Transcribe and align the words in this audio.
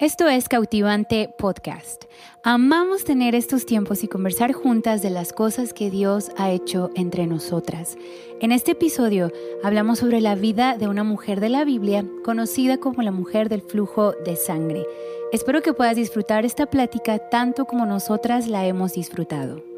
Esto 0.00 0.28
es 0.28 0.48
Cautivante 0.48 1.32
Podcast. 1.38 2.06
Amamos 2.42 3.04
tener 3.04 3.36
estos 3.36 3.64
tiempos 3.64 4.02
y 4.02 4.08
conversar 4.08 4.52
juntas 4.52 5.02
de 5.02 5.10
las 5.10 5.32
cosas 5.32 5.72
que 5.72 5.88
Dios 5.88 6.32
ha 6.36 6.50
hecho 6.50 6.90
entre 6.96 7.28
nosotras. 7.28 7.96
En 8.40 8.50
este 8.50 8.72
episodio 8.72 9.30
hablamos 9.62 10.00
sobre 10.00 10.20
la 10.20 10.34
vida 10.34 10.76
de 10.76 10.88
una 10.88 11.04
mujer 11.04 11.38
de 11.38 11.48
la 11.48 11.64
Biblia 11.64 12.04
conocida 12.24 12.78
como 12.78 13.02
la 13.02 13.12
mujer 13.12 13.48
del 13.48 13.62
flujo 13.62 14.14
de 14.24 14.34
sangre. 14.34 14.84
Espero 15.32 15.62
que 15.62 15.74
puedas 15.74 15.94
disfrutar 15.94 16.44
esta 16.44 16.66
plática 16.66 17.30
tanto 17.30 17.64
como 17.64 17.86
nosotras 17.86 18.48
la 18.48 18.66
hemos 18.66 18.94
disfrutado. 18.94 19.73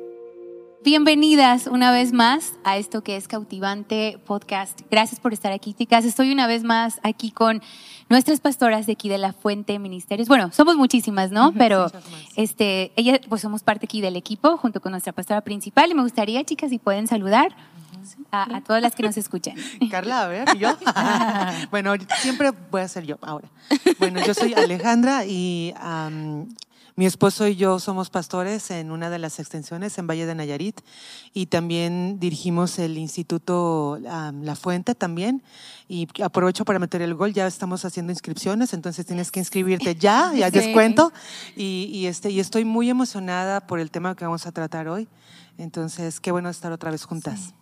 Bienvenidas 0.87 1.67
una 1.67 1.91
vez 1.91 2.13
más 2.13 2.53
a 2.63 2.77
esto 2.77 3.03
que 3.03 3.17
es 3.17 3.27
Cautivante 3.27 4.21
Podcast. 4.25 4.83
Gracias 4.89 5.19
por 5.19 5.33
estar 5.33 5.51
aquí, 5.51 5.75
chicas. 5.75 6.05
Estoy 6.05 6.31
una 6.31 6.47
vez 6.47 6.63
más 6.63 7.01
aquí 7.03 7.33
con 7.33 7.61
nuestras 8.09 8.39
pastoras 8.39 8.87
de 8.87 8.93
aquí 8.93 9.09
de 9.09 9.19
la 9.19 9.33
Fuente 9.33 9.81
Ministerios. 9.81 10.29
Bueno, 10.29 10.53
somos 10.53 10.77
muchísimas, 10.77 11.33
¿no? 11.33 11.53
Pero 11.59 11.91
este, 12.37 12.93
ella, 12.95 13.21
pues 13.29 13.43
somos 13.43 13.65
parte 13.65 13.87
aquí 13.87 14.01
del 14.01 14.15
equipo 14.15 14.59
junto 14.59 14.81
con 14.81 14.93
nuestra 14.93 15.13
pastora 15.13 15.41
principal 15.41 15.91
y 15.91 15.95
me 15.95 16.03
gustaría, 16.03 16.45
chicas, 16.45 16.71
si 16.71 16.79
pueden 16.79 17.09
saludar. 17.09 17.57
A, 18.31 18.61
todas 18.61 18.81
las 18.81 18.95
que 18.95 19.03
nos 19.03 19.17
escuchan. 19.17 19.57
Carla, 19.91 20.23
a 20.23 20.29
ver, 20.29 20.47
¿y 20.55 20.59
yo? 20.59 20.77
bueno, 21.73 21.95
siempre 22.21 22.53
voy 22.71 22.83
a 22.83 22.87
ser 22.87 23.05
yo 23.05 23.19
ahora. 23.23 23.49
Bueno, 23.99 24.25
yo 24.25 24.35
soy 24.35 24.55
Alejandra 24.55 25.25
y 25.27 25.75
mi 26.97 27.05
esposo 27.05 27.47
y 27.47 27.57
yo 27.57 27.79
somos 27.79 28.09
pastores 28.09 28.71
en 28.71 28.91
una 28.91 29.11
de 29.11 29.19
las 29.19 29.39
extensiones 29.39 29.99
en 29.99 30.07
Valle 30.07 30.25
de 30.25 30.35
Nayarit 30.35 30.81
y 31.35 31.47
también 31.47 32.19
dirigimos 32.19 32.79
el 32.79 32.97
Instituto 32.97 33.99
La 34.01 34.57
Fuente 34.57 34.95
también. 34.95 35.43
Y 35.89 36.09
aprovecho 36.23 36.65
para 36.65 36.79
meter 36.79 37.03
el 37.03 37.15
gol, 37.15 37.35
ya 37.35 37.47
estamos 37.47 37.85
haciendo 37.85 38.13
inscripciones, 38.13 38.73
entonces 38.73 39.05
tienes 39.05 39.31
que 39.31 39.41
inscribirte 39.41 39.95
ya, 39.95 40.33
ya 40.35 40.51
descuento. 40.51 41.13
Y, 41.55 41.91
y, 41.93 42.07
este, 42.07 42.31
y 42.31 42.41
estoy 42.41 42.65
muy 42.65 42.89
emocionada 42.89 43.67
por 43.67 43.79
el 43.79 43.91
tema 43.91 44.17
que 44.17 44.25
vamos 44.25 44.47
a 44.47 44.53
tratar 44.53 44.89
hoy. 44.89 45.07
Entonces, 45.59 46.19
qué 46.19 46.33
bueno 46.33 46.49
estar 46.49 46.73
otra 46.73 46.91
vez 46.91 47.05
juntas. 47.05 47.55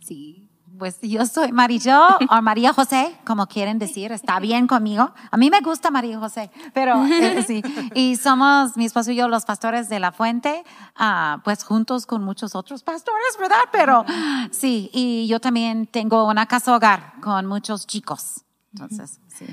sí 0.00 0.49
pues 0.80 0.98
yo 1.02 1.26
soy 1.26 1.52
Marillo 1.52 2.00
o 2.30 2.42
María 2.42 2.72
José, 2.72 3.14
como 3.24 3.46
quieren 3.46 3.78
decir, 3.78 4.12
está 4.12 4.40
bien 4.40 4.66
conmigo. 4.66 5.12
A 5.30 5.36
mí 5.36 5.50
me 5.50 5.60
gusta 5.60 5.90
María 5.90 6.18
José, 6.18 6.50
pero 6.72 7.04
eh, 7.04 7.44
sí. 7.46 7.62
Y 7.94 8.16
somos, 8.16 8.78
mi 8.78 8.86
esposo 8.86 9.12
y 9.12 9.16
yo, 9.16 9.28
los 9.28 9.44
pastores 9.44 9.90
de 9.90 10.00
la 10.00 10.10
fuente, 10.10 10.64
uh, 10.98 11.38
pues 11.44 11.64
juntos 11.64 12.06
con 12.06 12.24
muchos 12.24 12.54
otros 12.54 12.82
pastores, 12.82 13.36
¿verdad? 13.38 13.60
Pero 13.70 14.06
sí, 14.50 14.90
y 14.94 15.26
yo 15.28 15.38
también 15.38 15.86
tengo 15.86 16.26
una 16.26 16.46
casa 16.46 16.74
hogar 16.74 17.12
con 17.20 17.44
muchos 17.44 17.86
chicos. 17.86 18.46
Entonces, 18.72 19.20
sí. 19.28 19.44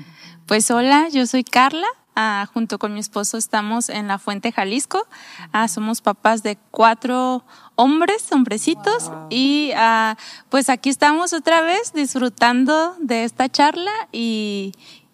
Pues 0.46 0.70
hola, 0.70 1.08
yo 1.10 1.26
soy 1.26 1.44
Carla. 1.44 1.86
Ah, 2.20 2.48
junto 2.52 2.80
con 2.80 2.94
mi 2.94 2.98
esposo 2.98 3.38
estamos 3.38 3.88
en 3.88 4.08
la 4.08 4.18
Fuente 4.18 4.50
Jalisco. 4.50 5.06
Ah, 5.52 5.68
somos 5.68 6.00
papás 6.00 6.42
de 6.42 6.58
cuatro 6.72 7.44
hombres, 7.76 8.32
hombrecitos, 8.32 9.12
y 9.30 9.70
ah, 9.76 10.16
pues 10.48 10.68
aquí 10.68 10.88
estamos 10.88 11.32
otra 11.32 11.60
vez 11.60 11.92
disfrutando 11.92 12.96
de 12.98 13.22
esta 13.22 13.48
charla 13.48 13.92
y 14.10 14.72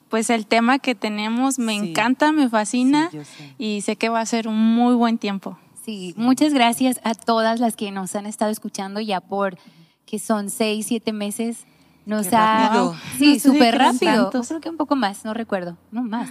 pues 0.08 0.30
el 0.30 0.47
tema 0.47 0.78
que 0.78 0.94
tenemos 0.94 1.58
me 1.58 1.75
encanta, 1.75 2.32
me 2.32 2.48
fascina 2.48 3.10
y 3.58 3.82
sé 3.82 3.97
que 3.97 4.08
va 4.08 4.20
a 4.20 4.27
ser 4.27 4.48
un 4.48 4.56
muy 4.56 4.94
buen 4.94 5.19
tiempo. 5.19 5.58
Sí, 5.84 6.14
muchas 6.16 6.55
gracias 6.55 7.00
a 7.05 7.12
todas 7.12 7.60
las 7.60 7.77
que 7.77 7.91
nos 7.91 8.16
han 8.16 8.25
estado 8.25 8.50
escuchando 8.50 8.98
ya 9.02 9.20
por 9.20 9.58
que 10.06 10.19
son 10.19 10.48
seis, 10.48 10.86
siete 10.86 11.12
meses. 11.12 11.66
Nos 12.06 12.32
ha, 12.32 12.69
rápido. 12.69 12.97
sí, 13.19 13.38
súper 13.41 13.77
rápido. 13.77 14.30
Creo 14.30 14.60
que 14.62 14.70
un 14.70 14.78
poco 14.78 14.97
más, 14.97 15.27
no 15.27 15.34
recuerdo, 15.34 15.77
no 15.91 16.02
más. 16.02 16.30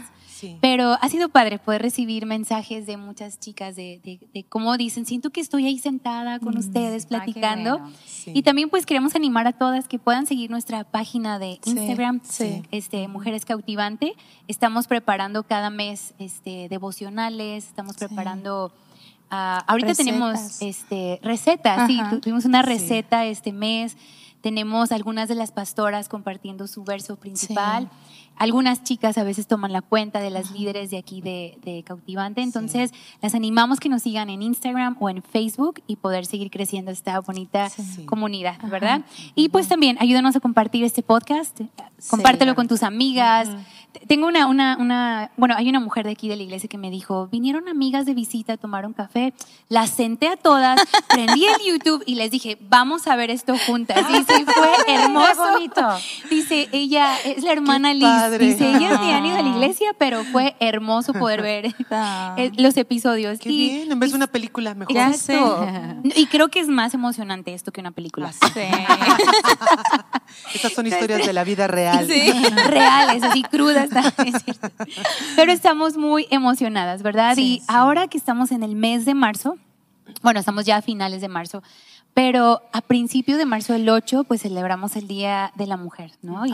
Pero 0.62 0.98
ha 1.02 1.10
sido 1.10 1.30
padre 1.30 1.60
poder 1.60 1.82
recibir 1.82 2.26
mensajes 2.26 2.86
de 2.86 2.98
muchas 2.98 3.40
chicas 3.40 3.76
de, 3.76 4.00
de, 4.34 4.44
cómo 4.46 4.78
dicen, 4.78 5.06
siento 5.06 5.30
que 5.30 5.42
estoy 5.42 5.66
ahí 5.66 5.80
sentada 5.80 6.40
con 6.40 6.56
mm, 6.56 6.60
ustedes 6.60 7.06
platicando. 7.06 7.82
Y 8.28 8.44
también 8.44 8.70
pues 8.70 8.86
queremos 8.86 9.16
animar 9.16 9.48
a 9.48 9.54
todas 9.54 9.88
que 9.88 10.00
puedan 10.00 10.26
seguir 10.26 10.50
nuestra 10.50 10.84
página 10.84 11.40
de 11.40 11.60
Instagram, 11.66 12.22
Este, 12.72 13.08
Mujeres 13.08 13.46
Cautivante. 13.46 14.14
Estamos 14.48 14.88
preparando 14.88 15.44
cada 15.44 15.70
mes 15.70 16.14
este, 16.20 16.68
devocionales, 16.70 17.68
estamos 17.68 17.96
preparando... 17.98 18.72
Uh, 19.32 19.64
ahorita 19.66 19.96
tenemos 19.96 20.62
este, 20.62 21.20
recetas, 21.24 21.88
sí, 21.88 22.00
tuvimos 22.22 22.46
una 22.46 22.62
receta 22.62 23.26
este 23.26 23.52
mes, 23.52 23.98
tenemos 24.44 24.92
algunas 24.92 25.30
de 25.30 25.36
las 25.36 25.54
pastoras 25.54 26.10
compartiendo 26.10 26.68
su 26.68 26.84
verso 26.84 27.16
principal. 27.16 27.90
Algunas 28.36 28.84
chicas 28.84 29.18
a 29.18 29.24
veces 29.24 29.48
toman 29.48 29.72
la 29.72 29.82
cuenta 29.82 30.20
de 30.20 30.30
las 30.30 30.52
líderes 30.52 30.90
de 30.90 30.98
aquí 30.98 31.22
de, 31.22 31.84
Cautivante, 31.86 32.42
entonces 32.42 32.92
las 33.22 33.36
animamos 33.36 33.80
que 33.80 33.90
nos 33.90 34.04
sigan 34.04 34.30
en 34.30 34.42
Instagram 34.42 34.96
o 35.00 35.10
en 35.10 35.22
Facebook 35.22 35.82
y 35.88 35.98
poder 35.98 36.26
seguir 36.26 36.50
creciendo 36.50 36.92
esta 36.92 37.20
bonita 37.20 37.70
comunidad, 38.06 38.58
¿verdad? 38.70 39.02
Y 39.36 39.50
pues 39.50 39.68
también 39.68 39.98
ayúdanos 40.00 40.36
a 40.36 40.40
compartir 40.40 40.84
este 40.84 41.04
podcast, 41.04 41.62
compártelo 42.10 42.56
con 42.56 42.68
tus 42.68 42.84
amigas. 42.84 43.50
Tengo 44.08 44.28
una, 44.28 44.48
una, 44.48 44.78
una, 44.78 45.32
bueno, 45.38 45.56
hay 45.56 45.70
una 45.70 45.80
mujer 45.80 46.06
de 46.06 46.12
aquí 46.12 46.28
de 46.28 46.36
la 46.36 46.44
iglesia 46.44 46.68
que 46.68 46.78
me 46.78 46.90
dijo, 46.90 47.28
vinieron 47.32 47.68
amigas 47.68 48.06
de 48.06 48.14
visita, 48.14 48.58
tomaron 48.58 48.94
café, 48.94 49.34
las 49.70 49.90
senté 49.92 50.28
a 50.28 50.36
todas, 50.36 50.80
prendí 51.10 51.46
el 51.46 51.62
YouTube 51.66 52.04
y 52.06 52.16
les 52.16 52.32
dije, 52.32 52.58
vamos 52.70 53.08
a 53.08 53.16
ver 53.16 53.30
esto 53.30 53.56
juntas. 53.68 54.08
Dice, 54.08 54.46
fue 54.46 54.72
hermoso. 54.88 55.44
Dice, 56.30 56.70
ella 56.72 57.18
es 57.24 57.44
la 57.44 57.52
hermana 57.52 57.94
Liz 57.94 58.40
Dice, 58.40 58.70
ella 58.70 59.00
ni 59.00 59.12
han 59.12 59.26
ido 59.26 59.38
a 59.38 59.42
la 59.42 59.50
iglesia, 59.50 59.94
pero 59.98 60.24
fue 60.24 60.56
hermoso 60.60 61.14
poder 61.14 61.42
ver 61.44 61.76
eh, 62.38 62.52
los 62.58 62.78
episodios. 62.78 63.40
Qué 63.40 63.50
bien, 63.50 63.92
en 63.92 64.00
vez 64.00 64.12
de 64.12 64.18
una 64.18 64.28
película, 64.28 64.74
mejor. 64.74 64.94
Ya 64.96 65.14
sé. 65.14 65.40
Y 66.16 66.26
creo 66.28 66.50
que 66.50 66.60
es 66.60 66.68
más 66.68 66.94
emocionante 66.94 67.54
esto 67.54 67.72
que 67.72 67.82
una 67.82 67.92
película. 67.92 68.32
Ah, 68.42 68.50
sí. 68.54 68.62
Estas 70.54 70.74
son 70.74 70.88
historias 70.88 71.26
de 71.26 71.34
la 71.34 71.44
vida 71.44 71.68
real. 71.68 72.08
Sí, 72.08 72.32
reales, 72.68 73.24
así 73.24 73.44
crudas. 73.44 73.83
Pero 75.36 75.52
estamos 75.52 75.98
muy 75.98 76.28
emocionadas, 76.32 77.04
¿verdad? 77.04 77.36
y 77.38 77.62
ahora 77.68 78.08
que 78.08 78.18
estamos 78.18 78.52
en 78.52 78.64
el 78.64 78.76
mes 78.76 79.06
de 79.06 79.14
marzo, 79.14 79.58
bueno, 80.22 80.40
estamos 80.40 80.66
ya 80.66 80.78
a 80.78 80.82
finales 80.82 81.22
de 81.22 81.30
marzo, 81.30 81.64
pero 82.14 82.62
a 82.72 82.82
principios 82.82 83.40
de 83.40 83.46
marzo 83.46 83.74
del 83.74 83.90
8, 83.90 84.26
pues 84.26 84.44
celebramos 84.44 84.96
el 84.96 85.08
Día 85.08 85.52
de 85.56 85.66
la 85.66 85.78
Mujer, 85.78 86.12
¿no? 86.22 86.46
Y 86.46 86.54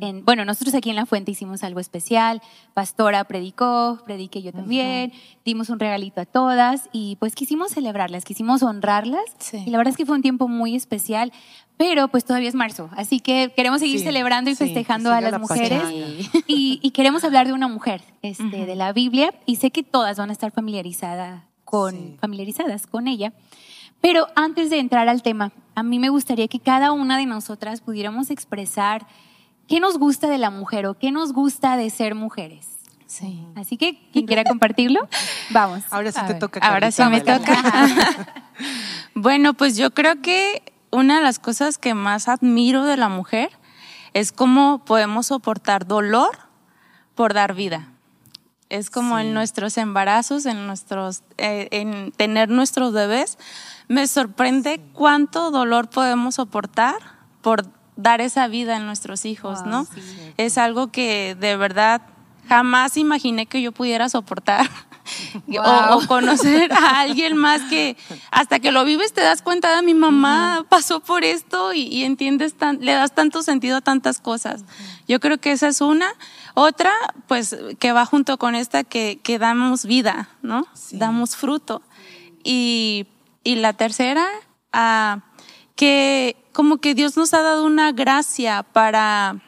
en, 0.00 0.24
bueno, 0.26 0.44
nosotros 0.44 0.74
aquí 0.74 0.90
en 0.90 0.96
La 0.96 1.06
Fuente 1.06 1.30
hicimos 1.30 1.64
algo 1.64 1.80
especial. 1.80 2.42
Pastora 2.74 3.24
predicó, 3.24 3.98
prediqué 4.04 4.42
yo 4.42 4.52
también, 4.52 5.12
dimos 5.42 5.70
un 5.70 5.80
regalito 5.80 6.20
a 6.20 6.26
todas 6.26 6.90
y 6.92 7.16
pues 7.16 7.34
quisimos 7.34 7.72
celebrarlas, 7.72 8.24
quisimos 8.24 8.62
honrarlas. 8.62 9.24
Y 9.52 9.70
la 9.70 9.78
verdad 9.78 9.92
es 9.92 9.96
que 9.96 10.04
fue 10.04 10.16
un 10.16 10.22
tiempo 10.22 10.48
muy 10.48 10.76
especial, 10.76 11.32
pero 11.80 12.08
pues 12.08 12.26
todavía 12.26 12.50
es 12.50 12.54
marzo, 12.54 12.90
así 12.94 13.20
que 13.20 13.54
queremos 13.56 13.80
seguir 13.80 14.00
celebrando 14.00 14.50
y 14.50 14.54
festejando 14.54 15.14
a 15.14 15.22
las 15.22 15.40
mujeres 15.40 15.82
y, 16.46 16.90
queremos 16.90 17.24
hablar 17.24 17.46
de 17.46 17.54
una 17.54 17.68
mujer 17.68 18.02
este, 18.20 18.66
de 18.66 18.76
la 18.76 18.92
Biblia 18.92 19.32
y 19.46 19.56
sé 19.56 19.70
que 19.70 19.82
todas 19.82 20.18
van 20.18 20.28
a 20.28 20.34
estar 20.34 20.52
familiarizadas 20.52 21.42
con, 21.64 22.18
familiarizadas 22.20 22.86
con 22.86 23.08
ella. 23.08 23.32
Pero 24.02 24.26
antes 24.36 24.68
de 24.68 24.78
entrar 24.78 25.08
al 25.08 25.22
tema, 25.22 25.52
a 25.74 25.82
mí 25.82 25.98
me 25.98 26.10
gustaría 26.10 26.48
que 26.48 26.60
cada 26.60 26.92
una 26.92 27.16
de 27.16 27.24
nosotras 27.24 27.80
pudiéramos 27.80 28.28
expresar 28.28 29.06
qué 29.66 29.80
nos 29.80 29.96
gusta 29.96 30.28
de 30.28 30.36
la 30.36 30.50
mujer 30.50 30.84
o 30.84 30.98
qué 30.98 31.10
nos 31.12 31.32
gusta 31.32 31.78
de 31.78 31.88
ser 31.88 32.14
mujeres. 32.14 32.68
Sí. 33.06 33.42
Así 33.56 33.78
que, 33.78 33.98
quien 34.12 34.26
quiera 34.26 34.44
compartirlo, 34.44 35.08
vamos. 35.48 35.82
Ahora 35.90 36.12
sí 36.12 36.20
te 36.26 36.34
toca. 36.34 36.60
Ahora 36.60 36.90
sí 36.90 37.02
me 37.04 37.22
toca. 37.22 37.88
bueno, 39.14 39.54
pues 39.54 39.78
yo 39.78 39.92
creo 39.92 40.20
que 40.20 40.62
una 40.90 41.18
de 41.18 41.22
las 41.22 41.38
cosas 41.38 41.78
que 41.78 41.94
más 41.94 42.28
admiro 42.28 42.84
de 42.84 42.96
la 42.96 43.08
mujer 43.08 43.50
es 44.14 44.32
cómo 44.32 44.84
podemos 44.84 45.26
soportar 45.26 45.86
dolor 45.86 46.30
por 47.14 47.34
dar 47.34 47.54
vida. 47.54 47.88
Es 48.68 48.88
como 48.90 49.18
en 49.18 49.34
nuestros 49.34 49.76
embarazos, 49.78 50.46
en 50.46 50.66
nuestros, 50.66 51.22
eh, 51.38 51.68
en 51.72 52.12
tener 52.12 52.48
nuestros 52.48 52.92
bebés, 52.92 53.36
me 53.88 54.06
sorprende 54.06 54.80
cuánto 54.92 55.50
dolor 55.50 55.90
podemos 55.90 56.36
soportar 56.36 56.96
por 57.42 57.66
dar 57.96 58.20
esa 58.20 58.46
vida 58.46 58.76
en 58.76 58.86
nuestros 58.86 59.24
hijos, 59.24 59.66
¿no? 59.66 59.86
es 60.36 60.56
algo 60.56 60.90
que 60.92 61.36
de 61.38 61.56
verdad 61.56 62.02
jamás 62.48 62.96
imaginé 62.96 63.46
que 63.46 63.60
yo 63.60 63.72
pudiera 63.72 64.08
soportar. 64.08 64.68
O, 65.90 66.06
conocer 66.06 66.72
a 66.72 67.00
alguien 67.00 67.36
más 67.36 67.62
que 67.62 67.96
hasta 68.30 68.60
que 68.60 68.72
lo 68.72 68.84
vives 68.84 69.12
te 69.12 69.20
das 69.20 69.42
cuenta 69.42 69.70
de 69.70 69.76
ah, 69.76 69.82
mi 69.82 69.94
mamá 69.94 70.64
pasó 70.68 71.00
por 71.00 71.24
esto 71.24 71.72
y, 71.74 72.04
entiendes, 72.04 72.54
le 72.78 72.92
das 72.92 73.14
tanto 73.14 73.42
sentido 73.42 73.78
a 73.78 73.80
tantas 73.80 74.20
cosas. 74.20 74.64
Yo 75.08 75.20
creo 75.20 75.38
que 75.38 75.52
esa 75.52 75.68
es 75.68 75.80
una. 75.80 76.08
Otra, 76.54 76.92
pues 77.26 77.56
que 77.78 77.92
va 77.92 78.06
junto 78.06 78.38
con 78.38 78.54
esta, 78.54 78.84
que, 78.84 79.20
que 79.22 79.38
damos 79.38 79.84
vida, 79.84 80.28
¿no? 80.42 80.66
Damos 80.92 81.36
fruto. 81.36 81.82
Y 82.42 83.06
y 83.42 83.56
la 83.56 83.72
tercera, 83.72 84.26
ah, 84.72 85.20
que 85.76 86.36
como 86.52 86.78
que 86.78 86.94
Dios 86.94 87.16
nos 87.16 87.32
ha 87.32 87.42
dado 87.42 87.64
una 87.64 87.92
gracia 87.92 88.62
para, 88.62 89.40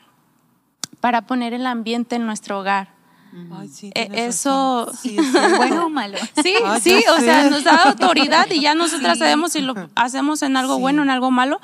para 1.00 1.22
poner 1.22 1.52
el 1.52 1.66
ambiente 1.66 2.16
en 2.16 2.26
nuestro 2.26 2.60
hogar. 2.60 2.91
Eh, 3.94 4.08
eso, 4.12 4.90
sí, 5.00 5.16
bueno 5.56 5.86
o 5.86 5.88
malo. 5.88 6.18
Sí, 6.42 6.54
sí, 6.82 7.04
o 7.16 7.20
sea, 7.20 7.48
nos 7.48 7.64
da 7.64 7.84
autoridad 7.84 8.46
y 8.50 8.60
ya 8.60 8.74
nosotras 8.74 9.18
sabemos 9.18 9.52
si 9.52 9.60
lo 9.60 9.74
hacemos 9.94 10.42
en 10.42 10.56
algo 10.56 10.78
bueno, 10.78 11.02
en 11.02 11.10
algo 11.10 11.30
malo. 11.30 11.60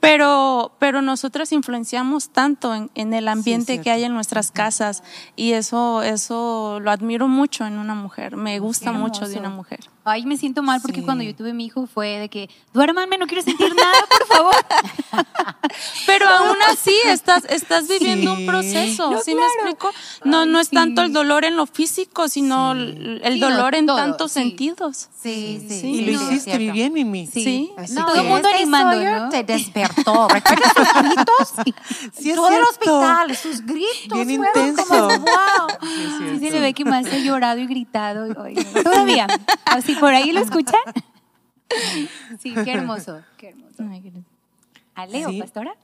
Pero, 0.00 0.72
pero 0.78 1.02
nosotras 1.02 1.52
influenciamos 1.52 2.30
tanto 2.30 2.74
en, 2.74 2.90
en 2.94 3.12
el 3.12 3.28
ambiente 3.28 3.82
que 3.82 3.90
hay 3.90 4.04
en 4.04 4.14
nuestras 4.14 4.50
casas 4.50 5.02
y 5.36 5.52
eso, 5.52 6.02
eso 6.02 6.80
lo 6.80 6.90
admiro 6.90 7.28
mucho 7.28 7.66
en 7.66 7.78
una 7.78 7.94
mujer. 7.94 8.36
Me 8.36 8.58
gusta 8.58 8.92
mucho 8.92 9.28
de 9.28 9.38
una 9.38 9.50
mujer. 9.50 9.80
Ay, 10.02 10.24
me 10.24 10.38
siento 10.38 10.62
mal 10.62 10.80
porque 10.80 11.02
cuando 11.02 11.22
yo 11.22 11.34
tuve 11.34 11.52
mi 11.52 11.66
hijo 11.66 11.86
fue 11.86 12.18
de 12.18 12.30
que, 12.30 12.48
duérmanme, 12.72 13.18
no 13.18 13.26
quiero 13.26 13.42
sentir 13.42 13.74
nada, 13.74 13.98
por 14.08 14.26
favor. 14.26 14.54
Pero 16.06 16.26
aún 16.26 16.56
así 16.68 16.94
estás, 17.06 17.44
estás 17.44 17.86
viviendo 17.86 18.32
un 18.32 18.46
proceso, 18.46 19.20
¿sí 19.22 19.34
me 19.34 19.42
explico? 19.42 19.90
No, 20.24 20.46
no 20.46 20.58
es 20.58 20.70
tanto 20.70 21.02
el 21.02 21.12
dolor 21.12 21.44
en 21.44 21.56
lo 21.56 21.66
físico, 21.66 22.28
sino 22.28 22.72
el 22.72 23.38
dolor 23.40 23.74
en 23.74 23.86
tantos 23.86 24.32
sentidos. 24.32 25.10
Sí, 25.22 25.64
sí. 25.68 25.86
Y 25.86 26.00
lo 26.06 26.12
hiciste 26.12 26.56
bien, 26.56 26.94
Mimi. 26.94 27.26
Sí. 27.26 27.70
todo 27.94 28.14
el 28.14 28.26
mundo 28.26 28.48
animando, 28.54 29.04
¿no? 29.04 29.28
te 29.28 29.84
despertó. 29.90 30.28
¿Recuerdas 30.28 30.72
sus 30.74 31.02
gritos? 31.02 31.54
Sí, 32.12 32.34
Todo 32.34 32.48
el 32.48 32.62
hospital, 32.62 33.36
sus 33.36 33.64
gritos 33.64 34.26
bien 34.26 34.42
intenso. 34.44 34.84
como, 34.86 35.08
wow. 35.08 35.68
Sí, 36.38 36.38
se 36.38 36.50
le 36.50 36.60
ve 36.60 36.74
que 36.74 36.84
más 36.84 37.06
ha 37.06 37.18
llorado 37.18 37.58
y 37.60 37.66
gritado. 37.66 38.32
Todavía. 38.82 39.26
Así 39.64 39.94
por 39.94 40.12
ahí 40.12 40.32
lo 40.32 40.40
escuchan. 40.40 40.80
Sí, 42.40 42.54
qué 42.64 42.72
hermoso, 42.72 43.22
qué 43.36 43.50
hermoso. 43.50 43.84
¿Aleo, 44.94 45.30
pastora? 45.38 45.74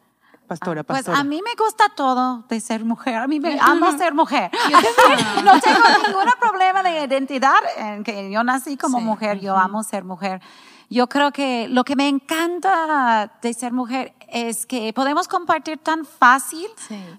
Pastora, 0.46 0.84
pastora. 0.84 1.16
Pues 1.16 1.18
a 1.18 1.24
mí 1.24 1.40
me 1.42 1.54
gusta 1.56 1.88
todo 1.88 2.44
de 2.48 2.60
ser 2.60 2.84
mujer. 2.84 3.16
A 3.16 3.26
mí 3.26 3.40
me 3.40 3.58
amo 3.60 3.96
ser 3.98 4.14
mujer. 4.14 4.50
Yo 4.70 4.78
no 5.42 5.60
tengo 5.60 5.80
ningún 6.06 6.24
problema 6.40 6.82
de 6.82 7.04
identidad 7.04 7.56
en 7.76 8.04
que 8.04 8.30
yo 8.30 8.44
nací 8.44 8.76
como 8.76 9.00
mujer. 9.00 9.40
Yo 9.40 9.56
amo 9.56 9.82
ser 9.82 10.04
mujer. 10.04 10.40
Yo 10.88 11.08
creo 11.08 11.32
que 11.32 11.68
lo 11.68 11.84
que 11.84 11.96
me 11.96 12.08
encanta 12.08 13.32
de 13.42 13.54
ser 13.54 13.72
mujer 13.72 14.14
es 14.28 14.66
que 14.66 14.92
podemos 14.92 15.26
compartir 15.26 15.78
tan 15.78 16.04
fácil 16.04 16.66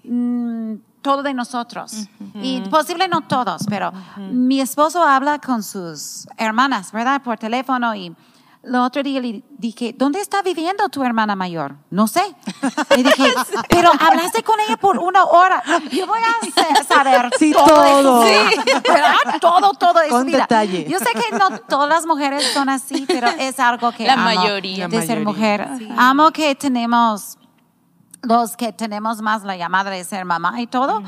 mm, 0.04 0.74
todo 1.02 1.22
de 1.22 1.34
nosotros. 1.34 2.08
Y 2.42 2.60
posible 2.62 3.08
no 3.08 3.22
todos, 3.22 3.66
pero 3.68 3.92
mi 4.30 4.60
esposo 4.60 5.02
habla 5.02 5.38
con 5.38 5.62
sus 5.62 6.26
hermanas, 6.36 6.92
¿verdad? 6.92 7.22
Por 7.22 7.38
teléfono 7.38 7.94
y 7.94 8.14
el 8.62 8.74
otro 8.74 9.02
día 9.02 9.20
le 9.20 9.42
dije, 9.50 9.94
¿dónde 9.96 10.20
está 10.20 10.42
viviendo 10.42 10.88
tu 10.88 11.02
hermana 11.02 11.36
mayor? 11.36 11.76
No 11.90 12.06
sé. 12.06 12.22
Le 12.90 13.02
dije, 13.02 13.32
pero 13.68 13.90
hablaste 13.90 14.42
con 14.42 14.58
ella 14.60 14.76
por 14.76 14.98
una 14.98 15.24
hora. 15.24 15.62
Yo 15.90 16.06
voy 16.06 16.20
a 16.20 16.84
saber 16.84 17.30
sí, 17.38 17.52
todo. 17.52 18.20
¿verdad? 18.88 19.40
Todo, 19.40 19.72
todo 19.74 20.00
Con 20.10 20.26
detalle. 20.26 20.86
Yo 20.88 20.98
sé 20.98 21.06
que 21.12 21.36
no 21.36 21.58
todas 21.60 21.88
las 21.88 22.06
mujeres 22.06 22.44
son 22.52 22.68
así, 22.68 23.04
pero 23.06 23.28
es 23.28 23.58
algo 23.60 23.92
que 23.92 24.06
la 24.06 24.14
amo 24.14 24.24
mayoría 24.24 24.88
de 24.88 25.06
ser 25.06 25.24
mujer. 25.24 25.68
Amo 25.96 26.30
que 26.32 26.54
tenemos 26.54 27.38
los 28.22 28.56
que 28.56 28.72
tenemos 28.72 29.22
más 29.22 29.44
la 29.44 29.56
llamada 29.56 29.90
de 29.90 30.02
ser 30.02 30.24
mamá 30.24 30.60
y 30.60 30.66
todo, 30.66 31.02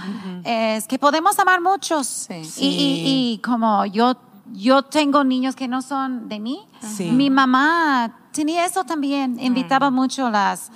es 0.44 0.86
que 0.86 0.98
podemos 0.98 1.38
amar 1.40 1.60
muchos. 1.60 2.28
Y, 2.30 2.66
y, 2.66 3.32
y, 3.34 3.38
como 3.38 3.84
yo 3.86 4.14
yo 4.52 4.82
tengo 4.82 5.24
niños 5.24 5.54
que 5.56 5.68
no 5.68 5.82
son 5.82 6.28
de 6.28 6.40
mí. 6.40 6.66
Mi 6.98 7.30
mamá 7.30 8.12
tenía 8.32 8.64
eso 8.64 8.84
también. 8.84 9.38
Invitaba 9.40 9.90
mucho 9.90 10.30
las 10.30 10.70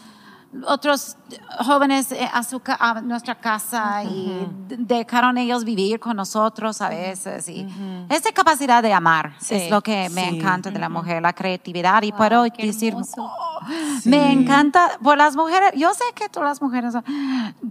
otros 0.66 1.16
jóvenes 1.64 2.12
eh, 2.12 2.28
a, 2.32 2.42
su, 2.44 2.60
a 2.66 3.00
nuestra 3.00 3.34
casa 3.34 4.04
y 4.04 4.46
dejaron 4.68 5.36
ellos 5.36 5.64
vivir 5.64 5.98
con 5.98 6.16
nosotros 6.16 6.80
a 6.80 6.88
veces. 6.88 7.48
Y 7.48 7.66
esa 8.08 8.32
capacidad 8.32 8.82
de 8.82 8.92
amar 8.92 9.34
es 9.48 9.70
lo 9.70 9.82
que 9.82 10.08
me 10.10 10.28
encanta 10.28 10.70
de 10.70 10.78
la 10.78 10.88
mujer, 10.88 11.22
la 11.22 11.32
creatividad. 11.32 12.02
Y 12.02 12.12
puedo 12.12 12.44
decir, 12.44 12.94
oh, 13.16 13.60
me 14.04 14.32
encanta 14.32 14.98
por 15.02 15.18
las 15.18 15.34
mujeres. 15.36 15.72
Yo 15.76 15.92
sé 15.94 16.04
que 16.14 16.28
todas 16.28 16.50
las 16.50 16.62
mujeres 16.62 16.94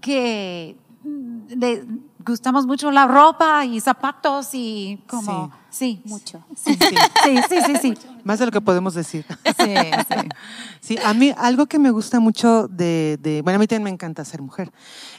que 0.02 0.78
le 1.50 1.86
gustamos 2.26 2.66
mucho 2.66 2.92
la 2.92 3.08
ropa 3.08 3.66
y 3.66 3.80
zapatos 3.80 4.50
y 4.54 5.02
como 5.08 5.52
sí, 5.74 6.02
mucho. 6.06 6.46
Sí, 6.56 6.78
sí, 7.50 7.58
sí, 7.66 7.74
sí, 7.82 7.94
Más 8.24 8.40
de 8.40 8.46
lo 8.46 8.52
que 8.52 8.62
podemos 8.62 8.94
decir. 8.94 9.26
Sí, 9.44 9.74
sí. 10.08 10.30
Sí, 10.80 10.98
a 11.04 11.14
mí 11.14 11.34
algo 11.38 11.66
que 11.68 11.80
me 11.80 11.92
gusta 11.92 12.20
mucho 12.20 12.68
de, 12.68 13.18
de 13.22 13.42
bueno, 13.42 13.56
a 13.56 13.60
mí 13.60 13.68
también 13.68 13.84
me 13.84 13.90
encanta 13.90 14.26
ser 14.26 14.42
mujer. 14.42 14.72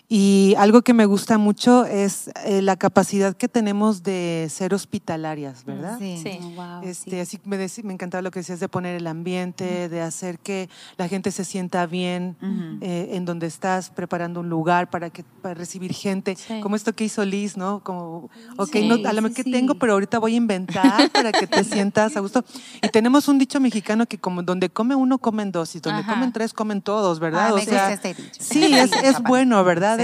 Y 0.09 0.55
algo 0.59 0.83
que 0.83 0.93
me 0.93 1.07
gusta 1.07 1.39
mucho 1.39 1.87
es 1.87 2.31
eh, 2.45 2.61
la 2.61 2.77
capacidad 2.77 3.35
que 3.35 3.49
tenemos 3.49 4.03
de 4.03 4.47
ser 4.51 4.75
hospitalarias, 4.75 5.65
¿verdad? 5.65 5.99
Sí, 5.99 6.21
sí. 6.23 6.39
Wow, 6.55 6.83
este, 6.83 7.21
Así 7.23 7.41
me, 7.45 7.57
me 7.83 7.93
encantaba 7.95 8.21
lo 8.21 8.31
que 8.31 8.41
decías 8.41 8.61
de 8.61 8.69
poner 8.69 8.95
el 8.97 9.07
ambiente, 9.07 9.89
de 9.89 10.01
hacer 10.03 10.39
que 10.39 10.69
la 10.99 11.09
gente 11.09 11.31
se 11.31 11.45
sienta 11.45 11.87
bien 11.87 12.37
eh, 12.83 13.09
en 13.13 13.25
donde 13.25 13.47
estás, 13.47 13.89
preparando 13.89 14.41
un 14.41 14.51
lugar 14.51 14.91
para, 14.91 15.09
que, 15.09 15.25
para 15.41 15.55
recibir 15.55 15.95
gente. 15.95 16.37
Como 16.63 16.77
esto 16.77 16.95
que 16.95 17.05
hizo 17.05 17.25
Liz, 17.25 17.57
¿no? 17.57 17.83
Como, 17.83 18.29
ok, 18.59 18.77
no, 18.85 19.09
a 19.09 19.13
lo 19.13 19.23
mejor 19.23 19.35
que 19.35 19.45
tengo, 19.45 19.77
pero 19.77 19.95
ahorita 19.95 20.19
voy 20.19 20.35
a 20.35 20.37
inventar 20.45 21.11
para 21.11 21.33
que 21.33 21.47
te 21.47 21.65
sientas 21.65 22.17
a 22.17 22.21
gusto. 22.21 22.45
Y 22.83 22.89
tenemos 22.89 23.29
un 23.29 23.39
dicho 23.39 23.61
mexicano 23.61 24.07
que 24.07 24.19
como 24.19 24.43
donde 24.43 24.71
come 24.71 24.95
uno, 24.95 25.19
comen 25.19 25.51
dos, 25.51 25.75
y 25.75 25.81
donde 25.81 26.05
comen 26.05 26.33
tres, 26.33 26.53
comen 26.53 26.83
todos, 26.83 27.19
¿verdad? 27.19 27.49
Ah, 27.49 27.55
o 27.55 27.59
sea, 27.59 27.99
Sí, 28.39 28.75
es, 28.75 28.93
es 29.03 29.21
bueno, 29.23 29.63
¿verdad? 29.65 29.99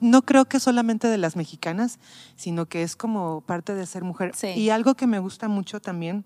no, 0.00 0.22
creo 0.22 0.44
que 0.44 0.60
solamente 0.60 1.08
de 1.08 1.18
las 1.18 1.36
mexicanas, 1.36 1.98
sino 2.36 2.66
que 2.66 2.82
es 2.82 2.96
como 2.96 3.40
parte 3.42 3.74
de 3.74 3.86
ser 3.86 4.04
mujer. 4.04 4.32
Y 4.56 4.70
algo 4.70 4.94
que 4.94 5.06
me 5.06 5.18
gusta 5.18 5.48
mucho 5.48 5.80
también 5.80 6.24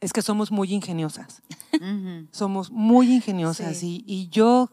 es 0.00 0.12
que 0.12 0.22
somos 0.22 0.50
muy 0.50 0.72
ingeniosas. 0.72 1.42
Somos 2.30 2.70
muy 2.70 3.12
ingeniosas 3.12 3.82
y, 3.82 4.28
yo, 4.30 4.70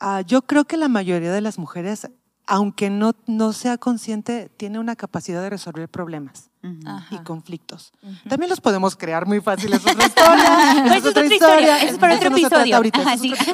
ah, 0.00 0.22
yo 0.22 0.42
creo 0.42 0.64
que 0.64 0.76
la 0.76 0.88
mayoría 0.88 1.32
de 1.32 1.40
las 1.40 1.58
mujeres, 1.58 2.08
aunque 2.46 2.90
no, 2.90 3.14
no 3.26 3.52
sea 3.52 3.78
consciente, 3.78 4.50
tiene 4.56 4.78
una 4.78 4.96
capacidad 4.96 5.40
de 5.40 5.50
resolver 5.50 5.88
problemas 5.88 6.49
y 6.62 7.18
conflictos. 7.24 7.92
También 8.28 8.50
los 8.50 8.60
podemos 8.60 8.94
crear 8.94 9.26
muy 9.26 9.40
fáciles. 9.40 9.80
Es 9.90 9.96
otra 9.96 10.06
historia. 10.06 10.96
es 10.96 11.04
otra 11.06 11.26
historia. 11.26 11.82
es 11.82 11.98
para 11.98 12.16
otro 12.16 12.28
episodio. 12.28 12.82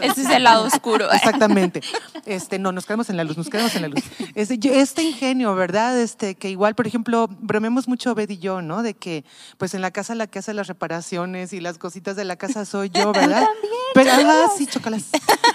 Ese 0.03 0.23
es 0.23 0.31
el 0.31 0.43
lado 0.43 0.64
oscuro. 0.64 1.11
Exactamente. 1.12 1.81
Este, 2.25 2.58
no, 2.58 2.73
nos 2.73 2.85
quedamos 2.87 3.08
en 3.11 3.17
la 3.17 3.25
luz, 3.25 3.37
nos 3.37 3.49
quedamos 3.49 3.75
en 3.76 3.82
la 3.82 3.88
luz. 3.88 4.03
Este, 4.35 4.81
este 4.81 5.03
ingenio, 5.03 5.55
¿verdad? 5.55 5.99
Este, 6.00 6.35
que 6.35 6.50
igual, 6.50 6.75
por 6.75 6.87
ejemplo, 6.87 7.29
bromemos 7.41 7.87
mucho 7.87 8.14
Bed 8.14 8.31
y 8.31 8.38
yo, 8.38 8.62
¿no? 8.62 8.83
De 8.83 8.95
que, 8.95 9.25
pues 9.59 9.75
en 9.75 9.83
la 9.83 9.90
casa 9.90 10.14
la 10.14 10.26
que 10.26 10.40
hace 10.40 10.54
las 10.54 10.66
reparaciones 10.66 11.52
y 11.52 11.61
las 11.61 11.78
cositas 11.78 12.16
de 12.16 12.25
la 12.25 12.37
casa 12.37 12.64
soy 12.64 12.90
yo, 12.90 13.12
¿verdad? 13.12 13.45
También. 13.45 13.73
Pero, 13.95 14.11
ah, 14.12 14.49
sí, 14.57 14.66
chocalas. 14.66 15.04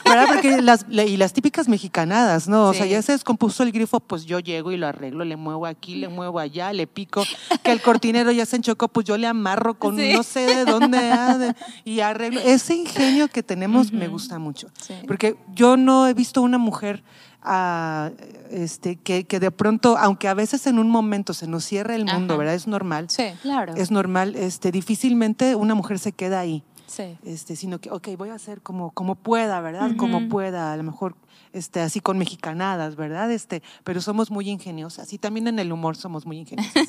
¿Verdad? 0.06 0.28
Porque 0.28 0.62
las, 0.62 0.86
y 0.90 1.18
las 1.18 1.34
típicas 1.34 1.68
mexicanadas, 1.68 2.48
¿no? 2.48 2.70
O 2.70 2.74
sea, 2.74 2.86
ya 2.86 3.02
se 3.02 3.12
descompuso 3.12 3.64
el 3.64 3.72
grifo, 3.72 4.00
pues 4.00 4.26
yo 4.26 4.40
llego 4.40 4.72
y 4.72 4.78
lo 4.78 4.88
arreglo, 4.88 5.26
le 5.26 5.36
muevo 5.36 5.66
aquí, 5.66 5.96
le 5.96 6.08
muevo 6.08 6.40
allá, 6.40 6.74
le 6.74 6.88
pico 6.88 7.24
que 7.64 7.72
el 7.72 7.82
cortinero 7.82 8.32
ya 8.32 8.46
se 8.46 8.58
enchocó, 8.58 8.88
pues 8.88 9.06
yo 9.06 9.18
le 9.18 9.28
amarro 9.28 9.76
con 9.76 9.96
no 9.96 10.24
sé 10.24 10.42
de 10.42 10.66
dónde 10.66 11.54
y 11.86 12.00
arreglo. 12.00 12.40
Ese 12.42 12.76
ingenio 12.76 13.28
que 13.28 13.44
tenemos 13.44 13.92
me 13.92 14.08
gusta 14.08 14.40
mucho, 14.40 14.70
porque 15.08 15.36
yo 15.54 15.78
no 15.78 16.08
he 16.08 16.14
visto 16.14 16.42
una 16.42 16.58
mujer 16.58 17.04
ah, 17.44 18.12
este, 18.50 18.96
que, 18.98 19.26
que, 19.26 19.40
de 19.40 19.52
pronto, 19.52 19.98
aunque 19.98 20.28
a 20.28 20.34
veces 20.34 20.68
en 20.68 20.80
un 20.80 20.90
momento 20.90 21.34
se 21.34 21.48
nos 21.48 21.64
cierra 21.64 21.96
el 21.96 22.06
mundo, 22.06 22.38
¿verdad? 22.38 22.56
Es 22.56 22.68
normal. 22.68 23.10
Sí, 23.10 23.26
claro. 23.42 23.74
Es 23.76 23.92
normal, 23.92 24.36
este, 24.36 24.72
difícilmente 24.72 25.56
una 25.56 25.76
mujer 25.76 26.00
se 26.00 26.12
queda 26.12 26.40
ahí. 26.40 26.64
Sí. 26.88 27.18
Este, 27.24 27.56
sino 27.56 27.80
que, 27.80 27.90
ok, 27.90 28.10
voy 28.18 28.30
a 28.30 28.34
hacer 28.34 28.62
como, 28.62 28.92
como 28.92 29.16
pueda, 29.16 29.62
¿verdad? 29.62 29.92
Como 29.96 30.28
pueda, 30.28 30.74
a 30.74 30.78
lo 30.78 30.84
mejor 30.84 31.16
este, 31.54 31.82
así 31.82 32.00
con 32.00 32.18
mexicanadas, 32.18 32.96
¿verdad? 32.96 33.32
Este, 33.32 33.62
pero 33.84 34.02
somos 34.02 34.32
muy 34.32 34.50
ingeniosas 34.50 35.12
y 35.14 35.18
también 35.18 35.48
en 35.48 35.60
el 35.60 35.72
humor 35.72 35.96
somos 35.96 36.26
muy 36.26 36.38
ingeniosas. 36.38 36.88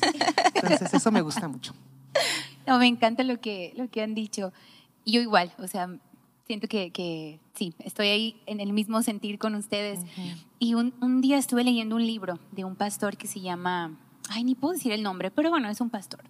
Entonces, 0.55 0.93
eso 0.93 1.11
me 1.11 1.21
gusta 1.21 1.47
mucho. 1.47 1.73
No, 2.65 2.77
me 2.77 2.87
encanta 2.87 3.23
lo 3.23 3.41
que, 3.41 3.73
lo 3.75 3.89
que 3.89 4.01
han 4.01 4.15
dicho. 4.15 4.53
Yo 5.05 5.19
igual, 5.19 5.51
o 5.59 5.67
sea, 5.67 5.89
siento 6.47 6.69
que, 6.69 6.91
que 6.91 7.41
sí, 7.55 7.73
estoy 7.79 8.07
ahí 8.07 8.41
en 8.45 8.61
el 8.61 8.71
mismo 8.71 9.01
sentir 9.01 9.37
con 9.37 9.53
ustedes. 9.55 9.99
Y 10.59 10.75
un, 10.75 10.93
un, 11.01 11.19
día 11.19 11.37
estuve 11.37 11.65
leyendo 11.65 11.97
un 11.97 12.07
libro 12.07 12.39
de 12.53 12.63
un 12.63 12.77
pastor 12.77 13.17
que 13.17 13.27
se 13.27 13.41
llama 13.41 13.97
ay, 14.29 14.43
ni 14.43 14.55
puedo 14.55 14.73
decir 14.73 14.91
el 14.91 15.03
nombre, 15.03 15.31
pero 15.31 15.49
bueno, 15.49 15.69
es 15.69 15.81
un 15.81 15.89
pastor. 15.89 16.23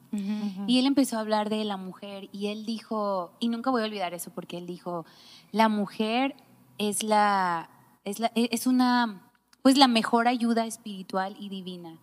Y 0.68 0.80
él 0.80 0.86
empezó 0.86 1.18
a 1.18 1.22
hablar 1.22 1.50
de 1.50 1.64
la 1.64 1.78
mujer 1.78 2.30
y 2.32 2.48
él 2.48 2.66
dijo, 2.66 3.32
y 3.40 3.48
nunca 3.48 3.72
voy 3.72 3.82
a 3.82 3.86
olvidar 3.86 4.14
eso 4.14 4.32
porque 4.32 4.58
él 4.58 4.68
dijo, 4.68 5.06
la 5.52 5.70
mujer 5.70 6.36
es 6.78 7.04
la, 7.04 7.70
es, 8.04 8.20
la, 8.20 8.32
e, 8.36 8.50
es 8.52 8.68
una, 8.68 9.32
pues 9.62 9.78
la 9.78 9.88
mejor 9.88 10.28
ayuda 10.28 10.66
espiritual 10.66 11.36
y 11.40 11.50
divina 11.50 11.98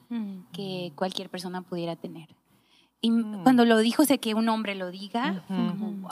que 0.52 0.92
cualquier 0.94 1.28
persona 1.28 1.62
pudiera 1.62 1.96
tener. 1.96 2.28
Y 3.00 3.10
mm. 3.10 3.42
cuando 3.42 3.64
lo 3.64 3.78
dijo, 3.78 4.04
sé 4.04 4.18
que 4.18 4.34
un 4.34 4.48
hombre 4.48 4.74
lo 4.74 4.90
diga, 4.90 5.44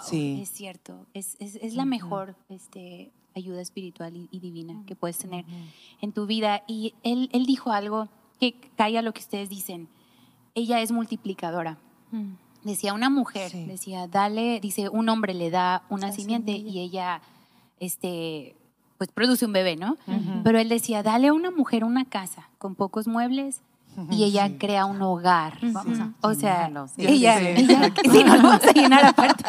sí. 0.02 0.38
es 0.42 0.50
cierto, 0.50 1.06
es, 1.14 1.36
es, 1.38 1.56
es 1.56 1.74
la 1.74 1.84
mejor 1.84 2.36
este, 2.48 3.12
ayuda 3.34 3.60
espiritual 3.60 4.28
y, 4.30 4.38
divina 4.38 4.82
que 4.86 4.96
puedes 4.96 5.18
tener 5.18 5.44
en 6.00 6.12
tu 6.12 6.26
vida. 6.26 6.62
Y 6.66 6.94
él, 7.02 7.28
él 7.32 7.46
dijo 7.46 7.72
algo 7.72 8.08
que 8.40 8.54
caiga 8.76 9.02
lo 9.02 9.12
que 9.12 9.20
ustedes 9.20 9.48
dicen. 9.48 9.88
Ella 10.54 10.80
es 10.80 10.92
multiplicadora. 10.92 11.78
Mm. 12.10 12.32
Decía 12.64 12.92
una 12.92 13.08
mujer, 13.08 13.52
decía, 13.52 14.08
dale, 14.08 14.58
dice, 14.60 14.88
un 14.88 15.08
hombre 15.08 15.32
le 15.32 15.50
da 15.50 15.84
una 15.88 16.10
simiente 16.10 16.52
y 16.52 16.80
ella, 16.80 17.22
este, 17.78 18.56
pues 18.98 19.10
produce 19.12 19.46
un 19.46 19.52
bebé, 19.52 19.76
¿no? 19.76 19.96
Pero 20.44 20.58
él 20.58 20.68
decía, 20.68 21.02
dale 21.02 21.28
a 21.28 21.32
una 21.32 21.50
mujer 21.50 21.84
una 21.84 22.04
casa 22.04 22.50
con 22.58 22.74
pocos 22.74 23.06
muebles 23.06 23.62
y 24.10 24.24
ella 24.24 24.58
crea 24.58 24.84
un 24.86 25.00
hogar. 25.02 25.58
Vamos 25.62 25.98
a, 25.98 26.12
o 26.20 26.34
sea, 26.34 26.70
ella, 26.96 27.40
ella, 27.40 27.92
sí, 28.02 28.24
no 28.26 28.36
lo 28.36 28.42
vamos 28.42 28.64
a 28.64 28.72
llenar 28.72 29.04
aparte. 29.04 29.44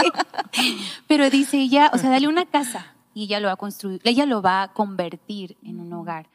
Pero 1.07 1.29
dice 1.29 1.57
ella, 1.57 1.91
o 1.93 1.97
sea, 1.97 2.09
dale 2.09 2.27
una 2.27 2.45
casa 2.45 2.93
y 3.13 3.23
ella 3.23 3.39
lo 3.39 3.47
va 3.47 3.53
a 3.53 3.57
construir, 3.57 4.01
ella 4.03 4.25
lo 4.25 4.41
va 4.41 4.63
a 4.63 4.73
convertir 4.73 5.57
en 5.63 5.79
un 5.79 5.91
hogar. 5.93 6.27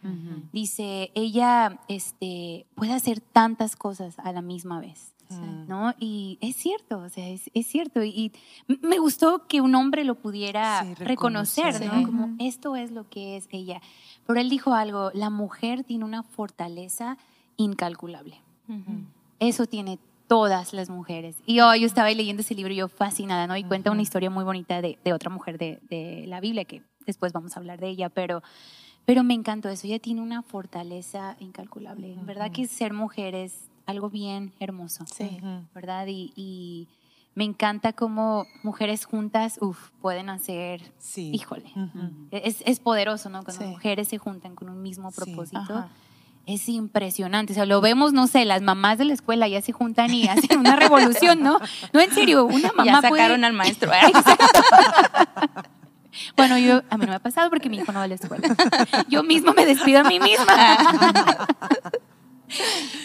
Dice, 0.53 1.11
ella 1.15 1.81
este, 1.89 2.67
puede 2.75 2.93
hacer 2.93 3.21
tantas 3.21 3.77
cosas 3.77 4.19
a 4.19 4.33
la 4.33 4.43
misma 4.43 4.81
vez. 4.81 5.14
¿No? 5.67 5.95
Y 5.99 6.39
es 6.41 6.57
cierto, 6.57 6.99
o 6.99 7.09
sea, 7.09 7.29
es, 7.29 7.67
cierto. 7.67 8.03
Y, 8.03 8.33
me 8.67 8.99
gustó 8.99 9.47
que 9.47 9.61
un 9.61 9.75
hombre 9.75 10.05
lo 10.05 10.15
pudiera 10.15 10.85
reconocer, 10.99 11.85
¿no? 11.85 12.05
Como 12.05 12.37
esto 12.39 12.77
es 12.77 12.91
lo 12.91 13.09
que 13.09 13.37
es 13.37 13.49
ella. 13.51 13.81
Pero 14.27 14.41
él 14.41 14.49
dijo 14.49 14.75
algo, 14.75 15.11
la 15.15 15.31
mujer 15.31 15.85
tiene 15.85 16.05
una 16.05 16.23
fortaleza 16.23 17.17
incalculable. 17.57 18.41
Eso 19.41 19.67
tiene 19.67 19.99
todas 20.27 20.73
las 20.73 20.91
mujeres. 20.91 21.37
Y 21.47 21.57
yo 21.57 21.73
estaba 21.73 22.11
leyendo 22.11 22.43
ese 22.43 22.55
libro 22.55 22.73
y 22.73 22.77
yo 22.77 22.89
fascinada, 22.89 23.47
¿no? 23.47 23.57
Y 23.57 23.65
cuenta 23.65 23.91
una 23.91 24.03
historia 24.03 24.31
muy 24.31 24.45
bonita 24.45 24.81
de, 24.81 24.99
otra 25.13 25.31
mujer 25.31 25.59
de, 25.59 26.25
la 26.27 26.41
Biblia, 26.41 26.65
que 26.65 26.83
después 27.07 27.33
vamos 27.33 27.57
a 27.57 27.61
hablar 27.61 27.81
de 27.81 27.89
ella, 27.89 28.09
pero, 28.09 28.43
pero 29.05 29.23
me 29.25 29.35
encantó 29.35 29.69
eso. 29.69 29.87
Ella 29.87 29.99
tiene 29.99 30.23
una 30.23 30.43
fortaleza 30.43 31.37
incalculable. 31.41 32.17
Verdad 32.23 32.51
que 32.51 32.67
ser 32.67 32.93
mujer 32.93 33.35
es 33.35 33.69
algo 33.87 34.11
bien 34.11 34.53
hermoso, 34.61 35.05
sí. 35.07 35.39
¿verdad? 35.75 36.07
Y, 36.09 36.89
me 37.37 37.43
encanta 37.43 37.93
cómo 37.93 38.47
mujeres 38.63 39.07
juntas, 39.07 39.59
uf, 39.61 39.91
pueden 40.01 40.31
hacer, 40.31 40.93
sí. 41.01 41.33
híjole, 41.35 41.65
es, 42.31 42.63
es, 42.65 42.79
poderoso, 42.79 43.29
¿no? 43.29 43.43
Cuando 43.43 43.67
mujeres 43.67 44.07
se 44.07 44.19
juntan 44.19 44.55
con 44.55 44.69
un 44.69 44.81
mismo 44.81 45.11
propósito 45.11 45.89
es 46.47 46.69
impresionante. 46.69 47.53
O 47.53 47.55
sea, 47.55 47.67
lo 47.67 47.81
vemos, 47.81 48.13
no 48.13 48.27
sé, 48.27 48.45
las 48.45 48.63
mamás 48.63 48.99
de 48.99 49.05
la 49.05 49.15
escuela 49.15 49.49
ya 49.49 49.63
se 49.63 49.73
juntan 49.73 50.13
y 50.13 50.29
hacen 50.29 50.59
una 50.59 50.77
revolución, 50.77 51.43
¿no? 51.43 51.59
No, 51.93 52.01
en 52.01 52.13
serio, 52.13 52.45
una 52.45 52.73
mamá 52.73 52.85
Ya 52.85 53.01
sacaron 53.01 53.45
al 53.45 53.53
maestro. 53.53 53.91
bueno, 56.37 56.59
yo, 56.59 56.83
a 56.91 56.99
mí 56.99 57.07
no 57.07 57.13
me 57.13 57.17
ha 57.17 57.21
pasado 57.21 57.51
porque 57.51 57.69
mi 57.69 57.79
hijo 57.79 57.93
no 57.93 57.99
va 57.99 58.05
a 58.05 58.09
la 58.09 58.15
escuela. 58.15 58.57
Yo 59.09 59.23
mismo 59.23 59.53
me 59.53 59.67
despido 59.67 60.01
a 60.01 60.05
mí 60.05 60.21
misma. 60.21 60.79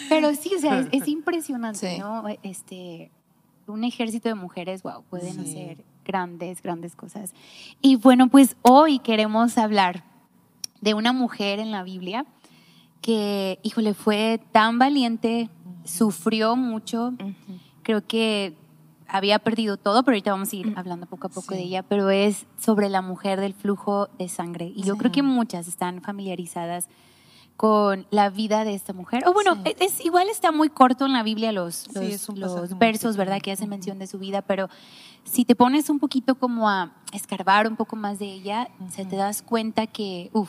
Pero 0.08 0.34
sí, 0.34 0.52
o 0.56 0.58
sea, 0.58 0.86
es, 0.92 1.08
impresionante, 1.08 1.98
¿no? 1.98 2.24
Este, 2.42 3.10
un 3.66 3.84
ejército 3.84 4.28
de 4.28 4.34
mujeres, 4.34 4.82
wow, 4.82 5.02
pueden 5.08 5.40
hacer 5.40 5.84
grandes, 6.04 6.62
grandes 6.62 6.96
cosas. 6.96 7.34
Y 7.80 7.96
bueno, 7.96 8.28
pues 8.28 8.56
hoy 8.62 8.98
queremos 8.98 9.58
hablar 9.58 10.04
de 10.80 10.94
una 10.94 11.12
mujer 11.12 11.58
en 11.58 11.70
la 11.70 11.82
Biblia 11.82 12.26
que, 13.00 13.58
híjole, 13.62 13.94
fue 13.94 14.40
tan 14.52 14.78
valiente, 14.78 15.48
sufrió 15.84 16.56
mucho, 16.56 17.14
creo 17.82 18.06
que 18.06 18.54
había 19.08 19.38
perdido 19.38 19.76
todo, 19.76 20.02
pero 20.02 20.14
ahorita 20.14 20.30
vamos 20.30 20.52
a 20.52 20.56
ir 20.56 20.72
hablando 20.76 21.06
poco 21.06 21.26
a 21.26 21.30
poco 21.30 21.54
de 21.54 21.62
ella, 21.62 21.82
pero 21.82 22.10
es 22.10 22.46
sobre 22.58 22.88
la 22.88 23.02
mujer 23.02 23.40
del 23.40 23.54
flujo 23.54 24.08
de 24.18 24.28
sangre. 24.28 24.72
Y 24.74 24.82
yo 24.82 24.96
creo 24.96 25.10
que 25.10 25.22
muchas 25.22 25.66
están 25.66 26.00
familiarizadas 26.00 26.88
con 27.60 28.06
la 28.10 28.30
vida 28.30 28.64
de 28.64 28.72
esta 28.72 28.94
mujer. 28.94 29.28
O 29.28 29.34
bueno, 29.34 29.62
es, 29.78 30.02
igual 30.02 30.30
está 30.30 30.50
muy 30.50 30.70
corto 30.70 31.04
en 31.04 31.12
la 31.12 31.22
Biblia 31.22 31.52
los, 31.52 31.88
los, 31.94 32.78
versos, 32.78 33.18
¿verdad? 33.18 33.38
Que 33.42 33.52
hacen 33.52 33.68
mención 33.68 33.98
de 33.98 34.06
su 34.06 34.18
vida, 34.18 34.40
pero 34.40 34.70
si 35.24 35.44
te 35.44 35.54
pones 35.54 35.90
un 35.90 35.98
poquito 35.98 36.36
como 36.36 36.70
a 36.70 36.94
escarbar 37.12 37.68
un 37.68 37.76
poco 37.76 37.96
más 37.96 38.18
de 38.18 38.32
ella, 38.32 38.70
se 38.88 39.04
te 39.04 39.14
das 39.16 39.42
cuenta 39.42 39.86
que, 39.86 40.30
uff, 40.32 40.48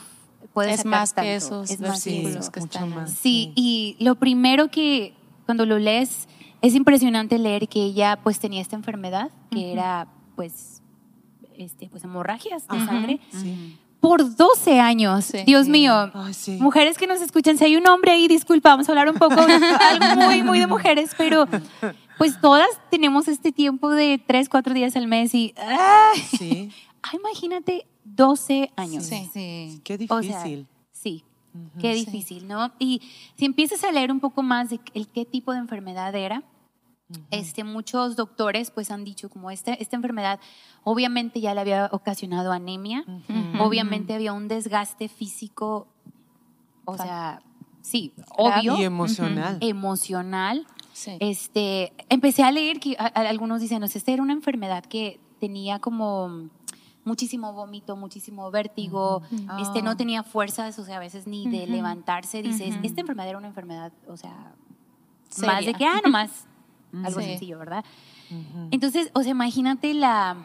es 0.66 0.86
más 0.86 1.12
que 1.12 1.34
esos 1.34 1.70
es 1.70 1.80
versículos 1.80 2.48
que 2.48 2.60
están 2.60 3.06
Sí, 3.06 3.52
y 3.56 3.94
lo 4.00 4.14
primero 4.14 4.70
que 4.70 5.12
cuando 5.44 5.66
lo 5.66 5.78
lees 5.78 6.28
es 6.62 6.74
impresionante 6.74 7.36
leer 7.38 7.68
que 7.68 7.84
ella 7.84 8.20
pues 8.22 8.38
tenía 8.38 8.62
esta 8.62 8.76
enfermedad 8.76 9.30
que 9.50 9.70
era 9.70 10.08
pues 10.34 10.80
este 11.58 11.90
pues 11.90 12.04
hemorragias 12.04 12.66
de 12.68 12.86
sangre. 12.86 13.20
Por 14.02 14.34
12 14.34 14.80
años. 14.80 15.32
Dios 15.46 15.68
mío. 15.68 16.10
mujeres 16.58 16.98
que 16.98 17.06
nos 17.06 17.20
escuchan, 17.22 17.56
si 17.56 17.64
hay 17.64 17.76
un 17.76 17.86
hombre 17.86 18.10
ahí, 18.10 18.26
disculpa, 18.26 18.70
vamos 18.70 18.88
a 18.88 18.92
hablar 18.92 19.08
un 19.08 19.16
poco 19.16 19.36
muy, 20.16 20.42
muy 20.42 20.58
de 20.58 20.66
mujeres, 20.66 21.12
pero 21.16 21.46
pues 22.18 22.40
todas 22.40 22.66
tenemos 22.90 23.28
este 23.28 23.52
tiempo 23.52 23.90
de 23.90 24.20
3, 24.26 24.48
4 24.48 24.74
días 24.74 24.96
al 24.96 25.06
mes 25.06 25.32
y. 25.36 25.54
sí. 26.36 26.72
imagínate 27.14 27.86
12 28.04 28.72
años. 28.74 29.04
Sí. 29.04 29.80
Qué 29.84 29.98
difícil. 29.98 30.66
sí, 30.90 31.24
qué 31.80 31.94
difícil, 31.94 32.48
¿no? 32.48 32.72
Y 32.80 33.02
si 33.36 33.44
empiezas 33.44 33.84
a 33.84 33.92
leer 33.92 34.10
un 34.10 34.18
poco 34.18 34.42
más 34.42 34.70
de 34.70 34.80
el, 34.94 35.06
qué 35.06 35.24
tipo 35.24 35.52
de 35.52 35.58
enfermedad 35.58 36.12
era, 36.16 36.42
este, 37.30 37.64
muchos 37.64 38.16
doctores 38.16 38.70
pues 38.70 38.90
han 38.90 39.04
dicho 39.04 39.28
como 39.28 39.50
esta, 39.50 39.74
esta 39.74 39.96
enfermedad 39.96 40.40
obviamente 40.84 41.40
ya 41.40 41.54
le 41.54 41.60
había 41.60 41.88
ocasionado 41.92 42.52
anemia, 42.52 43.04
obviamente 43.60 44.14
había 44.14 44.32
un 44.32 44.48
desgaste 44.48 45.08
físico, 45.08 45.86
o 46.84 46.96
sea, 46.96 47.42
sí, 47.82 48.12
obvio. 48.36 48.76
Y 48.78 48.84
emocional. 48.84 49.58
Emocional. 49.60 50.66
Este, 51.20 51.92
empecé 52.08 52.42
a 52.42 52.50
leer 52.50 52.78
que 52.78 52.96
algunos 52.96 53.60
dicen, 53.60 53.80
no, 53.80 53.86
esta 53.86 54.12
era 54.12 54.22
una 54.22 54.32
enfermedad 54.32 54.84
que 54.84 55.20
tenía 55.40 55.78
como 55.78 56.50
muchísimo 57.04 57.52
vómito, 57.52 57.96
muchísimo 57.96 58.50
vértigo, 58.50 59.22
este, 59.58 59.82
no 59.82 59.90
ah. 59.90 59.96
tenía 59.96 60.22
fuerzas, 60.22 60.78
o 60.78 60.84
sea, 60.84 60.96
a 60.96 61.00
veces 61.00 61.26
ni 61.26 61.48
de 61.48 61.66
levantarse. 61.66 62.42
Dices, 62.42 62.74
esta 62.82 63.00
enfermedad 63.00 63.28
era 63.28 63.38
una 63.38 63.48
enfermedad, 63.48 63.92
o 64.06 64.16
sea, 64.16 64.54
más 65.44 65.64
de 65.64 65.74
que, 65.74 65.84
ah, 65.84 66.00
nomás, 66.04 66.46
algo 67.04 67.20
sencillo, 67.20 67.58
¿verdad? 67.58 67.84
Entonces, 68.70 69.10
o 69.14 69.22
sea, 69.22 69.32
imagínate 69.32 69.94
la, 69.94 70.36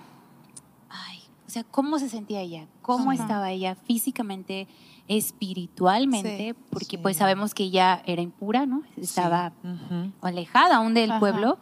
ay, 0.89 1.19
o 1.47 1.49
sea, 1.49 1.63
cómo 1.63 1.99
se 1.99 2.09
sentía 2.09 2.41
ella, 2.41 2.67
cómo 2.81 3.11
estaba 3.11 3.51
ella 3.51 3.75
físicamente, 3.75 4.67
espiritualmente, 5.07 6.55
porque 6.69 6.97
pues 6.97 7.17
sabemos 7.17 7.53
que 7.53 7.63
ella 7.63 8.01
era 8.05 8.21
impura, 8.21 8.65
¿no? 8.65 8.83
Estaba 8.97 9.53
alejada 10.21 10.77
aún 10.77 10.93
del 10.93 11.17
pueblo 11.19 11.57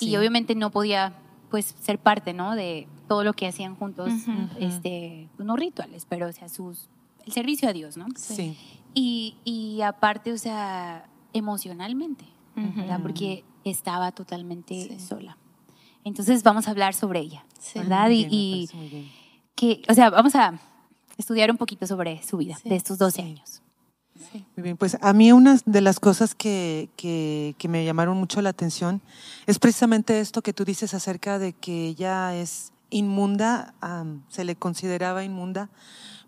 y 0.00 0.16
obviamente 0.16 0.54
no 0.54 0.70
podía 0.70 1.14
pues 1.50 1.74
ser 1.80 1.98
parte, 1.98 2.32
¿no? 2.32 2.54
De 2.54 2.88
todo 3.08 3.24
lo 3.24 3.32
que 3.32 3.46
hacían 3.46 3.76
juntos, 3.76 4.12
este, 4.58 5.28
no 5.38 5.56
rituales, 5.56 6.06
pero 6.08 6.28
o 6.28 6.32
sea, 6.32 6.48
sus, 6.48 6.88
el 7.26 7.32
servicio 7.32 7.68
a 7.68 7.72
Dios, 7.72 7.96
¿no? 7.96 8.06
Sí. 8.16 8.56
Y, 8.92 9.36
y 9.44 9.82
aparte, 9.82 10.32
o 10.32 10.38
sea, 10.38 11.06
emocionalmente, 11.32 12.24
¿verdad? 12.54 13.00
Porque 13.02 13.44
estaba 13.64 14.12
totalmente 14.12 14.98
sola. 15.00 15.36
Entonces 16.04 16.42
vamos 16.42 16.68
a 16.68 16.70
hablar 16.70 16.94
sobre 16.94 17.20
ella, 17.20 17.44
¿verdad? 17.74 18.10
y, 18.10 18.68
que, 19.54 19.82
o 19.88 19.94
sea, 19.94 20.10
vamos 20.10 20.34
a 20.34 20.58
estudiar 21.16 21.50
un 21.50 21.56
poquito 21.56 21.86
sobre 21.86 22.22
su 22.22 22.36
vida 22.36 22.58
de 22.64 22.76
estos 22.76 22.98
12 22.98 23.22
años. 23.22 23.62
Muy 24.56 24.62
bien, 24.62 24.76
pues 24.76 24.96
a 25.00 25.12
mí 25.12 25.32
una 25.32 25.58
de 25.64 25.80
las 25.80 25.98
cosas 25.98 26.34
que, 26.34 26.88
que, 26.96 27.68
me 27.68 27.84
llamaron 27.84 28.16
mucho 28.16 28.40
la 28.42 28.50
atención 28.50 29.00
es 29.46 29.58
precisamente 29.58 30.20
esto 30.20 30.42
que 30.42 30.52
tú 30.52 30.64
dices 30.64 30.94
acerca 30.94 31.38
de 31.38 31.52
que 31.52 31.88
ella 31.88 32.34
es 32.36 32.72
inmunda, 32.94 33.74
se 34.28 34.44
le 34.44 34.54
consideraba 34.54 35.24
inmunda 35.24 35.68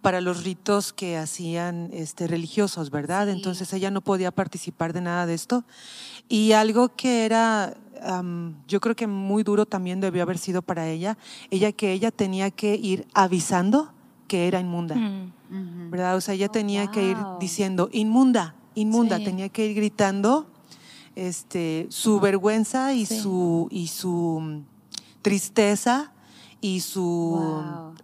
para 0.02 0.20
los 0.20 0.44
ritos 0.44 0.92
que 0.92 1.16
hacían 1.16 1.90
este, 1.92 2.26
religiosos, 2.26 2.90
¿verdad? 2.90 3.28
Entonces 3.28 3.72
ella 3.72 3.90
no 3.90 4.00
podía 4.00 4.30
participar 4.30 4.92
de 4.92 5.00
nada 5.00 5.26
de 5.26 5.34
esto. 5.34 5.64
Y 6.28 6.52
algo 6.52 6.94
que 6.94 7.24
era, 7.24 7.74
yo 8.66 8.80
creo 8.80 8.96
que 8.96 9.06
muy 9.06 9.42
duro 9.44 9.64
también 9.64 10.00
debió 10.00 10.22
haber 10.22 10.38
sido 10.38 10.60
para 10.60 10.88
ella, 10.88 11.16
ella 11.50 11.70
que 11.72 11.92
ella 11.92 12.10
tenía 12.10 12.50
que 12.50 12.74
ir 12.74 13.06
avisando 13.14 13.92
que 14.26 14.48
era 14.48 14.58
inmunda. 14.58 14.96
Mm. 14.96 15.90
¿verdad? 15.90 16.16
O 16.16 16.20
sea, 16.20 16.34
ella 16.34 16.48
tenía 16.48 16.88
que 16.88 17.10
ir 17.10 17.16
diciendo, 17.38 17.88
inmunda, 17.92 18.56
inmunda, 18.74 19.18
tenía 19.18 19.48
que 19.48 19.66
ir 19.66 19.76
gritando 19.76 20.48
este, 21.14 21.86
su 21.90 22.18
vergüenza 22.18 22.92
y, 22.92 23.06
su, 23.06 23.68
y 23.70 23.86
su 23.86 24.40
mm, 24.42 24.64
tristeza 25.22 26.12
y 26.66 26.80
su 26.80 27.94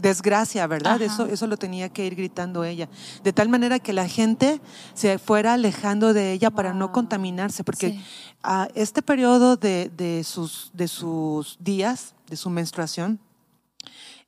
desgracia, 0.00 0.66
¿verdad? 0.66 1.02
Eso, 1.02 1.26
eso 1.26 1.46
lo 1.46 1.56
tenía 1.56 1.88
que 1.90 2.06
ir 2.06 2.14
gritando 2.14 2.64
ella. 2.64 2.88
De 3.24 3.32
tal 3.32 3.48
manera 3.48 3.78
que 3.78 3.92
la 3.92 4.08
gente 4.08 4.60
se 4.94 5.18
fuera 5.18 5.54
alejando 5.54 6.14
de 6.14 6.32
ella 6.32 6.50
para 6.50 6.72
no 6.72 6.92
contaminarse, 6.92 7.64
porque 7.64 8.00
a 8.42 8.68
este 8.74 9.02
periodo 9.02 9.56
de, 9.56 9.90
de, 9.94 10.24
sus, 10.24 10.70
de 10.72 10.88
sus 10.88 11.58
días, 11.60 12.14
de 12.28 12.36
su 12.36 12.48
menstruación, 12.48 13.20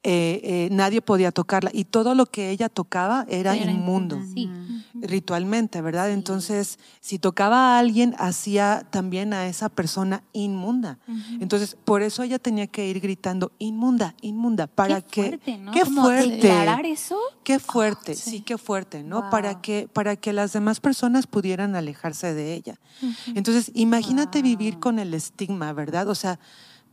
eh, 0.02 0.40
eh, 0.42 0.68
nadie 0.72 1.02
podía 1.02 1.30
tocarla 1.30 1.70
y 1.74 1.84
todo 1.84 2.14
lo 2.14 2.24
que 2.24 2.48
ella 2.48 2.70
tocaba 2.70 3.26
era, 3.28 3.54
inmundo. 3.54 4.18
Ritualmente, 4.94 5.82
¿verdad? 5.82 6.10
Entonces, 6.10 6.78
si 7.00 7.18
tocaba 7.18 7.76
a 7.76 7.78
alguien, 7.78 8.14
hacía 8.18 8.86
también 8.90 9.34
a 9.34 9.46
esa 9.46 9.68
persona 9.68 10.22
inmunda. 10.32 10.98
Entonces, 11.38 11.76
por 11.84 12.00
eso 12.00 12.22
ella 12.22 12.38
tenía 12.38 12.66
que 12.66 12.86
ir 12.86 13.00
gritando, 13.00 13.52
inmunda, 13.58 14.14
inmunda, 14.22 14.68
para 14.68 15.02
qué 15.02 15.10
que... 15.10 15.22
Fuerte, 15.22 15.58
¿no? 15.58 15.72
Qué 15.72 15.84
fuerte. 15.84 16.30
Declarar 16.30 16.86
eso. 16.86 17.18
Qué 17.44 17.58
fuerte, 17.58 18.14
sí. 18.14 18.40
qué 18.40 18.56
fuerte, 18.56 19.02
¿no? 19.02 19.28
Para, 19.28 19.60
que, 19.60 19.86
para 19.92 20.16
que 20.16 20.32
las 20.32 20.54
demás 20.54 20.80
personas 20.80 21.26
pudieran 21.26 21.76
alejarse 21.76 22.32
de 22.32 22.54
ella. 22.54 22.80
Entonces, 23.34 23.70
imagínate 23.74 24.40
vivir 24.40 24.78
con 24.78 24.98
el 24.98 25.12
estigma, 25.12 25.74
¿verdad? 25.74 26.08
O 26.08 26.14
sea, 26.14 26.38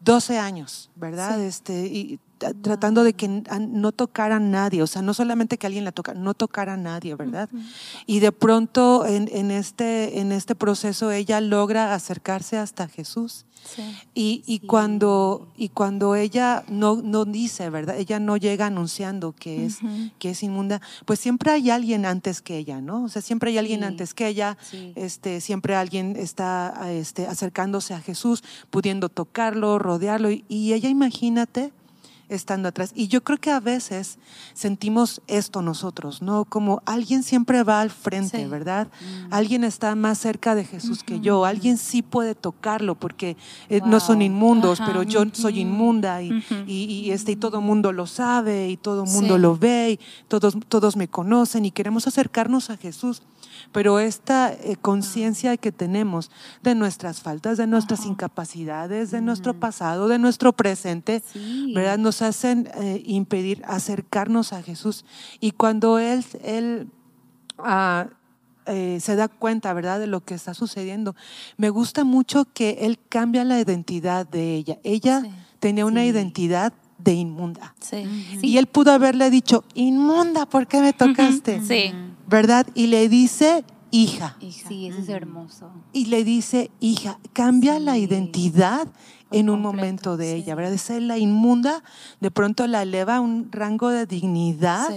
12 0.02 0.38
años, 0.38 0.90
¿verdad? 0.96 1.42
Este, 1.42 1.88
y 1.88 2.20
tratando 2.62 3.04
de 3.04 3.14
que 3.14 3.28
no 3.28 3.92
tocara 3.92 4.38
a 4.38 4.40
nadie, 4.40 4.82
o 4.82 4.88
sea, 4.88 5.02
no 5.02 5.14
solamente 5.14 5.58
que 5.58 5.68
alguien 5.68 5.84
la 5.84 5.92
toca, 5.92 6.14
no 6.14 6.34
tocara 6.34 6.74
a 6.74 6.78
nadie, 6.78 7.16
¿verdad? 7.16 7.50
Y 8.06 8.20
de 8.20 8.32
pronto 8.32 9.06
en, 9.06 9.52
este, 9.52 10.20
en 10.20 10.32
este 10.32 10.56
proceso 10.56 11.12
ella 11.12 11.42
logra 11.42 11.94
acercarse 11.94 12.58
hasta 12.58 12.88
Jesús. 12.88 13.46
Y, 14.14 14.62
cuando, 14.66 15.52
y 15.58 15.70
cuando 15.70 16.16
ella 16.16 16.64
no, 16.70 17.02
no 17.02 17.26
dice, 17.26 17.70
¿verdad? 17.70 17.98
Ella 17.98 18.20
no 18.20 18.38
llega 18.38 18.68
anunciando 18.68 19.34
que 19.34 19.66
es, 19.66 19.80
que 20.20 20.30
es 20.30 20.44
inmunda, 20.44 20.82
pues 21.06 21.20
siempre 21.20 21.52
hay 21.52 21.70
alguien 21.70 22.06
antes 22.06 22.42
que 22.42 22.58
ella, 22.58 22.82
¿no? 22.82 23.04
O 23.04 23.10
sea, 23.10 23.22
siempre 23.22 23.52
hay 23.52 23.58
alguien 23.58 23.84
antes 23.84 24.14
que 24.14 24.28
ella, 24.28 24.58
este, 24.96 25.42
siempre 25.42 25.76
alguien 25.76 26.16
está 26.16 26.92
este, 26.92 27.28
acercándose 27.28 27.94
a 27.94 28.00
Jesús, 28.00 28.44
pudiendo 28.70 29.10
tocarlo, 29.10 29.80
rodearlo, 29.80 30.30
y 30.32 30.74
ella, 30.74 30.88
imagínate, 30.88 31.74
estando 32.30 32.70
atrás. 32.70 32.92
Y 32.96 33.08
yo 33.08 33.24
creo 33.24 33.38
que 33.38 33.52
a 33.52 33.60
veces 33.60 34.18
sentimos 34.54 35.22
esto 35.28 35.62
nosotros, 35.62 36.22
¿no? 36.22 36.46
Como 36.46 36.82
alguien 36.86 37.24
siempre 37.24 37.64
va 37.64 37.82
al 37.82 37.90
frente, 37.90 38.48
¿verdad? 38.48 38.88
Mm. 38.88 39.34
Alguien 39.34 39.64
está 39.64 39.96
más 39.96 40.18
cerca 40.18 40.56
de 40.56 40.66
Jesús 40.66 41.04
que 41.04 41.20
yo, 41.20 41.46
alguien 41.46 41.78
sí 41.78 42.02
puede 42.02 42.36
tocarlo 42.36 42.96
porque 42.96 43.38
eh, 43.70 43.82
no 43.86 44.00
son 44.00 44.22
inmundos, 44.22 44.82
pero 44.86 45.04
yo 45.04 45.24
soy 45.34 45.62
inmunda 45.62 46.22
y, 46.22 46.44
y, 46.68 47.12
este, 47.12 47.34
y 47.34 47.36
todo 47.36 47.62
mundo 47.62 47.92
lo 47.92 48.08
sabe 48.08 48.70
y 48.70 48.78
todo 48.78 49.06
mundo 49.06 49.38
lo 49.38 49.58
ve 49.58 49.92
y 49.92 50.00
todos, 50.28 50.58
todos 50.68 50.96
me 50.96 51.08
conocen 51.08 51.66
y 51.66 51.72
queremos 51.72 52.08
acercarnos 52.08 52.70
a 52.70 52.78
Jesús 52.78 53.22
pero 53.72 54.00
esta 54.00 54.54
eh, 54.54 54.76
conciencia 54.82 55.58
que 55.58 55.72
tenemos 55.72 56.32
de 56.64 56.76
nuestras 56.76 57.22
faltas, 57.22 57.58
de 57.58 57.68
nuestras 57.68 58.06
incapacidades, 58.06 59.12
de 59.12 59.22
nuestro 59.22 59.54
pasado, 59.54 60.08
de 60.08 60.20
nuestro 60.20 60.54
presente, 60.54 61.22
¿verdad? 61.74 61.98
Nos 61.98 62.22
hacen 62.22 62.70
eh, 62.76 63.02
impedir 63.06 63.64
acercarnos 63.66 64.54
a 64.54 64.64
Jesús. 64.64 65.06
Y 65.40 65.52
cuando 65.52 66.00
Él, 66.00 66.26
él 66.44 66.88
ah, 67.60 68.08
eh, 68.66 69.00
se 69.00 69.16
da 69.16 69.28
cuenta, 69.28 69.74
¿verdad?, 69.74 70.00
de 70.00 70.08
lo 70.08 70.22
que 70.22 70.34
está 70.34 70.54
sucediendo, 70.54 71.16
me 71.58 71.70
gusta 71.70 72.04
mucho 72.04 72.46
que 72.54 72.80
Él 72.82 73.00
cambia 73.10 73.44
la 73.44 73.60
identidad 73.60 74.28
de 74.28 74.56
ella. 74.56 74.80
Ella 74.84 75.24
tenía 75.60 75.86
una 75.86 76.06
identidad 76.06 76.74
de 76.98 77.14
inmunda. 77.14 77.76
Y 78.42 78.58
él 78.58 78.68
pudo 78.68 78.92
haberle 78.92 79.30
dicho, 79.30 79.64
inmunda, 79.74 80.46
¿por 80.46 80.68
qué 80.68 80.82
me 80.82 80.94
tocaste? 80.94 81.62
Sí. 81.62 81.94
¿verdad? 82.28 82.68
Y 82.76 82.88
le 82.88 83.10
dice 83.10 83.64
hija. 83.90 84.38
Sí, 84.40 84.88
eso 84.88 85.00
es 85.00 85.10
hermoso. 85.10 85.72
Y 85.94 86.06
le 86.06 86.24
dice 86.24 86.70
hija, 86.80 87.20
cambia 87.34 87.80
la 87.80 87.98
identidad 87.98 88.88
en 89.32 89.50
un 89.50 89.62
momento 89.62 90.18
de 90.18 90.36
ella, 90.36 90.56
¿verdad? 90.56 90.72
De 90.72 90.78
ser 90.78 91.02
la 91.02 91.18
inmunda, 91.18 91.84
de 92.20 92.32
pronto 92.32 92.68
la 92.68 92.84
eleva 92.84 93.18
a 93.18 93.22
un 93.22 93.52
rango 93.52 93.90
de 93.90 94.06
dignidad 94.06 94.90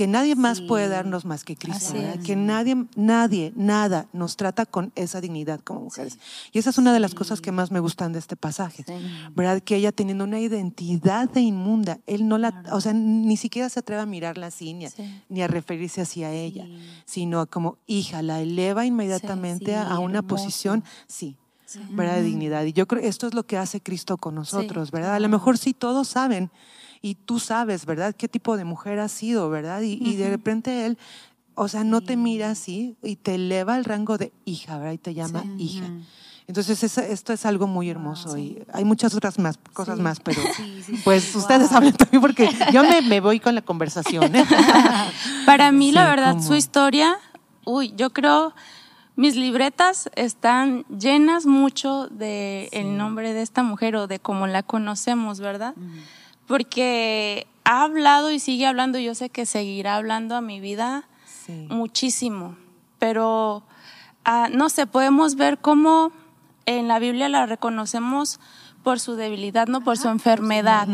que 0.00 0.06
nadie 0.06 0.34
más 0.34 0.62
puede 0.62 0.88
darnos 0.88 1.26
más 1.26 1.44
que 1.44 1.56
Cristo, 1.56 1.92
que 2.24 2.34
nadie, 2.34 2.86
nadie, 2.96 3.52
nada 3.54 4.06
nos 4.14 4.38
trata 4.38 4.64
con 4.64 4.92
esa 4.94 5.20
dignidad 5.20 5.60
como 5.60 5.80
mujeres. 5.80 6.18
Y 6.52 6.58
esa 6.58 6.70
es 6.70 6.78
una 6.78 6.94
de 6.94 7.00
las 7.00 7.14
cosas 7.14 7.42
que 7.42 7.52
más 7.52 7.70
me 7.70 7.80
gustan 7.80 8.14
de 8.14 8.18
este 8.18 8.34
pasaje, 8.34 8.86
¿verdad? 9.34 9.60
Que 9.60 9.76
ella 9.76 9.92
teniendo 9.92 10.24
una 10.24 10.40
identidad 10.40 11.28
de 11.28 11.42
inmunda, 11.42 11.98
él 12.06 12.26
no 12.26 12.38
la, 12.38 12.64
o 12.72 12.80
sea, 12.80 12.94
ni 12.94 13.36
siquiera 13.36 13.68
se 13.68 13.80
atreve 13.80 14.00
a 14.00 14.06
mirarla 14.06 14.46
así, 14.46 14.72
ni 14.72 15.42
a, 15.42 15.46
referirse 15.46 16.00
hacia 16.00 16.32
ella, 16.32 16.66
sino 17.04 17.44
como 17.44 17.76
hija, 17.86 18.22
la 18.22 18.40
eleva 18.40 18.86
inmediatamente 18.86 19.76
a 19.76 19.98
una 19.98 20.22
posición, 20.22 20.82
sí, 21.08 21.36
¿verdad? 21.90 22.14
De 22.14 22.22
dignidad. 22.22 22.64
Y 22.64 22.72
yo 22.72 22.88
creo 22.88 23.02
que 23.02 23.08
esto 23.08 23.26
es 23.26 23.34
lo 23.34 23.42
que 23.42 23.58
hace 23.58 23.82
Cristo 23.82 24.16
con 24.16 24.34
nosotros, 24.34 24.92
¿verdad? 24.92 25.16
A 25.16 25.20
lo 25.20 25.28
mejor 25.28 25.58
sí 25.58 25.74
todos 25.74 26.08
saben 26.08 26.50
y 27.02 27.14
tú 27.14 27.38
sabes, 27.38 27.86
¿verdad? 27.86 28.14
¿Qué 28.16 28.28
tipo 28.28 28.56
de 28.56 28.64
mujer 28.64 28.98
has 28.98 29.12
sido, 29.12 29.48
¿verdad? 29.50 29.80
Y, 29.82 30.16
de 30.16 30.28
repente 30.28 30.86
él, 30.86 30.98
o 31.54 31.68
sea, 31.68 31.84
no 31.84 32.00
te 32.00 32.16
mira 32.16 32.50
así 32.50 32.96
y 33.02 33.16
te 33.16 33.36
eleva 33.36 33.76
el 33.76 33.84
rango 33.84 34.18
de 34.18 34.32
hija, 34.44 34.78
¿verdad? 34.78 34.92
Y 34.92 34.98
te 34.98 35.14
llama 35.14 35.44
hija. 35.58 35.86
Entonces, 36.46 36.82
esto 36.98 37.32
es 37.32 37.46
algo 37.46 37.68
muy 37.68 37.88
hermoso 37.88 38.36
y 38.36 38.62
hay 38.72 38.84
muchas 38.84 39.14
otras 39.14 39.38
más 39.38 39.56
cosas 39.72 40.00
más, 40.00 40.18
pero 40.18 40.42
pues 41.04 41.34
ustedes 41.36 41.70
hablen 41.70 41.92
también 41.92 42.20
porque 42.20 42.50
yo 42.72 42.82
me, 42.82 43.20
voy 43.20 43.38
con 43.38 43.54
la 43.54 43.62
conversación. 43.62 44.34
¿eh? 44.34 44.44
Para 45.46 45.70
mí, 45.70 45.92
la 45.92 46.08
verdad, 46.08 46.42
su 46.42 46.56
historia, 46.56 47.16
uy, 47.64 47.94
yo 47.96 48.10
creo 48.10 48.52
mis 49.20 49.36
libretas 49.36 50.08
están 50.16 50.86
llenas 50.86 51.44
mucho 51.44 52.08
de 52.08 52.70
el 52.72 52.96
nombre 52.96 53.34
de 53.34 53.42
esta 53.42 53.62
mujer 53.62 53.94
o 53.96 54.06
de 54.06 54.18
cómo 54.18 54.46
la 54.46 54.62
conocemos, 54.62 55.40
¿verdad? 55.40 55.74
Porque 56.50 57.46
ha 57.62 57.84
hablado 57.84 58.32
y 58.32 58.40
sigue 58.40 58.66
hablando, 58.66 58.98
yo 58.98 59.14
sé 59.14 59.30
que 59.30 59.46
seguirá 59.46 59.94
hablando 59.94 60.34
a 60.34 60.40
mi 60.40 60.58
vida 60.58 61.04
muchísimo, 61.68 62.56
pero 62.98 63.62
ah, 64.24 64.48
no 64.52 64.68
sé, 64.68 64.88
podemos 64.88 65.36
ver 65.36 65.58
cómo 65.58 66.10
en 66.66 66.88
la 66.88 66.98
Biblia 66.98 67.28
la 67.28 67.46
reconocemos 67.46 68.40
por 68.82 68.98
su 68.98 69.14
debilidad, 69.14 69.68
no 69.68 69.82
por 69.82 69.96
su 69.96 70.08
enfermedad. 70.08 70.88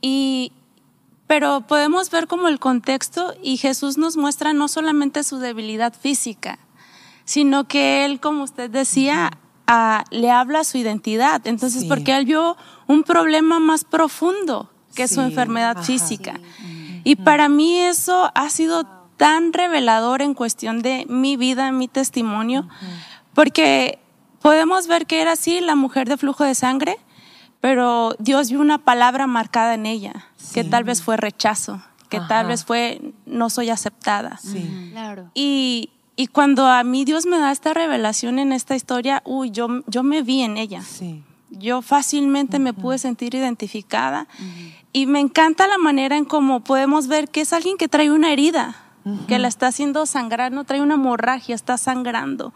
Y 0.00 0.52
pero 1.26 1.66
podemos 1.66 2.10
ver 2.10 2.26
como 2.26 2.48
el 2.48 2.58
contexto 2.58 3.34
y 3.42 3.58
Jesús 3.58 3.98
nos 3.98 4.16
muestra 4.16 4.54
no 4.54 4.68
solamente 4.68 5.24
su 5.24 5.40
debilidad 5.40 5.92
física, 5.92 6.58
sino 7.26 7.68
que 7.68 8.06
él, 8.06 8.18
como 8.18 8.42
usted 8.44 8.70
decía, 8.70 9.30
le 10.10 10.30
habla 10.30 10.64
su 10.64 10.78
identidad. 10.78 11.46
Entonces, 11.46 11.84
porque 11.84 12.16
él 12.16 12.24
vio 12.24 12.56
un 12.86 13.02
problema 13.02 13.58
más 13.58 13.84
profundo 13.84 14.70
que 14.94 15.08
su 15.08 15.20
enfermedad 15.20 15.82
física. 15.82 16.40
Y 17.04 17.16
para 17.16 17.48
mí 17.48 17.78
eso 17.80 18.30
ha 18.34 18.48
sido 18.48 18.86
tan 19.16 19.52
revelador 19.52 20.22
en 20.22 20.34
cuestión 20.34 20.82
de 20.82 21.06
mi 21.08 21.36
vida, 21.36 21.70
mi 21.72 21.88
testimonio, 21.88 22.68
porque 23.34 23.98
podemos 24.40 24.86
ver 24.86 25.06
que 25.06 25.20
era 25.20 25.32
así 25.32 25.60
la 25.60 25.74
mujer 25.74 26.08
de 26.08 26.16
flujo 26.16 26.44
de 26.44 26.54
sangre, 26.54 26.98
pero 27.60 28.14
Dios 28.18 28.50
vio 28.50 28.60
una 28.60 28.78
palabra 28.78 29.26
marcada 29.26 29.74
en 29.74 29.86
ella, 29.86 30.26
que 30.52 30.64
tal 30.64 30.84
vez 30.84 31.02
fue 31.02 31.16
rechazo, 31.16 31.82
que 32.08 32.20
tal 32.20 32.48
vez 32.48 32.64
fue 32.64 33.00
no 33.26 33.50
soy 33.50 33.70
aceptada. 33.70 34.38
Claro. 34.92 35.30
Y, 35.34 35.90
y 36.16 36.28
cuando 36.28 36.66
a 36.66 36.84
mí 36.84 37.04
Dios 37.04 37.26
me 37.26 37.38
da 37.38 37.52
esta 37.52 37.74
revelación 37.74 38.38
en 38.38 38.52
esta 38.52 38.76
historia, 38.76 39.22
uy, 39.24 39.50
yo, 39.50 39.68
yo 39.86 40.02
me 40.02 40.22
vi 40.22 40.42
en 40.42 40.56
ella. 40.56 40.82
Sí. 40.82 41.22
Yo 41.58 41.82
fácilmente 41.82 42.58
me 42.58 42.72
pude 42.72 42.98
sentir 42.98 43.34
identificada 43.34 44.26
y 44.92 45.06
me 45.06 45.20
encanta 45.20 45.66
la 45.66 45.78
manera 45.78 46.16
en 46.16 46.24
cómo 46.24 46.62
podemos 46.62 47.08
ver 47.08 47.28
que 47.28 47.40
es 47.42 47.52
alguien 47.52 47.76
que 47.76 47.88
trae 47.88 48.10
una 48.10 48.32
herida, 48.32 48.76
que 49.28 49.38
la 49.38 49.48
está 49.48 49.66
haciendo 49.66 50.06
sangrar, 50.06 50.50
no 50.50 50.64
trae 50.64 50.80
una 50.80 50.94
hemorragia, 50.94 51.54
está 51.54 51.76
sangrando. 51.76 52.54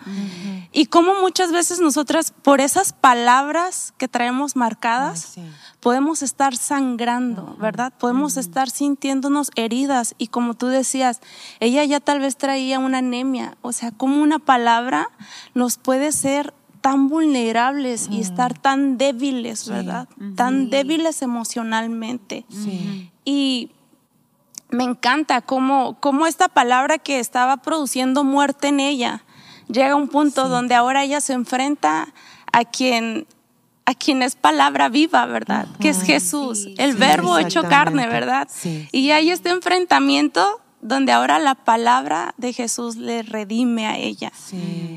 Y 0.72 0.86
cómo 0.86 1.14
muchas 1.20 1.52
veces 1.52 1.80
nosotras, 1.80 2.32
por 2.42 2.60
esas 2.60 2.92
palabras 2.92 3.92
que 3.98 4.08
traemos 4.08 4.56
marcadas, 4.56 5.36
podemos 5.80 6.22
estar 6.22 6.56
sangrando, 6.56 7.56
¿verdad? 7.58 7.92
Podemos 7.98 8.36
estar 8.36 8.70
sintiéndonos 8.70 9.50
heridas. 9.56 10.14
Y 10.16 10.28
como 10.28 10.54
tú 10.54 10.68
decías, 10.68 11.20
ella 11.60 11.84
ya 11.84 12.00
tal 12.00 12.20
vez 12.20 12.36
traía 12.36 12.78
una 12.78 12.98
anemia. 12.98 13.56
O 13.62 13.72
sea, 13.72 13.90
como 13.90 14.22
una 14.22 14.38
palabra 14.38 15.10
nos 15.54 15.76
puede 15.76 16.12
ser 16.12 16.54
tan 16.80 17.08
vulnerables 17.08 18.08
y 18.10 18.20
estar 18.20 18.58
tan 18.58 18.98
débiles, 18.98 19.68
¿verdad? 19.68 20.08
Tan 20.36 20.70
débiles 20.70 21.22
emocionalmente. 21.22 22.44
Y 23.24 23.70
me 24.70 24.84
encanta 24.84 25.40
cómo, 25.40 25.98
cómo, 26.00 26.26
esta 26.26 26.48
palabra 26.48 26.98
que 26.98 27.20
estaba 27.20 27.58
produciendo 27.58 28.24
muerte 28.24 28.68
en 28.68 28.80
ella 28.80 29.24
llega 29.68 29.92
a 29.92 29.96
un 29.96 30.08
punto 30.08 30.48
donde 30.48 30.74
ahora 30.74 31.04
ella 31.04 31.20
se 31.20 31.32
enfrenta 31.32 32.08
a 32.52 32.64
quien 32.64 33.26
a 33.86 33.94
quien 33.94 34.20
es 34.20 34.36
palabra 34.36 34.90
viva, 34.90 35.24
¿verdad? 35.24 35.66
Que 35.80 35.88
es 35.88 36.02
Jesús, 36.02 36.68
el 36.76 36.94
verbo 36.94 37.38
hecho 37.38 37.62
carne, 37.62 38.06
¿verdad? 38.06 38.46
Y 38.92 39.12
hay 39.12 39.30
este 39.30 39.48
enfrentamiento 39.48 40.60
donde 40.82 41.10
ahora 41.12 41.38
la 41.38 41.54
palabra 41.54 42.34
de 42.36 42.52
Jesús 42.52 42.96
le 42.96 43.22
redime 43.22 43.86
a 43.86 43.96
ella. 43.96 44.30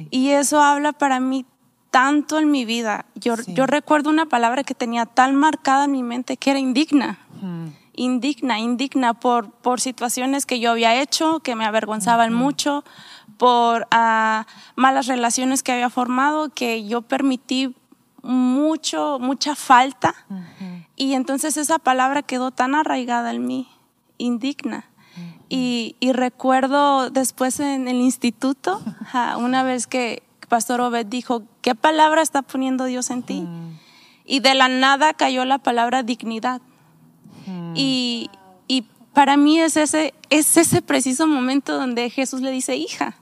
Y 0.09 0.31
eso 0.31 0.61
habla 0.61 0.91
para 0.91 1.21
mí 1.21 1.45
tanto 1.91 2.39
en 2.39 2.49
mi 2.49 2.65
vida. 2.65 3.05
Yo, 3.15 3.35
yo 3.47 3.67
recuerdo 3.67 4.09
una 4.09 4.25
palabra 4.25 4.63
que 4.63 4.73
tenía 4.73 5.05
tan 5.05 5.35
marcada 5.35 5.85
en 5.85 5.91
mi 5.91 6.03
mente 6.03 6.37
que 6.37 6.49
era 6.49 6.59
indigna. 6.59 7.19
indigna, 7.93 8.59
indigna 8.59 9.13
por, 9.13 9.51
por 9.51 9.81
situaciones 9.81 10.45
que 10.45 10.59
yo 10.59 10.71
había 10.71 10.99
hecho, 11.01 11.41
que 11.41 11.55
me 11.55 11.65
avergonzaban 11.65 12.33
mucho, 12.33 12.85
por 13.37 13.87
ah, 13.91 14.47
malas 14.75 15.07
relaciones 15.07 15.61
que 15.63 15.73
había 15.73 15.89
formado, 15.89 16.49
que 16.49 16.87
yo 16.87 17.01
permití 17.01 17.75
mucho, 18.23 19.17
mucha 19.19 19.55
falta. 19.55 20.15
Y 20.95 21.13
entonces 21.13 21.57
esa 21.57 21.77
palabra 21.77 22.23
quedó 22.23 22.51
tan 22.51 22.73
arraigada 22.73 23.31
en 23.31 23.45
mí, 23.45 23.67
indigna. 24.17 24.85
y, 25.49 25.95
recuerdo 26.13 27.09
después 27.09 27.59
en 27.59 27.89
el 27.89 27.97
instituto, 27.97 28.81
una 29.37 29.63
vez 29.63 29.87
que 29.87 30.23
Pastor 30.51 30.81
Obed 30.81 31.05
dijo, 31.05 31.43
¿qué 31.61 31.75
palabra 31.75 32.21
está 32.21 32.41
poniendo 32.41 32.83
Dios 32.83 33.09
en 33.09 33.23
ti? 33.23 33.47
Y 34.25 34.41
de 34.41 34.53
la 34.53 34.67
nada 34.67 35.13
cayó 35.13 35.45
la 35.45 35.59
palabra 35.59 36.03
dignidad. 36.03 36.59
Y, 37.73 38.29
y, 38.67 38.81
para 39.13 39.37
mí 39.37 39.61
es 39.61 39.77
ese, 39.77 40.13
es 40.29 40.57
ese 40.57 40.81
preciso 40.81 41.25
momento 41.25 41.77
donde 41.77 42.09
Jesús 42.09 42.41
le 42.41 42.51
dice, 42.51 42.75
hija, 42.75 43.15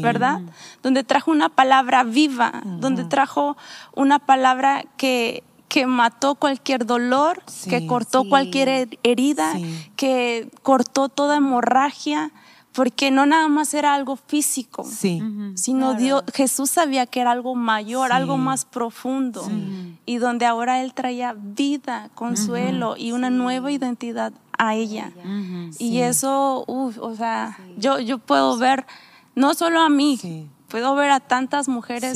¿verdad? 0.00 0.42
Donde 0.84 1.02
trajo 1.02 1.32
una 1.32 1.48
palabra 1.48 2.04
viva, 2.04 2.62
donde 2.64 3.02
trajo 3.02 3.56
una 3.96 4.20
palabra 4.20 4.84
que, 4.96 5.42
que 5.68 5.86
mató 5.86 6.36
cualquier 6.36 6.86
dolor, 6.86 7.42
que 7.68 7.84
cortó 7.88 8.28
cualquier 8.28 8.96
herida, 9.02 9.54
que 9.96 10.48
cortó 10.62 11.08
toda 11.08 11.38
hemorragia, 11.38 12.30
porque 12.76 13.10
no 13.10 13.24
nada 13.24 13.48
más 13.48 13.72
era 13.72 13.94
algo 13.94 14.16
físico, 14.16 14.84
sino 14.84 15.94
Dios, 15.94 16.24
Jesús 16.34 16.68
sabía 16.68 17.06
que 17.06 17.22
era 17.22 17.30
algo 17.30 17.54
mayor, 17.54 18.12
algo 18.12 18.36
más 18.36 18.66
profundo, 18.66 19.48
y 20.04 20.18
donde 20.18 20.44
ahora 20.44 20.82
Él 20.82 20.92
traía 20.92 21.34
vida, 21.34 22.10
consuelo 22.14 22.96
y 22.98 23.12
una 23.12 23.30
nueva 23.30 23.72
identidad 23.72 24.34
a 24.58 24.74
ella. 24.74 25.10
Y 25.78 26.00
eso, 26.00 26.64
o 26.66 27.14
sea, 27.16 27.58
yo, 27.78 27.98
yo 27.98 28.18
puedo 28.18 28.58
ver 28.58 28.84
no 29.34 29.54
solo 29.54 29.80
a 29.80 29.88
mí, 29.88 30.46
puedo 30.68 30.94
ver 30.94 31.12
a 31.12 31.20
tantas 31.20 31.68
mujeres 31.68 32.12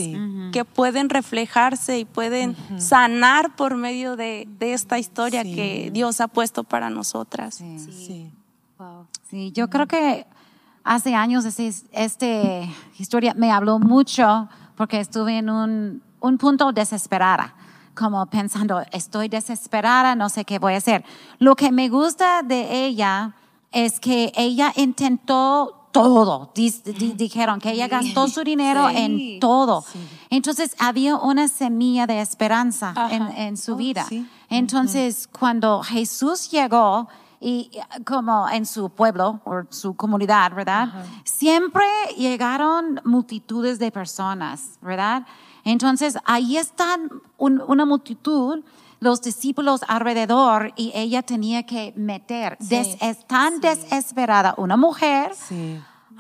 que 0.53 0.67
pueden 0.67 1.09
reflejarse 1.09 1.99
y 1.99 2.05
pueden 2.05 2.55
sanar 2.79 3.57
por 3.57 3.77
medio 3.77 4.17
de, 4.17 4.47
esta 4.61 4.99
historia 4.99 5.43
que 5.43 5.89
Dios 5.91 6.21
ha 6.21 6.29
puesto 6.29 6.65
para 6.65 6.91
nosotras. 6.91 7.55
Sí, 7.55 8.31
sí. 9.31 9.53
yo 9.53 9.71
creo 9.71 9.87
que 9.87 10.27
hace 10.91 11.15
años 11.15 11.45
esta 11.93 12.27
historia 12.99 13.33
me 13.37 13.53
habló 13.53 13.79
mucho 13.79 14.49
porque 14.75 14.99
estuve 14.99 15.39
en 15.39 15.49
un, 15.49 16.03
un 16.19 16.37
punto 16.37 16.73
desesperada 16.73 17.55
como 17.95 18.27
pensando, 18.27 18.83
estoy 18.91 19.29
desesperada, 19.29 20.17
no 20.17 20.29
sé 20.29 20.45
qué 20.45 20.59
voy 20.59 20.75
a 20.75 20.79
hacer. 20.79 21.05
Lo 21.39 21.55
que 21.55 21.71
me 21.71 21.89
gusta 21.89 22.43
de 22.43 22.87
ella 22.87 23.35
es 23.71 24.01
que 24.01 24.33
ella 24.35 24.73
intentó 24.75 25.87
todo. 25.93 26.53
dijeron 26.55 27.61
que 27.61 27.71
ella 27.71 27.87
gastó 27.87 28.27
su 28.27 28.43
dinero 28.43 28.89
en 28.89 29.39
todo. 29.39 29.85
Entonces 30.29 30.75
había 30.79 31.17
una 31.17 31.47
semilla 31.47 32.09
de 32.09 32.21
esperanza 32.21 32.95
en, 33.37 33.57
su 33.57 33.75
oh, 33.75 33.77
vida. 33.77 34.07
Entonces 34.49 35.29
cuando 35.29 35.83
Jesús 35.85 36.51
llegó, 36.51 37.07
y 37.41 37.71
como 38.05 38.49
en 38.51 38.67
su 38.67 38.91
pueblo 38.91 39.41
o 39.45 39.63
su 39.71 39.97
comunidad, 39.97 40.53
¿verdad? 40.55 40.93
Siempre 41.25 41.85
llegaron 42.17 43.01
multitudes 43.05 43.79
de 43.79 43.91
personas, 43.91 44.79
¿verdad? 44.83 45.27
Entonces 45.65 46.19
ahí 46.27 46.59
están 46.59 47.09
una 47.39 47.87
multitud 47.87 48.63
los 49.01 49.23
discípulos 49.23 49.81
alrededor 49.89 50.73
y 50.77 50.93
ella 50.95 51.23
tenía 51.23 51.65
que 51.65 51.95
meter, 51.97 52.59
es 52.61 53.27
tan 53.27 53.61
desesperada, 53.61 54.55
una 54.59 54.77
mujer. 54.77 55.33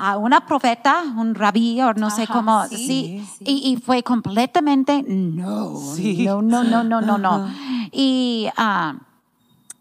a 0.02 0.16
una 0.16 0.46
profeta, 0.46 1.02
un 1.14 1.34
rabí, 1.34 1.78
o 1.82 1.92
no 1.92 2.08
sé 2.08 2.26
cómo, 2.26 2.66
sí, 2.68 3.22
Y, 3.40 3.76
fue 3.84 4.02
completamente 4.02 5.04
no, 5.06 5.74
no, 6.42 6.64
no, 6.64 6.64
no, 6.64 6.82
no, 6.82 7.00
no, 7.02 7.18
no. 7.18 7.50
Y 7.92 8.48
uh, 8.56 8.96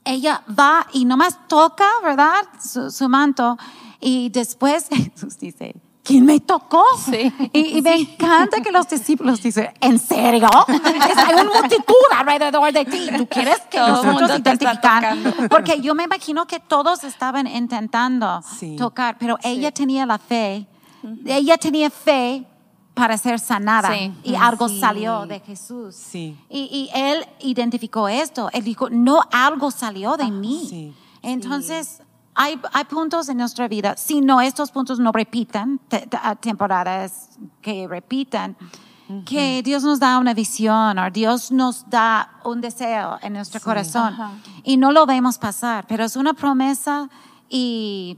ella 0.10 0.44
va 0.48 0.88
y 0.94 1.06
nomás 1.06 1.48
toca, 1.48 1.88
¿verdad? 2.04 2.48
Su, 2.62 2.92
su 2.92 3.08
manto 3.08 3.58
y 4.00 4.30
después 4.30 4.88
Jesús 4.92 5.38
dice, 5.38 5.76
¿quién 6.04 6.26
me 6.26 6.40
tocó? 6.40 6.84
Sí. 7.06 7.32
Y, 7.54 7.82
me 7.82 7.96
encanta 7.96 8.62
que 8.62 8.72
los 8.72 8.88
discípulos 8.88 9.42
dicen, 9.42 9.70
¿en 9.80 10.00
serio? 10.00 10.50
Hay 10.68 11.34
una 11.34 11.44
multitud 11.44 11.94
alrededor 12.16 12.72
de 12.72 12.86
ti. 12.86 13.10
¿Tú 13.16 13.28
quieres 13.28 13.60
que 13.70 13.78
nosotros 13.78 14.32
identifican? 14.40 15.36
Porque 15.50 15.82
yo 15.82 15.94
me 15.96 16.04
imagino 16.04 16.48
que 16.48 16.60
todos 16.60 17.04
estaban 17.04 17.48
intentando 17.48 18.42
tocar, 18.78 19.18
pero 19.20 19.38
ella 19.44 19.72
tenía 19.72 20.06
la 20.06 20.18
fe. 20.18 20.68
Ella 21.26 21.58
tenía 21.58 21.90
fe 21.90 22.46
para 23.00 23.18
ser 23.18 23.40
sanada. 23.40 23.96
Y 24.24 24.36
algo 24.36 24.68
salió 24.68 25.26
de 25.26 25.40
Jesús. 25.40 25.96
Sí. 25.96 26.38
Y, 26.50 26.90
él 26.94 27.26
identificó 27.40 28.10
esto. 28.10 28.50
Él 28.52 28.66
dijo, 28.66 28.90
no, 28.90 29.22
algo 29.32 29.72
salió 29.72 30.18
de 30.18 30.30
mí. 30.30 30.94
Entonces, 31.22 32.02
hay, 32.36 32.60
puntos 32.90 33.30
en 33.30 33.38
nuestra 33.38 33.70
vida, 33.70 33.96
si 33.96 34.20
no 34.20 34.42
estos 34.42 34.72
puntos 34.72 35.00
no 35.00 35.14
repitan, 35.14 35.80
temporadas 36.42 37.30
que 37.62 37.88
repitan, 37.88 38.58
que 39.26 39.64
Dios 39.64 39.84
nos 39.84 40.00
da 40.00 40.20
una 40.20 40.34
visión 40.34 41.00
o 41.00 41.10
Dios 41.10 41.52
nos 41.52 41.90
da 41.90 42.40
un 42.44 42.60
deseo 42.60 43.18
en 43.22 43.34
nuestro 43.34 43.62
corazón. 43.62 44.14
Y 44.64 44.76
no 44.76 44.92
lo 44.92 45.06
vemos 45.06 45.38
pasar, 45.38 45.86
pero 45.88 46.04
es 46.04 46.18
una 46.18 46.34
promesa 46.34 47.10
y 47.50 48.18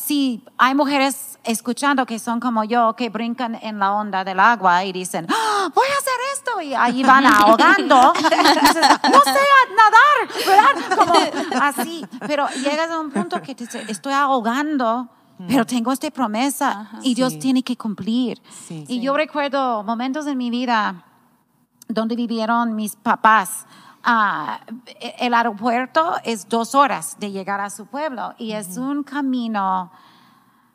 si 0.00 0.44
hay 0.58 0.74
mujeres 0.74 1.38
escuchando 1.44 2.06
que 2.06 2.18
son 2.18 2.40
como 2.40 2.64
yo, 2.64 2.94
que 2.96 3.10
brincan 3.10 3.54
en 3.56 3.78
la 3.78 3.92
onda 3.92 4.24
del 4.24 4.40
agua 4.40 4.84
y 4.84 4.92
dicen, 4.92 5.26
¡Ah, 5.30 5.68
voy 5.74 5.86
a 5.86 5.98
hacer 5.98 6.14
esto, 6.32 6.60
y 6.60 6.74
ahí 6.74 7.02
van 7.02 7.26
ahogando, 7.26 7.96
no 7.96 8.14
sé 8.14 9.40
nadar, 9.76 10.28
¿verdad? 10.46 10.96
Como 10.96 11.12
así, 11.62 12.04
pero 12.26 12.48
llegas 12.62 12.90
a 12.90 12.98
un 12.98 13.10
punto 13.10 13.40
que 13.42 13.54
te 13.54 13.64
estoy 13.90 14.12
ahogando, 14.12 15.08
pero 15.48 15.66
tengo 15.66 15.92
esta 15.92 16.10
promesa 16.10 16.90
y 17.02 17.14
Dios 17.14 17.38
tiene 17.38 17.62
que 17.62 17.76
cumplir. 17.76 18.40
y 18.68 19.00
yo 19.00 19.16
recuerdo 19.16 19.82
momentos 19.82 20.26
en 20.26 20.38
mi 20.38 20.50
vida 20.50 21.04
donde 21.88 22.16
vivieron 22.16 22.74
mis 22.74 22.96
papás, 22.96 23.66
Ah, 24.06 24.60
el 25.18 25.32
aeropuerto 25.32 26.16
es 26.24 26.46
dos 26.48 26.74
horas 26.74 27.16
de 27.18 27.30
llegar 27.30 27.60
a 27.62 27.70
su 27.70 27.86
pueblo 27.86 28.34
y 28.36 28.52
es 28.52 28.76
un 28.76 29.02
camino 29.02 29.90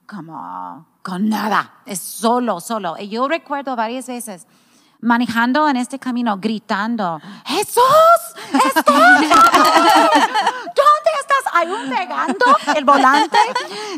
como 0.07 0.87
con 1.03 1.29
nada, 1.29 1.73
es 1.85 1.99
solo, 1.99 2.59
solo. 2.59 2.95
Y 2.97 3.09
yo 3.09 3.27
recuerdo 3.27 3.75
varias 3.75 4.07
veces 4.07 4.47
manejando 5.01 5.69
en 5.69 5.77
este 5.77 5.99
camino, 5.99 6.37
gritando, 6.39 7.21
Jesús, 7.45 7.83
Jesús, 8.51 8.83
¿dónde 8.85 9.29
estás? 11.21 11.53
Aún 11.53 11.89
pegando 11.89 12.45
el 12.75 12.83
volante. 12.83 13.37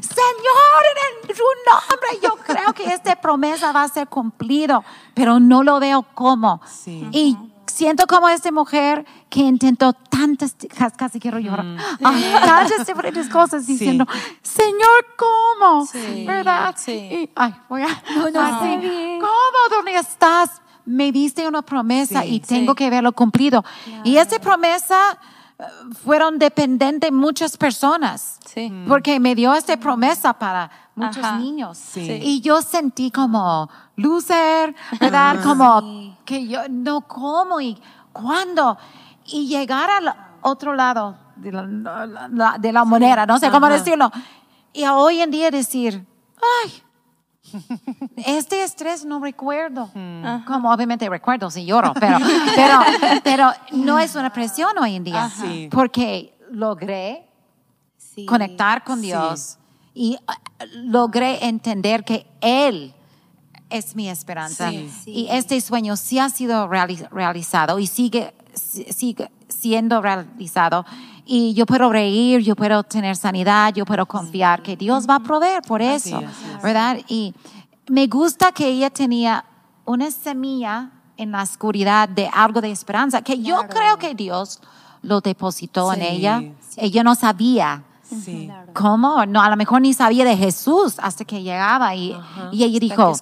Señor, 0.01 0.83
en 1.27 1.35
su 1.35 1.43
nombre, 1.69 2.19
yo 2.21 2.35
creo 2.45 2.73
que 2.73 2.93
esta 2.93 3.15
promesa 3.15 3.71
va 3.71 3.83
a 3.83 3.87
ser 3.87 4.07
cumplido, 4.07 4.83
pero 5.13 5.39
no 5.39 5.63
lo 5.63 5.79
veo 5.79 6.03
cómo. 6.13 6.61
Sí. 6.65 7.07
Y 7.11 7.37
siento 7.71 8.05
como 8.05 8.29
esta 8.29 8.51
mujer 8.51 9.05
que 9.29 9.39
intentó 9.39 9.93
tantas, 9.93 10.55
casi 10.97 11.19
quiero 11.19 11.39
llorar, 11.39 11.65
mm. 11.65 11.77
ah, 12.03 12.41
tantas 12.45 12.85
diferentes 12.85 13.29
cosas 13.29 13.65
diciendo, 13.65 14.05
Señor, 14.41 15.05
¿cómo? 15.17 15.87
¿Verdad? 16.25 16.75
Sí. 16.77 16.91
Y, 16.91 17.29
ay, 17.35 17.55
voy 17.69 17.83
a, 17.83 18.03
no, 18.15 18.29
no, 18.29 18.59
¿cómo? 18.59 19.59
¿Dónde 19.69 19.95
estás? 19.95 20.61
Me 20.85 21.11
diste 21.11 21.47
una 21.47 21.61
promesa 21.61 22.25
y 22.25 22.39
tengo 22.39 22.75
que 22.75 22.89
verlo 22.89 23.11
cumplido. 23.13 23.63
Y 24.03 24.17
esa 24.17 24.39
promesa 24.39 25.17
fueron 26.03 26.39
dependientes 26.39 27.11
muchas 27.11 27.57
personas, 27.57 28.39
porque 28.87 29.19
me 29.19 29.35
dio 29.35 29.53
esta 29.53 29.77
promesa 29.77 30.33
para 30.33 30.71
muchos 30.95 31.33
niños. 31.37 31.79
Y 31.95 32.41
yo 32.41 32.61
sentí 32.61 33.11
como 33.11 33.69
loser, 33.95 34.75
¿verdad? 34.99 35.43
Como 35.43 36.17
que 36.25 36.47
yo 36.47 36.61
no 36.69 37.01
como 37.01 37.61
y 37.61 37.77
cuándo. 38.11 38.77
Y 39.25 39.47
llegar 39.47 39.89
al 39.89 40.15
otro 40.41 40.73
lado 40.73 41.17
de 41.35 41.51
la, 41.51 42.57
de 42.59 42.71
la 42.71 42.83
moneda, 42.83 43.25
no 43.25 43.37
sé 43.39 43.49
cómo 43.51 43.67
decirlo. 43.67 44.11
Y 44.73 44.85
hoy 44.85 45.21
en 45.21 45.31
día 45.31 45.51
decir, 45.51 46.05
ay, 46.63 46.83
este 48.17 48.63
estrés 48.63 49.05
no 49.05 49.19
recuerdo. 49.19 49.89
Como 50.47 50.71
obviamente 50.71 51.07
recuerdo 51.09 51.49
si 51.49 51.65
lloro, 51.65 51.93
pero, 51.99 52.17
pero, 52.55 52.79
pero 53.23 53.51
no 53.71 53.99
es 53.99 54.15
una 54.15 54.31
presión 54.31 54.77
hoy 54.77 54.95
en 54.95 55.03
día. 55.03 55.31
Porque 55.69 56.37
logré 56.51 57.27
conectar 58.27 58.83
con 58.83 59.01
Dios 59.01 59.57
y 59.93 60.17
uh, 60.27 60.65
logré 60.83 61.45
entender 61.45 62.03
que 62.03 62.27
Él 62.41 62.93
es 63.69 63.95
mi 63.95 64.09
esperanza. 64.09 64.71
Y 64.71 65.27
este 65.29 65.59
sueño 65.61 65.95
sí 65.95 66.19
ha 66.19 66.29
sido 66.29 66.67
realizado 66.67 67.79
y 67.79 67.87
sigue, 67.87 68.33
sigue 68.53 69.31
siendo 69.47 70.01
realizado. 70.01 70.85
Y 71.33 71.53
yo 71.53 71.65
puedo 71.65 71.89
reír, 71.89 72.41
yo 72.41 72.57
puedo 72.57 72.83
tener 72.83 73.15
sanidad, 73.15 73.73
yo 73.73 73.85
puedo 73.85 74.05
confiar 74.05 74.61
que 74.61 74.75
Dios 74.75 75.07
va 75.09 75.15
a 75.15 75.19
proveer 75.21 75.61
por 75.61 75.81
eso, 75.81 76.21
¿verdad? 76.61 76.97
Y 77.07 77.33
me 77.87 78.07
gusta 78.07 78.51
que 78.51 78.67
ella 78.67 78.89
tenía 78.89 79.45
una 79.85 80.11
semilla 80.11 80.89
en 81.15 81.31
la 81.31 81.43
oscuridad 81.43 82.09
de 82.09 82.27
algo 82.27 82.59
de 82.59 82.71
esperanza, 82.71 83.21
que 83.21 83.41
yo 83.41 83.61
creo 83.69 83.95
que 83.97 84.13
Dios 84.13 84.59
lo 85.03 85.21
depositó 85.21 85.93
en 85.93 86.01
ella. 86.01 86.43
Ella 86.75 87.01
no 87.01 87.15
sabía. 87.15 87.81
¿Cómo? 88.73 89.25
No, 89.25 89.41
a 89.41 89.49
lo 89.49 89.55
mejor 89.55 89.79
ni 89.79 89.93
sabía 89.93 90.25
de 90.25 90.35
Jesús 90.35 90.95
hasta 90.97 91.23
que 91.23 91.41
llegaba 91.41 91.95
y, 91.95 92.13
y 92.51 92.65
ella 92.65 92.77
dijo, 92.77 93.13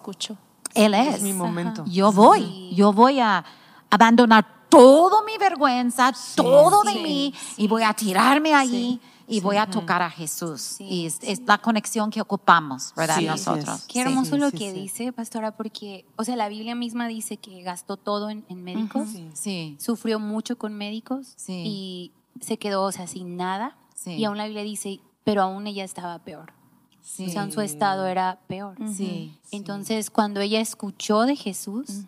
Él 0.74 0.95
es. 0.95 1.22
mi 1.22 1.34
momento. 1.34 1.86
Yo 1.86 2.12
voy, 2.12 2.74
yo 2.74 2.91
voy 2.91 3.19
a 3.19 3.45
abandonar 3.91 4.59
todo 4.70 5.24
mi 5.24 5.38
vergüenza, 5.38 6.12
todo 6.36 6.84
de 6.84 6.94
mí 6.96 7.34
y 7.58 7.68
voy 7.68 7.84
a 7.84 7.94
tirarme 7.94 8.54
allí 8.54 9.02
y 9.30 9.42
voy 9.42 9.58
a 9.58 9.68
tocar 9.68 10.02
a 10.02 10.10
Jesús. 10.10 10.78
Y 10.80 11.06
es, 11.06 11.42
la 11.46 11.60
conexión 11.60 12.10
que 12.10 12.20
ocupamos, 12.20 12.94
¿verdad? 12.96 13.22
Nosotros. 13.22 13.86
Qué 13.88 14.02
hermoso 14.02 14.38
lo 14.38 14.52
que 14.52 14.74
dice, 14.74 15.14
pastora, 15.14 15.52
porque, 15.52 16.06
o 16.16 16.24
sea, 16.24 16.36
la 16.36 16.50
Biblia 16.50 16.76
misma 16.76 17.08
dice 17.08 17.38
que 17.38 17.62
gastó 17.62 17.96
todo 17.98 18.30
en, 18.30 18.44
médicos, 18.64 19.10
sí. 19.34 19.78
sufrió 19.80 20.20
mucho 20.20 20.58
con 20.58 20.74
médicos 20.74 21.36
y 21.48 22.12
se 22.42 22.58
quedó, 22.58 22.84
o 22.84 22.92
sea, 22.92 23.08
sin 23.08 23.38
nada. 23.38 23.78
Y 24.06 24.24
aún 24.24 24.38
la 24.38 24.46
Biblia 24.46 24.64
dice, 24.64 25.00
pero 25.24 25.44
aún 25.44 25.68
ella 25.68 25.84
estaba 25.84 26.20
peor. 26.20 26.54
O 27.02 27.30
sea, 27.30 27.50
su 27.52 27.62
estado 27.62 28.08
era 28.08 28.40
peor. 28.48 28.78
Sí. 28.96 29.38
Entonces, 29.52 30.10
cuando 30.10 30.42
ella 30.42 30.60
escuchó 30.60 31.22
de 31.24 31.36
Jesús, 31.36 32.06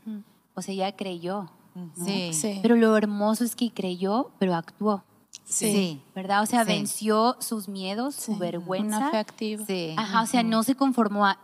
o 0.56 0.62
sea, 0.62 0.74
ella 0.74 0.95
creyó. 0.95 1.50
Sí. 2.03 2.60
Pero 2.62 2.75
lo 2.75 2.95
hermoso 2.97 3.43
es 3.43 3.55
que 3.55 3.71
creyó, 3.71 4.31
pero 4.39 4.55
actuó. 4.55 5.03
Sí. 5.45 6.01
¿Verdad? 6.15 6.43
O 6.43 6.45
sea, 6.45 6.63
venció 6.63 7.36
sus 7.39 7.67
miedos, 7.67 8.15
su 8.15 8.38
vergüenza. 8.38 8.97
Una 8.97 9.12
fe 9.12 9.17
activa. 9.17 9.65
Sí. 9.65 9.93
Ajá, 9.97 10.23
o 10.23 10.25
sea, 10.25 10.43
no 10.43 10.63
se 10.63 10.75
conformó 10.75 11.25
a, 11.25 11.38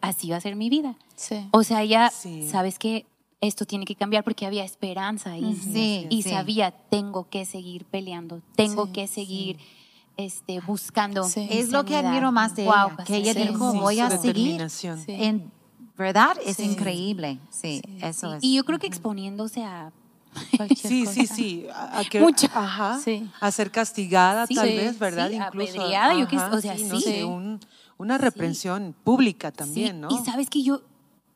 así 0.00 0.30
va 0.30 0.36
a 0.36 0.40
ser 0.40 0.56
mi 0.56 0.70
vida. 0.70 0.96
Sí. 1.14 1.48
O 1.52 1.62
sea, 1.62 1.82
ella, 1.82 2.10
¿sabes 2.50 2.78
qué? 2.78 3.06
Esto 3.40 3.64
tiene 3.64 3.86
que 3.86 3.94
cambiar 3.94 4.24
porque 4.24 4.46
había 4.46 4.64
esperanza 4.64 5.32
ahí. 5.32 5.54
Sí. 5.56 6.06
Y 6.10 6.22
sabía, 6.22 6.70
tengo 6.70 7.28
que 7.28 7.44
seguir 7.46 7.84
peleando, 7.86 8.42
tengo 8.54 8.92
que 8.92 9.06
seguir 9.06 9.58
este, 10.16 10.60
buscando. 10.60 11.26
Es 11.36 11.70
lo 11.70 11.84
que 11.84 11.96
admiro 11.96 12.32
más 12.32 12.54
de 12.54 12.64
ella, 12.64 12.96
que 13.06 13.16
ella 13.16 13.34
dijo, 13.34 13.72
voy 13.74 14.00
a 14.00 14.10
seguir. 14.10 14.60
En, 15.06 15.50
¿Verdad? 16.00 16.38
Es 16.46 16.58
increíble. 16.60 17.38
Sí, 17.50 17.82
eso 18.00 18.32
es. 18.32 18.42
Y 18.42 18.56
yo 18.56 18.64
creo 18.64 18.78
que 18.78 18.86
exponiéndose 18.86 19.62
a 19.62 19.92
sí, 20.76 21.04
sí, 21.04 21.26
sí, 21.26 21.66
a, 21.74 22.02
que, 22.08 22.24
Ajá, 22.54 22.98
a 23.40 23.50
ser 23.50 23.70
castigada 23.70 24.46
tal 24.46 24.66
vez, 24.66 24.98
¿verdad? 24.98 25.30
Incluso, 25.30 25.90
yo 26.18 26.26
que, 26.26 26.38
o 26.38 26.60
sea, 26.62 26.78
sí. 26.78 27.22
una 27.98 28.16
reprensión 28.16 28.94
pública 29.04 29.52
también, 29.52 30.00
¿no? 30.00 30.08
Y 30.10 30.24
sabes 30.24 30.48
que 30.48 30.62
yo, 30.62 30.80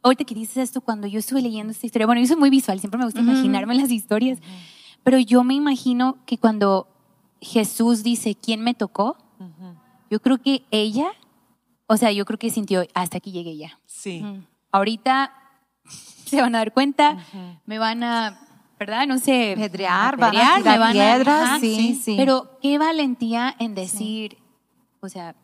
ahorita 0.03 0.25
que 0.25 0.35
dices 0.35 0.57
esto, 0.57 0.81
cuando 0.81 1.07
yo 1.09 1.19
estuve 1.19 1.43
leyendo 1.43 1.73
esta 1.73 1.85
historia, 1.85 2.07
bueno, 2.07 2.23
yo 2.23 2.29
soy 2.29 2.37
muy 2.37 2.49
visual, 2.49 2.81
siempre 2.81 2.97
me 2.97 3.05
gusta 3.05 3.21
imaginarme 3.21 3.75
las 3.75 3.91
historias, 3.91 4.39
pero 5.03 5.19
yo 5.19 5.45
me 5.45 5.53
imagino 5.53 6.17
que 6.25 6.39
cuando 6.39 6.89
Jesús 7.43 8.03
dice, 8.03 8.35
¿quién 8.35 8.63
me 8.63 8.73
tocó? 8.73 9.19
Yo 10.11 10.23
creo 10.23 10.39
que 10.39 10.65
ella, 10.71 11.09
o 11.87 11.99
sea, 11.99 12.13
yo 12.13 12.25
creo 12.25 12.39
que 12.39 12.49
sintió, 12.49 12.87
hasta 12.95 13.19
aquí 13.19 13.31
llegué 13.31 13.59
ya. 13.59 13.79
Sí. 13.85 14.25
Ahorita 14.75 15.33
se 16.27 16.41
van 16.41 16.57
a 16.57 16.59
dar 16.59 16.73
cuenta, 16.73 17.17
me 17.65 17.79
van 17.79 18.03
a 18.03 18.41
¿verdad? 18.77 19.07
No 19.07 19.19
sé, 19.19 19.55
pedrear, 19.57 20.17
van 20.17 20.37
a 20.37 20.93
piedras, 20.93 21.61
sí, 21.61 22.01
sí. 22.03 22.17
Pero 22.17 22.59
qué 22.61 22.77
valentía 22.77 23.55
en 23.61 23.77
decir, 23.77 24.37
o 25.01 25.09
sea, 25.09 25.37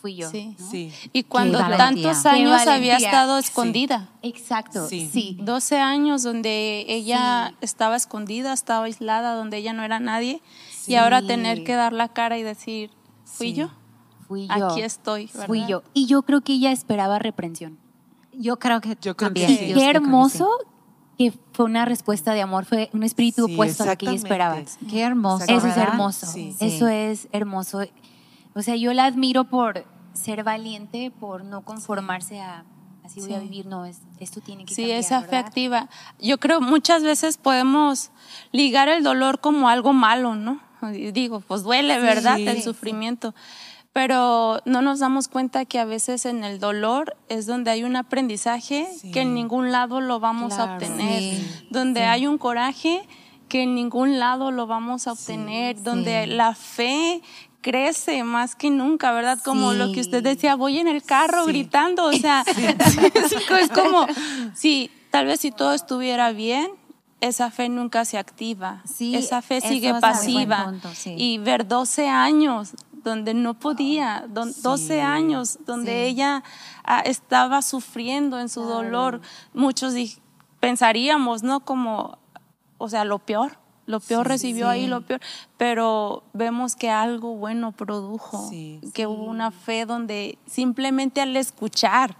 fui 0.00 0.16
yo. 0.16 0.30
Sí, 0.30 0.56
sí. 0.70 0.90
Y 1.12 1.24
cuando 1.24 1.58
tantos 1.58 2.24
años 2.24 2.66
había 2.66 2.96
estado 2.96 3.36
escondida. 3.36 4.08
Exacto, 4.22 4.88
sí. 4.88 5.36
12 5.38 5.78
años 5.78 6.22
donde 6.22 6.86
ella 6.88 7.54
estaba 7.60 7.94
escondida, 7.94 8.54
estaba 8.54 8.86
aislada, 8.86 9.34
donde 9.34 9.58
ella 9.58 9.74
no 9.74 9.82
era 9.82 10.00
nadie. 10.00 10.40
Y 10.86 10.94
ahora 10.94 11.20
tener 11.20 11.62
que 11.62 11.74
dar 11.74 11.92
la 11.92 12.08
cara 12.08 12.38
y 12.38 12.42
decir, 12.42 12.90
fui 13.26 13.52
yo. 13.52 13.68
Fui 14.26 14.46
yo. 14.46 14.70
Aquí 14.70 14.80
estoy. 14.80 15.26
Fui 15.26 15.66
yo. 15.66 15.82
Y 15.92 16.06
yo 16.06 16.22
creo 16.22 16.40
que 16.40 16.54
ella 16.54 16.72
esperaba 16.72 17.18
reprensión. 17.18 17.78
Yo 18.38 18.58
creo 18.58 18.80
que 18.80 18.96
yo 19.00 19.14
también. 19.14 19.48
Qué 19.48 19.90
hermoso 19.90 20.48
que 21.18 21.32
fue 21.52 21.66
una 21.66 21.84
respuesta 21.84 22.32
de 22.32 22.42
amor, 22.42 22.64
fue 22.64 22.90
un 22.92 23.02
espíritu 23.02 23.46
opuesto 23.46 23.82
a 23.82 23.86
lo 23.86 23.96
que 23.96 24.06
ella 24.06 24.14
esperaba. 24.14 24.62
Qué 24.88 25.00
hermoso. 25.02 25.44
Eso 25.48 25.66
es 25.66 25.76
hermoso. 25.76 26.26
Eso 26.60 26.88
es 26.88 27.28
hermoso. 27.32 27.80
O 28.54 28.62
sea, 28.62 28.76
yo 28.76 28.92
la 28.92 29.06
admiro 29.06 29.44
por 29.44 29.84
ser 30.12 30.44
valiente, 30.44 31.10
por 31.10 31.44
no 31.44 31.62
conformarse 31.62 32.40
a 32.40 32.64
así 33.08 33.20
voy 33.20 33.34
a 33.34 33.38
vivir, 33.38 33.66
no, 33.66 33.86
es, 33.86 34.02
esto 34.20 34.40
tiene 34.40 34.64
que 34.64 34.74
Sí, 34.74 34.90
esa 34.90 35.22
fe 35.22 35.36
activa. 35.36 35.88
Yo 36.20 36.38
creo 36.38 36.60
muchas 36.60 37.02
veces 37.02 37.38
podemos 37.38 38.10
ligar 38.52 38.88
el 38.88 39.02
dolor 39.02 39.40
como 39.40 39.68
algo 39.68 39.92
malo, 39.92 40.34
¿no? 40.34 40.60
Digo, 41.12 41.40
pues 41.40 41.62
duele, 41.62 41.98
¿verdad? 41.98 42.38
el 42.38 42.62
sufrimiento 42.62 43.34
pero 43.98 44.62
no 44.64 44.80
nos 44.80 45.00
damos 45.00 45.26
cuenta 45.26 45.64
que 45.64 45.80
a 45.80 45.84
veces 45.84 46.24
en 46.24 46.44
el 46.44 46.60
dolor 46.60 47.16
es 47.28 47.46
donde 47.46 47.72
hay 47.72 47.82
un 47.82 47.96
aprendizaje 47.96 48.86
que 49.12 49.22
en 49.22 49.34
ningún 49.34 49.72
lado 49.72 50.00
lo 50.00 50.20
vamos 50.20 50.56
a 50.60 50.72
obtener, 50.76 51.34
donde 51.70 52.04
hay 52.04 52.28
un 52.28 52.38
coraje 52.38 53.02
que 53.48 53.64
en 53.64 53.74
ningún 53.74 54.20
lado 54.20 54.52
lo 54.52 54.68
vamos 54.68 55.08
a 55.08 55.12
obtener, 55.14 55.82
donde 55.82 56.28
la 56.28 56.54
fe 56.54 57.22
crece 57.60 58.22
más 58.22 58.54
que 58.54 58.70
nunca, 58.70 59.10
¿verdad? 59.10 59.40
Como 59.44 59.72
lo 59.72 59.90
que 59.90 60.00
usted 60.00 60.22
decía, 60.22 60.54
voy 60.54 60.78
en 60.78 60.86
el 60.86 61.02
carro 61.02 61.44
gritando, 61.44 62.04
o 62.04 62.12
sea, 62.12 62.44
es 63.60 63.70
como, 63.70 64.06
sí, 64.54 64.92
tal 65.10 65.26
vez 65.26 65.40
si 65.40 65.50
todo 65.50 65.74
estuviera 65.74 66.30
bien, 66.30 66.70
esa 67.20 67.50
fe 67.50 67.68
nunca 67.68 68.04
se 68.04 68.16
activa, 68.16 68.84
esa 69.00 69.42
fe 69.42 69.60
sigue 69.60 69.92
pasiva. 69.94 70.72
y 71.04 71.38
ver 71.38 71.66
12 71.66 72.08
años 72.08 72.74
donde 73.02 73.34
no 73.34 73.54
podía, 73.54 74.26
12 74.28 75.00
años, 75.00 75.58
donde 75.66 76.06
ella 76.06 76.42
ah, 76.84 77.00
estaba 77.00 77.62
sufriendo 77.62 78.38
en 78.40 78.48
su 78.48 78.62
dolor. 78.62 79.20
Muchos 79.52 79.94
pensaríamos, 80.60 81.42
¿no? 81.42 81.60
Como, 81.60 82.18
o 82.78 82.88
sea, 82.88 83.04
lo 83.04 83.18
peor, 83.18 83.58
lo 83.86 84.00
peor 84.00 84.28
recibió 84.28 84.68
ahí, 84.68 84.86
lo 84.86 85.00
peor, 85.02 85.20
pero 85.56 86.22
vemos 86.34 86.76
que 86.76 86.90
algo 86.90 87.34
bueno 87.36 87.72
produjo, 87.72 88.50
que 88.92 89.06
hubo 89.06 89.24
una 89.24 89.50
fe 89.50 89.86
donde 89.86 90.38
simplemente 90.46 91.20
al 91.20 91.36
escuchar, 91.36 92.16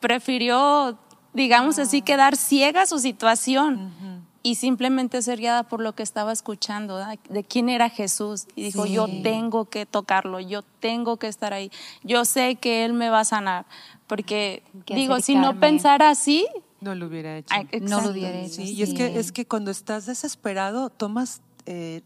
prefirió, 0.00 0.98
digamos 1.32 1.78
así, 1.78 2.02
quedar 2.02 2.36
ciega 2.36 2.82
a 2.82 2.86
su 2.86 2.98
situación 2.98 4.13
y 4.44 4.56
simplemente 4.56 5.22
ser 5.22 5.40
guiada 5.40 5.62
por 5.62 5.80
lo 5.80 5.94
que 5.94 6.02
estaba 6.02 6.30
escuchando, 6.30 7.00
de 7.30 7.44
quién 7.44 7.70
era 7.70 7.88
Jesús. 7.88 8.46
Y 8.54 8.64
dijo, 8.64 8.84
yo 8.84 9.06
tengo 9.22 9.64
que 9.64 9.86
tocarlo, 9.86 10.38
yo 10.38 10.60
tengo 10.80 11.16
que 11.16 11.28
estar 11.28 11.54
ahí, 11.54 11.72
yo 12.02 12.26
sé 12.26 12.56
que 12.56 12.84
Él 12.84 12.92
me 12.92 13.08
va 13.08 13.20
a 13.20 13.24
sanar, 13.24 13.64
porque 14.06 14.62
digo, 14.86 15.18
si 15.20 15.34
no 15.34 15.58
pensara 15.58 16.10
así... 16.10 16.46
No 16.82 16.94
lo 16.94 17.06
hubiera 17.06 17.38
hecho. 17.38 17.54
no 17.80 18.02
lo 18.02 18.10
hubiera 18.10 18.38
hecho. 18.38 18.60
y 18.60 18.82
es 18.82 18.92
que, 18.92 19.18
es 19.18 19.32
que 19.32 19.46
cuando 19.46 19.72
estás 19.72 20.06
desesperado, 20.06 20.90
tomas... 20.90 21.40
Eh, 21.66 22.02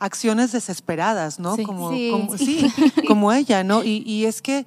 acciones 0.00 0.52
desesperadas, 0.52 1.40
¿no? 1.40 1.56
Como, 1.56 1.88
como, 1.88 2.38
sí, 2.38 2.72
como 3.08 3.32
ella, 3.32 3.64
¿no? 3.64 3.82
Y, 3.82 4.04
y 4.06 4.26
es 4.26 4.42
que 4.42 4.64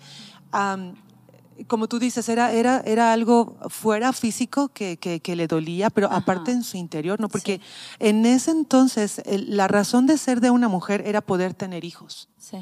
como 1.67 1.88
tú 1.88 2.00
dices, 2.00 2.28
era, 2.30 2.52
era, 2.52 2.82
era 2.86 3.13
algo 3.13 3.58
fuera 3.69 4.13
físico 4.13 4.69
que, 4.69 4.97
que, 4.97 5.36
le 5.36 5.47
dolía, 5.47 5.89
pero 5.89 6.12
aparte 6.12 6.52
en 6.52 6.63
su 6.63 6.78
interior, 6.78 7.19
¿no? 7.19 7.30
Porque 7.30 7.62
en 8.00 8.26
ese 8.26 8.52
entonces 8.52 9.21
la 9.26 9.67
razón 9.67 10.08
de 10.08 10.17
ser 10.17 10.41
de 10.41 10.50
una 10.50 10.67
mujer 10.67 11.04
era 11.06 11.21
poder 11.21 11.54
tener 11.54 11.86
hijos. 11.86 12.30
Sí. 12.38 12.58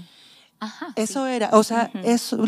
Ajá, 0.62 0.88
Eso 0.98 1.26
era, 1.26 1.52
o 1.54 1.64
sea, 1.64 1.90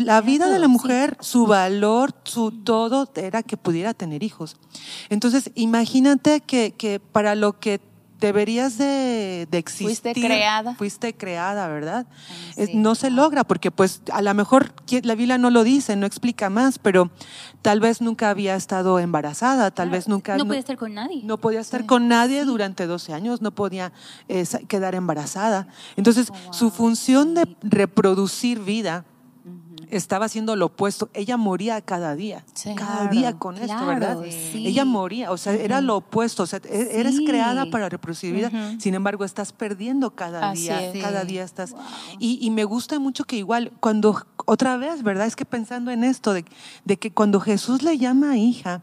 la 0.00 0.20
vida 0.20 0.50
de 0.50 0.58
la 0.58 0.68
mujer, 0.68 1.16
su 1.20 1.46
valor, 1.46 2.14
su 2.24 2.50
todo 2.50 3.10
era 3.16 3.42
que 3.42 3.56
pudiera 3.56 3.94
tener 3.94 4.22
hijos. 4.22 4.56
Entonces, 5.08 5.50
imagínate 5.54 6.42
que, 6.42 6.72
que 6.72 7.00
para 7.00 7.34
lo 7.34 7.58
que 7.58 7.80
deberías 8.26 8.78
de, 8.78 9.46
existir. 9.52 9.86
Fuiste 9.86 10.14
creada. 10.14 10.74
Fuiste 10.76 11.14
creada, 11.14 11.68
¿verdad? 11.68 12.06
No 12.72 12.94
se 12.94 13.10
logra 13.10 13.44
porque 13.44 13.70
pues 13.70 14.00
a 14.12 14.22
lo 14.22 14.32
mejor 14.32 14.72
la 15.02 15.14
Biblia 15.14 15.38
no 15.38 15.50
lo 15.50 15.64
dice, 15.64 15.96
no 15.96 16.06
explica 16.06 16.48
más, 16.48 16.78
pero 16.78 17.10
tal 17.60 17.80
vez 17.80 18.00
nunca 18.00 18.30
había 18.30 18.54
estado 18.54 18.98
embarazada, 18.98 19.70
tal 19.70 19.90
vez 19.90 20.08
nunca... 20.08 20.36
No, 20.36 20.46
podía 20.46 20.60
estar 20.60 20.76
con 20.76 20.94
nadie. 20.94 21.22
No 21.24 21.38
podía 21.38 21.60
estar 21.60 21.84
con 21.84 22.08
nadie 22.08 22.44
durante 22.44 22.86
12 22.86 23.12
años, 23.12 23.42
no 23.42 23.50
podía 23.50 23.92
eh, 24.28 24.44
quedar 24.68 24.94
embarazada. 24.94 25.66
Entonces, 25.96 26.30
oh, 26.30 26.52
su 26.52 26.70
función 26.70 27.34
de 27.34 27.56
reproducir 27.62 28.60
vida 28.60 29.04
estaba 29.96 30.26
haciendo 30.26 30.56
lo 30.56 30.66
opuesto. 30.66 31.10
Ella 31.12 31.36
moría 31.36 31.80
cada 31.80 32.16
día, 32.16 32.44
cada 32.76 33.08
día 33.08 33.38
con 33.38 33.56
esto, 33.58 33.86
¿verdad? 33.86 34.18
Ella 34.24 34.84
moría, 34.84 35.30
o 35.30 35.36
sea, 35.36 35.52
era 35.52 35.80
lo 35.80 35.96
opuesto. 35.96 36.42
O 36.42 36.46
sea, 36.46 36.60
e-, 36.64 37.00
eres 37.00 37.20
creada 37.26 37.66
para 37.70 37.88
reproducir 37.88 38.34
vida, 38.34 38.50
sin 38.78 38.94
embargo, 38.94 39.24
estás 39.24 39.52
perdiendo 39.52 40.10
cada 40.10 40.52
día, 40.52 40.92
cada 41.00 41.24
día 41.24 41.44
estás. 41.44 41.74
Y, 42.18 42.50
me 42.52 42.64
gusta 42.64 42.98
mucho 42.98 43.24
que 43.24 43.36
igual, 43.36 43.72
cuando, 43.80 44.26
otra 44.44 44.76
vez, 44.76 45.02
¿verdad? 45.02 45.26
Es 45.26 45.36
que 45.36 45.44
pensando 45.44 45.90
en 45.90 46.04
esto, 46.04 46.34
de, 46.34 46.44
de 46.84 46.98
que 46.98 47.10
cuando 47.10 47.40
Jesús 47.40 47.82
le 47.82 47.96
llama 47.98 48.36
hija, 48.36 48.82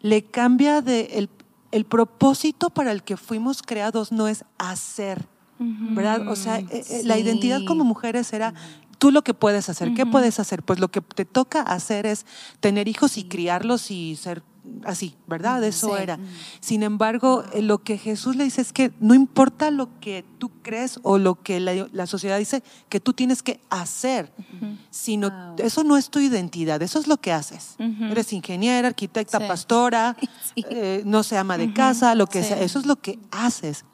le 0.00 0.24
cambia 0.24 0.80
de 0.80 1.10
el, 1.14 1.28
el 1.70 1.84
propósito 1.84 2.70
para 2.70 2.92
el 2.92 3.02
que 3.02 3.16
fuimos 3.16 3.62
creados 3.62 4.12
no 4.12 4.28
es 4.28 4.44
hacer, 4.58 5.26
¿verdad? 5.58 6.28
O 6.28 6.36
sea, 6.36 6.58
eh, 6.58 6.66
eh, 6.70 7.02
la 7.04 7.18
identidad 7.18 7.60
como 7.66 7.84
mujeres 7.84 8.32
era 8.32 8.54
tú 8.98 9.10
lo 9.10 9.22
que 9.22 9.34
puedes 9.34 9.68
hacer. 9.68 9.94
¿Qué 9.94 10.06
puedes 10.06 10.40
hacer? 10.40 10.62
Pues 10.62 10.78
lo 10.78 10.90
que 10.90 11.00
te 11.00 11.24
toca 11.24 11.62
hacer 11.62 12.06
es 12.06 12.26
tener 12.60 12.88
hijos 12.88 13.16
y 13.18 13.24
criarlos 13.24 13.90
y 13.90 14.16
ser 14.16 14.42
así, 14.84 15.14
¿verdad? 15.26 15.62
Eso 15.64 15.96
era. 15.96 16.18
Sin 16.60 16.82
embargo, 16.82 17.44
eh, 17.52 17.62
lo 17.62 17.82
que 17.82 17.98
Jesús 17.98 18.36
le 18.36 18.44
dice 18.44 18.62
es 18.62 18.72
que 18.72 18.92
no 19.00 19.14
importa 19.14 19.70
lo 19.70 19.88
que 20.00 20.24
tú 20.38 20.50
crees 20.62 20.98
o 21.02 21.18
lo 21.18 21.34
que 21.42 21.60
la, 21.60 22.06
sociedad 22.06 22.38
dice 22.38 22.62
que 22.88 23.00
tú 23.00 23.12
tienes 23.12 23.42
que 23.42 23.60
hacer, 23.70 24.32
sino 24.90 25.54
eso 25.58 25.84
no 25.84 25.96
es 25.96 26.10
tu 26.10 26.18
identidad, 26.18 26.80
eso 26.82 26.98
es 26.98 27.06
lo 27.06 27.18
que 27.18 27.32
haces. 27.32 27.76
Eres 27.78 28.32
ingeniera, 28.32 28.88
arquitecta, 28.88 29.46
pastora, 29.46 30.16
no 31.04 31.22
se 31.22 31.36
ama 31.36 31.58
de 31.58 31.72
casa, 31.72 32.14
lo 32.14 32.26
que 32.26 32.42
sea, 32.42 32.60
eso 32.60 32.78
es 32.78 32.86
lo 32.86 32.96
que 32.96 33.18
haces 33.30 33.84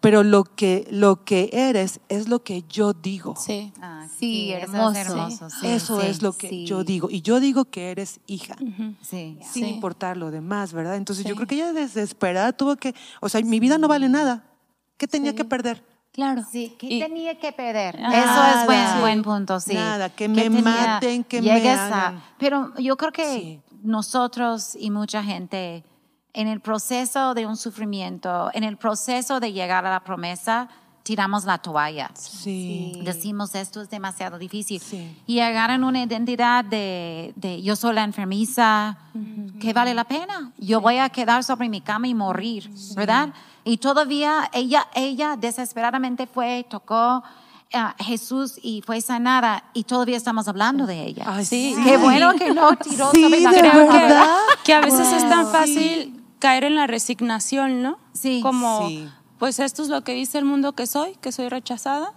pero 0.00 0.22
lo 0.22 0.44
que, 0.44 0.86
lo 0.90 1.24
que 1.24 1.50
eres 1.52 2.00
es 2.08 2.28
lo 2.28 2.42
que 2.42 2.64
yo 2.68 2.92
digo. 2.92 3.34
Sí, 3.36 3.72
ah, 3.80 4.06
sí, 4.18 4.52
hermoso. 4.52 5.28
Eso 5.62 6.00
es 6.00 6.22
lo 6.22 6.32
que 6.32 6.64
yo 6.64 6.84
digo. 6.84 7.08
Y 7.10 7.22
yo 7.22 7.40
digo 7.40 7.64
que 7.64 7.90
eres 7.90 8.20
hija, 8.26 8.56
sin 9.02 9.66
importar 9.66 10.16
lo 10.16 10.30
demás, 10.30 10.72
¿verdad? 10.72 10.96
Entonces 10.96 11.24
yo 11.24 11.34
creo 11.34 11.46
que 11.46 11.56
ella 11.56 11.72
desesperada 11.72 12.52
tuvo 12.52 12.76
que, 12.76 12.94
o 13.20 13.28
sea, 13.28 13.40
mi 13.42 13.60
vida 13.60 13.78
no 13.78 13.88
vale 13.88 14.08
nada. 14.08 14.44
¿Qué 14.96 15.06
tenía 15.06 15.34
que 15.34 15.44
perder? 15.44 15.84
Claro. 16.12 16.44
Sí, 16.50 16.74
¿qué 16.78 16.98
tenía 16.98 17.38
que 17.38 17.52
perder? 17.52 17.94
Eso 17.94 18.44
es 18.44 18.66
buen, 18.66 19.00
buen 19.00 19.22
punto, 19.22 19.60
sí. 19.60 19.74
Nada, 19.74 20.08
que 20.08 20.28
me 20.28 20.50
maten, 20.50 21.22
que 21.22 21.40
me 21.40 21.52
hagan. 21.52 22.22
pero 22.38 22.74
yo 22.78 22.96
creo 22.96 23.12
que 23.12 23.60
nosotros 23.82 24.76
y 24.78 24.90
mucha 24.90 25.22
gente 25.22 25.84
en 26.38 26.46
el 26.46 26.60
proceso 26.60 27.34
de 27.34 27.46
un 27.46 27.56
sufrimiento, 27.56 28.48
en 28.54 28.62
el 28.62 28.76
proceso 28.76 29.40
de 29.40 29.52
llegar 29.52 29.84
a 29.84 29.90
la 29.90 30.04
promesa, 30.04 30.68
tiramos 31.02 31.44
la 31.44 31.58
toalla. 31.58 32.12
Sí. 32.14 33.00
Decimos 33.02 33.56
esto 33.56 33.82
es 33.82 33.90
demasiado 33.90 34.38
difícil. 34.38 34.80
Y 35.26 35.40
agarran 35.40 35.82
una 35.82 36.00
identidad 36.00 36.64
de, 36.64 37.60
yo 37.64 37.74
soy 37.74 37.92
la 37.92 38.04
enfermiza, 38.04 38.98
que 39.58 39.72
vale 39.72 39.94
la 39.94 40.04
pena. 40.04 40.52
Yo 40.58 40.80
voy 40.80 40.98
a 40.98 41.08
quedar 41.08 41.42
sobre 41.42 41.68
mi 41.68 41.80
cama 41.80 42.06
y 42.06 42.14
morir, 42.14 42.70
¿verdad? 42.94 43.30
Y 43.64 43.78
todavía 43.78 44.48
ella, 44.52 44.86
ella 44.94 45.34
desesperadamente 45.36 46.28
fue, 46.28 46.64
tocó 46.70 47.24
a 47.72 47.96
Jesús 47.98 48.60
y 48.62 48.80
fue 48.86 49.00
sanada 49.00 49.64
y 49.74 49.82
todavía 49.82 50.16
estamos 50.16 50.46
hablando 50.46 50.86
de 50.86 51.02
ella. 51.02 51.42
sí. 51.42 51.74
Qué 51.82 51.96
bueno 51.96 52.32
que 52.34 52.54
no 52.54 52.76
tiró 52.76 53.10
sobre 53.10 53.40
la 53.40 53.50
Creo 53.50 53.90
que, 53.90 54.14
que, 54.62 54.74
a 54.74 54.80
veces 54.82 55.12
es 55.12 55.28
tan 55.28 55.50
fácil 55.50 56.17
caer 56.38 56.64
en 56.64 56.74
la 56.74 56.86
resignación, 56.86 57.82
¿no? 57.82 57.98
Sí. 58.12 58.40
Como, 58.42 58.88
pues 59.38 59.58
esto 59.58 59.82
es 59.82 59.88
lo 59.88 60.02
que 60.02 60.14
dice 60.14 60.38
el 60.38 60.44
mundo 60.44 60.72
que 60.72 60.86
soy, 60.86 61.16
que 61.20 61.32
soy 61.32 61.48
rechazada, 61.48 62.12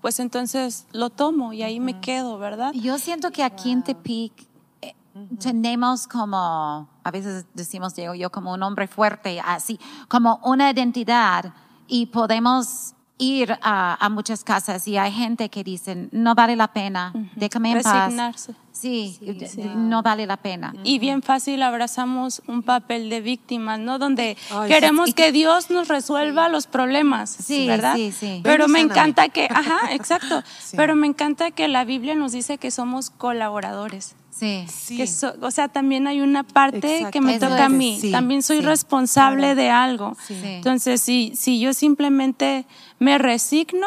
pues 0.00 0.20
entonces 0.20 0.86
lo 0.92 1.10
tomo 1.10 1.52
y 1.52 1.62
ahí 1.62 1.80
me 1.80 2.00
quedo, 2.00 2.38
¿verdad? 2.38 2.72
Yo 2.74 2.98
siento 2.98 3.30
que 3.30 3.42
aquí 3.42 3.72
en 3.72 3.82
Tepic 3.82 4.32
eh, 4.82 4.94
tenemos 5.40 6.06
como, 6.06 6.88
a 7.02 7.10
veces 7.10 7.46
decimos, 7.54 7.94
Diego, 7.94 8.14
yo 8.14 8.30
como 8.30 8.52
un 8.52 8.62
hombre 8.62 8.86
fuerte, 8.86 9.40
así, 9.40 9.80
como 10.08 10.40
una 10.44 10.70
identidad 10.70 11.54
y 11.88 12.06
podemos 12.06 12.95
ir 13.18 13.58
a, 13.62 14.08
muchas 14.10 14.44
casas 14.44 14.86
y 14.88 14.96
hay 14.96 15.12
gente 15.12 15.48
que 15.48 15.64
dicen, 15.64 16.08
no 16.12 16.34
vale 16.34 16.56
la 16.56 16.68
pena, 16.68 17.12
déjame 17.34 17.72
en 17.72 17.76
Resignarse. 17.76 18.54
Sí, 18.72 19.18
no 19.74 20.02
vale 20.02 20.26
la 20.26 20.36
pena. 20.36 20.74
Y 20.84 20.98
bien 20.98 21.22
fácil 21.22 21.62
abrazamos 21.62 22.42
un 22.46 22.62
papel 22.62 23.08
de 23.08 23.22
víctimas, 23.22 23.78
¿no? 23.78 23.98
Donde 23.98 24.36
queremos 24.68 25.14
que 25.14 25.32
Dios 25.32 25.70
nos 25.70 25.88
resuelva 25.88 26.50
los 26.50 26.66
problemas, 26.66 27.30
sí, 27.30 27.66
¿verdad? 27.66 27.94
Sí, 27.94 28.12
sí. 28.12 28.40
Pero 28.44 28.68
me 28.68 28.80
encanta 28.80 29.30
que, 29.30 29.48
ajá, 29.50 29.94
exacto. 29.94 30.42
Pero 30.76 30.94
me 30.94 31.06
encanta 31.06 31.50
que 31.52 31.68
la 31.68 31.84
Biblia 31.84 32.14
nos 32.14 32.32
dice 32.32 32.58
que 32.58 32.70
somos 32.70 33.08
colaboradores. 33.08 34.14
Sí. 34.38 34.66
sí. 34.68 35.02
o 35.40 35.50
sea, 35.50 35.68
también 35.68 36.06
hay 36.06 36.20
una 36.20 36.42
parte 36.42 37.06
que 37.10 37.20
me 37.22 37.38
toca 37.38 37.66
a 37.66 37.68
mí. 37.70 37.98
también 38.12 38.42
soy 38.42 38.60
responsable 38.60 39.54
de 39.54 39.70
algo. 39.70 40.16
Entonces, 40.28 41.00
si, 41.00 41.32
si 41.34 41.58
yo 41.58 41.72
simplemente 41.72 42.66
me 42.98 43.16
resigno, 43.16 43.86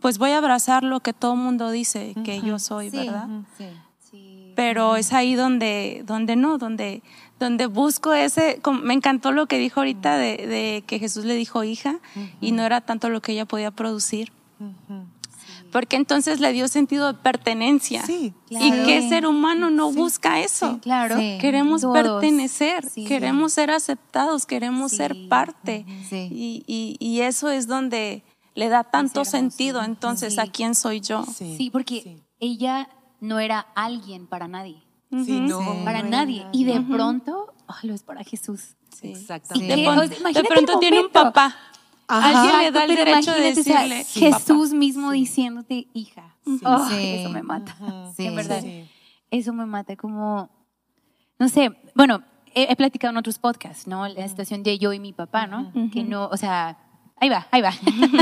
pues 0.00 0.16
voy 0.16 0.30
a 0.30 0.38
abrazar 0.38 0.82
lo 0.82 1.00
que 1.00 1.12
todo 1.12 1.34
el 1.34 1.40
mundo 1.40 1.70
dice 1.70 2.14
que 2.24 2.40
yo 2.40 2.58
soy, 2.58 2.90
¿verdad? 2.90 3.28
Sí. 3.58 4.52
Pero 4.54 4.96
es 4.96 5.12
ahí 5.12 5.34
donde, 5.34 6.02
donde 6.06 6.34
no, 6.34 6.56
donde, 6.56 7.02
donde 7.38 7.66
busco 7.66 8.14
ese, 8.14 8.58
me 8.82 8.94
encantó 8.94 9.30
lo 9.30 9.44
que 9.46 9.58
dijo 9.58 9.80
ahorita 9.80 10.16
de, 10.16 10.82
que 10.86 10.98
Jesús 10.98 11.26
le 11.26 11.34
dijo 11.34 11.62
hija 11.64 11.98
y 12.40 12.52
no 12.52 12.62
era 12.62 12.80
tanto 12.80 13.10
lo 13.10 13.20
que 13.20 13.32
ella 13.32 13.44
podía 13.44 13.70
producir. 13.70 14.32
Porque 15.76 15.96
entonces 15.96 16.40
le 16.40 16.54
dio 16.54 16.68
sentido 16.68 17.12
de 17.12 17.18
pertenencia. 17.18 18.02
Sí, 18.06 18.32
Y 18.48 18.70
qué 18.86 19.06
ser 19.10 19.26
humano 19.26 19.68
no 19.68 19.92
busca 19.92 20.40
eso. 20.40 20.80
claro. 20.80 21.16
Queremos 21.38 21.84
pertenecer, 21.84 22.82
queremos 23.06 23.52
ser 23.52 23.70
aceptados, 23.70 24.46
queremos 24.46 24.92
ser 24.92 25.14
parte. 25.28 25.84
Y, 26.10 26.64
y, 26.66 26.96
y, 26.98 27.20
eso 27.20 27.50
es 27.50 27.66
donde 27.66 28.24
le 28.54 28.70
da 28.70 28.84
tanto 28.84 29.26
sentido 29.26 29.82
entonces 29.82 30.38
a 30.38 30.46
quién 30.46 30.74
soy 30.74 31.02
yo. 31.02 31.26
Sí, 31.26 31.68
porque 31.70 32.24
ella 32.40 32.88
no 33.20 33.38
era 33.38 33.60
alguien 33.74 34.26
para 34.26 34.48
nadie. 34.48 34.82
Sí, 35.10 35.40
no, 35.40 35.60
para 35.84 36.02
nadie. 36.02 36.46
Y 36.52 36.64
de 36.64 36.80
pronto, 36.80 37.52
lo 37.82 37.92
es 37.92 38.02
para 38.02 38.24
Jesús. 38.24 38.76
Exactamente. 39.02 39.76
de, 39.76 40.44
pronto 40.44 40.78
tiene 40.78 41.00
un 41.00 41.10
papá. 41.10 41.54
Alguien 42.08 42.58
le 42.60 42.70
da 42.70 42.84
el 42.84 42.94
derecho 42.94 43.32
de 43.32 43.54
decirle. 43.54 44.04
Jesús 44.04 44.72
mismo 44.72 45.10
diciéndote, 45.10 45.88
hija. 45.92 46.36
eso 46.44 47.30
me 47.30 47.42
mata. 47.42 47.76
en 48.18 48.36
verdad. 48.36 48.62
Eso 49.30 49.52
me 49.52 49.66
mata. 49.66 49.96
Como, 49.96 50.48
no 51.38 51.48
sé, 51.48 51.70
bueno, 51.94 52.22
he, 52.54 52.74
platicado 52.76 53.10
en 53.12 53.18
otros 53.18 53.38
podcasts, 53.38 53.86
¿no? 53.86 54.06
La 54.08 54.28
situación 54.28 54.62
de 54.62 54.78
yo 54.78 54.92
y 54.92 55.00
mi 55.00 55.12
papá, 55.12 55.46
¿no? 55.46 55.72
Que 55.92 56.04
no, 56.04 56.26
o 56.26 56.36
sea, 56.36 56.78
ahí 57.16 57.28
va, 57.28 57.46
ahí 57.50 57.62
va. 57.62 57.72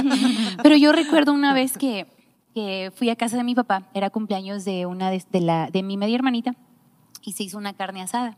Pero 0.62 0.76
yo 0.76 0.92
recuerdo 0.92 1.32
una 1.32 1.52
vez 1.52 1.76
que 1.76 2.06
que 2.54 2.92
fui 2.94 3.10
a 3.10 3.16
casa 3.16 3.36
de 3.36 3.44
mi 3.44 3.54
papá, 3.54 3.82
era 3.92 4.10
cumpleaños 4.10 4.64
de 4.64 4.86
una 4.86 5.10
de, 5.10 5.40
la, 5.40 5.68
de 5.70 5.82
mi 5.82 5.96
media 5.96 6.14
hermanita, 6.14 6.54
y 7.22 7.32
se 7.32 7.42
hizo 7.42 7.58
una 7.58 7.74
carne 7.74 8.00
asada. 8.00 8.36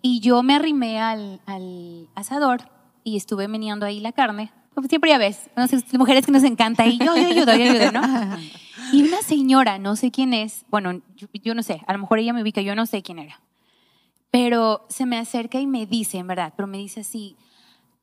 Y 0.00 0.20
yo 0.20 0.42
me 0.42 0.54
arrimé 0.54 1.00
al, 1.00 1.40
al 1.46 2.08
asador 2.14 2.62
y 3.06 3.16
estuve 3.16 3.46
meneando 3.46 3.86
ahí 3.86 4.00
la 4.00 4.10
carne. 4.10 4.50
Como 4.74 4.88
siempre 4.88 5.10
ya 5.10 5.16
ves, 5.16 5.48
no 5.56 5.68
sé, 5.68 5.80
mujeres 5.96 6.26
que 6.26 6.32
nos 6.32 6.42
encanta 6.42 6.84
y 6.84 6.98
yo, 6.98 7.16
yo 7.16 7.28
ayudo, 7.28 7.56
yo 7.56 7.70
ayudo, 7.70 7.92
¿no? 7.92 8.02
Y 8.92 9.02
una 9.02 9.20
señora, 9.22 9.78
no 9.78 9.96
sé 9.96 10.12
quién 10.12 10.32
es, 10.32 10.64
bueno, 10.70 11.00
yo, 11.16 11.26
yo 11.42 11.54
no 11.54 11.62
sé, 11.64 11.82
a 11.88 11.92
lo 11.92 11.98
mejor 11.98 12.20
ella 12.20 12.32
me 12.32 12.42
ubica, 12.42 12.60
yo 12.60 12.76
no 12.76 12.86
sé 12.86 13.02
quién 13.02 13.18
era. 13.18 13.40
Pero 14.30 14.86
se 14.88 15.06
me 15.06 15.18
acerca 15.18 15.58
y 15.58 15.66
me 15.66 15.86
dice, 15.86 16.18
en 16.18 16.26
verdad, 16.28 16.52
pero 16.56 16.68
me 16.68 16.78
dice 16.78 17.00
así, 17.00 17.36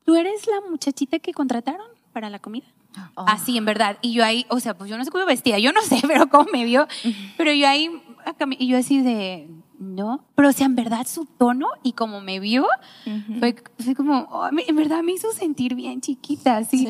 ¿tú 0.04 0.14
eres 0.14 0.46
la 0.46 0.60
muchachita 0.68 1.18
que 1.20 1.32
contrataron 1.32 1.86
para 2.12 2.28
la 2.28 2.38
comida? 2.38 2.66
Oh. 3.14 3.24
Así, 3.26 3.56
en 3.56 3.64
verdad. 3.64 3.98
Y 4.02 4.12
yo 4.12 4.24
ahí, 4.24 4.44
o 4.50 4.60
sea, 4.60 4.76
pues 4.76 4.90
yo 4.90 4.98
no 4.98 5.04
sé 5.04 5.10
cómo 5.10 5.24
vestía, 5.26 5.58
yo 5.58 5.72
no 5.72 5.80
sé, 5.82 6.00
pero 6.06 6.28
cómo 6.28 6.48
me 6.52 6.64
vio. 6.64 6.86
Pero 7.38 7.52
yo 7.52 7.66
ahí, 7.66 7.90
y 8.58 8.66
yo 8.66 8.76
así 8.76 9.00
de, 9.00 9.48
no, 9.84 10.24
pero 10.34 10.48
o 10.48 10.52
sea, 10.52 10.66
en 10.66 10.74
verdad 10.74 11.06
su 11.06 11.26
tono 11.26 11.68
y 11.82 11.92
como 11.92 12.20
me 12.20 12.40
vio, 12.40 12.66
fue, 13.38 13.94
como, 13.94 14.26
oh, 14.30 14.48
en 14.48 14.76
verdad 14.76 15.02
me 15.02 15.12
hizo 15.12 15.30
sentir 15.32 15.74
bien 15.74 16.00
chiquita, 16.00 16.56
así. 16.56 16.88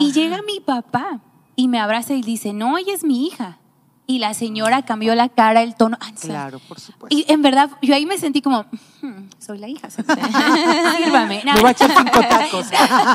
Y 0.00 0.12
llega 0.12 0.42
mi 0.42 0.60
papá 0.60 1.20
y 1.56 1.68
me 1.68 1.78
abraza 1.78 2.14
y 2.14 2.22
dice, 2.22 2.52
no, 2.52 2.78
ella 2.78 2.92
es 2.94 3.04
mi 3.04 3.26
hija. 3.26 3.58
Y 4.04 4.18
la 4.18 4.34
señora 4.34 4.82
cambió 4.82 5.14
la 5.14 5.28
cara, 5.28 5.62
el 5.62 5.76
tono. 5.76 5.96
claro, 6.20 6.58
por 6.68 6.80
supuesto. 6.80 7.16
Y 7.16 7.24
en 7.32 7.40
verdad, 7.40 7.70
yo 7.82 7.94
ahí 7.94 8.04
me 8.04 8.18
sentí 8.18 8.42
como, 8.42 8.66
hmm, 9.00 9.28
soy 9.38 9.58
la 9.58 9.68
hija. 9.68 9.88
Sírvame. 9.90 11.42
Me 11.44 11.54
voy 11.54 11.68
a 11.68 11.70
echar 11.70 11.90
cinco 11.96 12.20
tacos. 12.20 12.66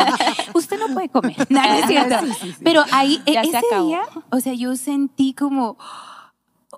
Usted 0.54 0.80
no 0.80 0.94
puede 0.94 1.10
comer. 1.10 1.36
Nada, 1.50 1.80
es 1.80 1.88
cierto. 1.88 2.16
Pero 2.64 2.84
ahí, 2.92 3.22
e, 3.26 3.38
ese 3.38 3.62
día, 3.84 4.02
o 4.32 4.40
sea, 4.40 4.54
yo 4.54 4.76
sentí 4.78 5.34
como 5.34 5.78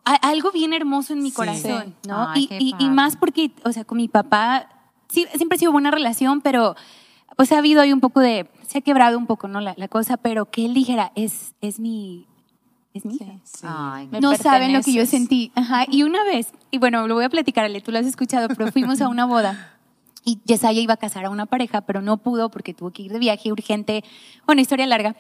algo 0.03 0.51
bien 0.51 0.73
hermoso 0.73 1.13
en 1.13 1.23
mi 1.23 1.31
corazón, 1.31 1.95
¿no? 2.07 2.29
y, 2.35 2.75
y, 2.77 2.89
más 2.89 3.15
porque, 3.15 3.51
o 3.63 3.71
sea, 3.71 3.83
con 3.85 3.97
mi 3.97 4.07
papá, 4.07 4.69
sí, 5.09 5.25
siempre 5.35 5.55
ha 5.55 5.59
sido 5.59 5.71
buena 5.71 5.91
relación, 5.91 6.41
pero 6.41 6.75
pues 7.35 7.51
ha 7.51 7.57
habido 7.57 7.81
ahí 7.81 7.93
un 7.93 7.99
poco 7.99 8.19
de, 8.19 8.49
se 8.67 8.79
ha 8.79 8.81
quebrado 8.81 9.17
un 9.17 9.25
poco, 9.25 9.47
¿no? 9.47 9.61
La, 9.61 9.73
la 9.77 9.87
cosa, 9.87 10.17
pero 10.17 10.45
que 10.45 10.65
él 10.65 10.73
dijera, 10.73 11.11
es, 11.15 11.53
es 11.61 11.79
mi, 11.79 12.27
es 12.93 13.05
mi 13.05 13.15
hija. 13.15 13.39
Ay, 13.63 14.07
Me 14.11 14.19
no 14.19 14.35
saben 14.35 14.73
lo 14.73 14.81
que 14.81 14.93
yo 14.93 15.05
sentí. 15.05 15.51
Ajá. 15.55 15.85
Y 15.89 16.03
una 16.03 16.23
vez, 16.23 16.51
y 16.69 16.77
bueno, 16.77 17.07
lo 17.07 17.15
voy 17.15 17.23
a 17.23 17.29
platicar, 17.29 17.65
Ale, 17.65 17.81
tú 17.81 17.91
lo 17.91 17.99
has 17.99 18.05
escuchado, 18.05 18.47
pero 18.49 18.71
fuimos 18.71 19.01
a 19.01 19.07
una 19.07 19.25
boda 19.25 19.75
y 20.25 20.39
Yesaya 20.45 20.79
iba 20.81 20.93
a 20.93 20.97
casar 20.97 21.25
a 21.25 21.29
una 21.29 21.45
pareja, 21.45 21.81
pero 21.81 22.01
no 22.01 22.17
pudo 22.17 22.49
porque 22.49 22.73
tuvo 22.73 22.91
que 22.91 23.03
ir 23.03 23.11
de 23.11 23.19
viaje 23.19 23.51
urgente. 23.51 24.03
Bueno, 24.45 24.61
historia 24.61 24.85
larga. 24.85 25.15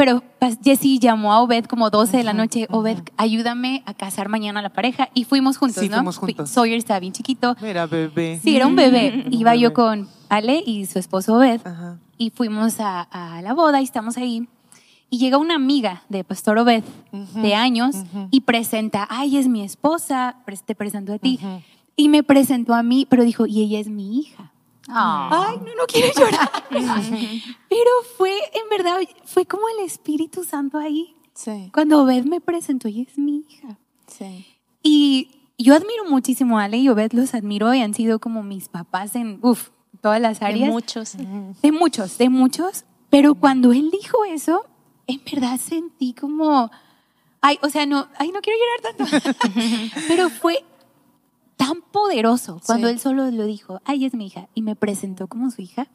Pero 0.00 0.22
Jessy 0.64 0.98
llamó 0.98 1.30
a 1.34 1.42
Obed 1.42 1.66
como 1.66 1.90
12 1.90 2.16
de 2.16 2.24
la 2.24 2.32
noche. 2.32 2.66
Obed, 2.70 2.96
ayúdame 3.18 3.82
a 3.84 3.92
casar 3.92 4.30
mañana 4.30 4.60
a 4.60 4.62
la 4.62 4.70
pareja. 4.70 5.10
Y 5.12 5.24
fuimos 5.24 5.58
juntos, 5.58 5.82
Sí, 5.82 5.90
¿no? 5.90 5.96
fuimos 5.96 6.18
Fui- 6.18 6.32
juntos. 6.32 6.48
Sawyer 6.48 6.78
estaba 6.78 7.00
bien 7.00 7.12
chiquito. 7.12 7.54
Mira, 7.60 7.86
bebé. 7.86 8.40
Sí, 8.42 8.56
era 8.56 8.66
un 8.66 8.76
bebé. 8.76 9.26
Iba 9.30 9.54
yo 9.56 9.74
con 9.74 10.08
Ale 10.30 10.62
y 10.64 10.86
su 10.86 10.98
esposo 10.98 11.34
Obed. 11.36 11.60
Ajá. 11.66 11.98
Y 12.16 12.30
fuimos 12.30 12.80
a, 12.80 13.02
a 13.02 13.42
la 13.42 13.52
boda 13.52 13.82
y 13.82 13.84
estamos 13.84 14.16
ahí. 14.16 14.48
Y 15.10 15.18
llega 15.18 15.36
una 15.36 15.56
amiga 15.56 16.02
de 16.08 16.24
Pastor 16.24 16.56
Obed 16.56 16.82
de 17.34 17.54
años 17.54 17.96
y 18.30 18.40
presenta, 18.40 19.06
ay, 19.10 19.36
es 19.36 19.48
mi 19.48 19.62
esposa, 19.62 20.36
te 20.64 20.74
presento 20.74 21.12
a 21.12 21.18
ti. 21.18 21.38
Y 21.96 22.08
me 22.08 22.22
presentó 22.22 22.72
a 22.72 22.82
mí, 22.82 23.06
pero 23.10 23.22
dijo, 23.24 23.44
y 23.44 23.60
ella 23.60 23.78
es 23.78 23.88
mi 23.88 24.18
hija. 24.18 24.49
Ah. 24.92 25.46
Ay, 25.50 25.56
no, 25.58 25.74
no 25.74 25.86
quiero 25.86 26.08
llorar. 26.14 26.50
pero 26.70 27.90
fue, 28.16 28.32
en 28.54 28.68
verdad, 28.70 28.98
fue 29.24 29.46
como 29.46 29.62
el 29.68 29.84
Espíritu 29.84 30.44
Santo 30.44 30.78
ahí. 30.78 31.16
Sí, 31.34 31.70
Cuando 31.72 32.02
Obed 32.02 32.24
me 32.24 32.40
presentó, 32.40 32.88
ella 32.88 33.02
es 33.02 33.16
mi 33.18 33.44
hija. 33.48 33.78
sí. 34.06 34.46
Y 34.82 35.36
yo 35.58 35.74
admiro 35.74 36.04
muchísimo 36.08 36.58
a 36.58 36.64
Ale 36.64 36.78
y 36.78 36.88
Obed, 36.88 37.12
los 37.12 37.34
admiro 37.34 37.72
y 37.74 37.82
han 37.82 37.92
sido 37.92 38.18
como 38.18 38.42
mis 38.42 38.68
papás 38.68 39.14
en, 39.14 39.40
todas 40.00 40.20
las 40.20 40.40
De 40.40 40.46
áreas. 40.46 40.70
muchos. 40.70 41.16
De 41.62 41.70
muchos, 41.72 42.16
de 42.16 42.28
muchos. 42.30 42.84
Pero 43.10 43.34
cuando 43.34 43.72
él 43.72 43.90
dijo 43.90 44.24
eso, 44.24 44.64
en 45.06 45.20
verdad 45.30 45.58
sentí 45.58 46.14
como, 46.14 46.70
ay, 47.42 47.58
o 47.62 47.68
sea, 47.68 47.84
no, 47.84 48.08
ay, 48.18 48.32
no 48.32 48.40
quiero 48.40 48.58
llorar 48.58 48.96
tanto. 48.96 49.90
pero 50.08 50.30
fue 50.30 50.64
tan 51.66 51.82
poderoso 51.92 52.58
cuando 52.64 52.86
Sí. 52.88 52.94
él 52.94 53.00
solo 53.00 53.30
lo 53.30 53.44
dijo, 53.44 53.80
ay, 53.84 54.06
es 54.06 54.14
mi 54.14 54.26
hija, 54.26 54.48
y 54.54 54.62
me 54.62 54.74
presentó 54.76 55.26
como 55.28 55.50
su 55.50 55.60
hija. 55.60 55.88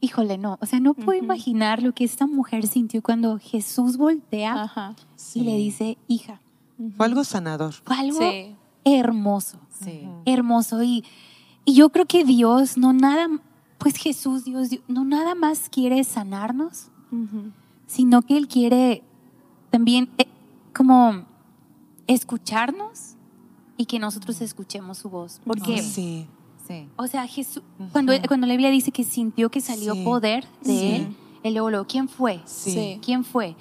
Híjole, 0.00 0.38
no, 0.38 0.58
o 0.60 0.66
sea, 0.66 0.78
no 0.80 0.94
puedo 0.94 1.18
imaginar 1.18 1.82
lo 1.82 1.92
que 1.92 2.04
esta 2.04 2.26
mujer 2.26 2.66
sintió 2.68 3.02
cuando 3.02 3.38
Jesús 3.38 3.96
voltea 3.96 4.62
Ajá. 4.62 4.94
y 5.34 5.40
le 5.40 5.56
dice, 5.56 5.98
hija. 6.08 6.40
Fue 6.96 7.06
algo 7.06 7.24
sanador. 7.24 7.72
Fue 7.84 7.96
algo 7.96 8.18
Sí. 8.20 8.54
hermoso 8.84 9.58
Sí. 9.70 10.08
hermoso 10.24 10.82
y, 10.82 11.04
y 11.64 11.74
yo 11.74 11.90
creo 11.90 12.06
que 12.06 12.24
Dios 12.24 12.76
no 12.78 12.92
nada, 12.92 13.28
pues 13.78 13.96
Jesús, 13.96 14.44
Dios, 14.44 14.70
Dios, 14.70 14.82
no 14.88 15.04
nada 15.04 15.34
más 15.34 15.68
quiere 15.68 16.02
sanarnos, 16.04 16.88
sino 17.86 18.22
que 18.22 18.36
Él 18.36 18.46
quiere 18.48 19.02
también 19.70 20.10
eh, 20.18 20.26
como 20.74 21.24
escucharnos 22.06 23.16
y 23.76 23.86
que 23.86 23.98
nosotros 23.98 24.40
escuchemos 24.40 24.98
su 24.98 25.08
voz. 25.10 25.40
Porque, 25.44 25.82
Sí. 25.82 26.26
Sí. 26.66 26.88
o 26.96 27.06
sea, 27.06 27.26
Jesús, 27.26 27.62
cuando, 27.92 28.12
cuando 28.28 28.46
la 28.46 28.52
Biblia 28.54 28.70
dice 28.70 28.92
que 28.92 29.02
sintió 29.04 29.50
que 29.50 29.60
salió 29.60 29.94
Sí. 29.94 30.04
poder 30.04 30.44
de 30.62 30.78
Sí. 30.78 30.86
Él, 30.94 31.16
él 31.42 31.52
luego, 31.54 31.70
luego, 31.70 31.86
¿quién 31.88 32.08
fue? 32.08 32.40
Sí. 32.46 32.98
¿Quién 33.04 33.24
fue? 33.24 33.56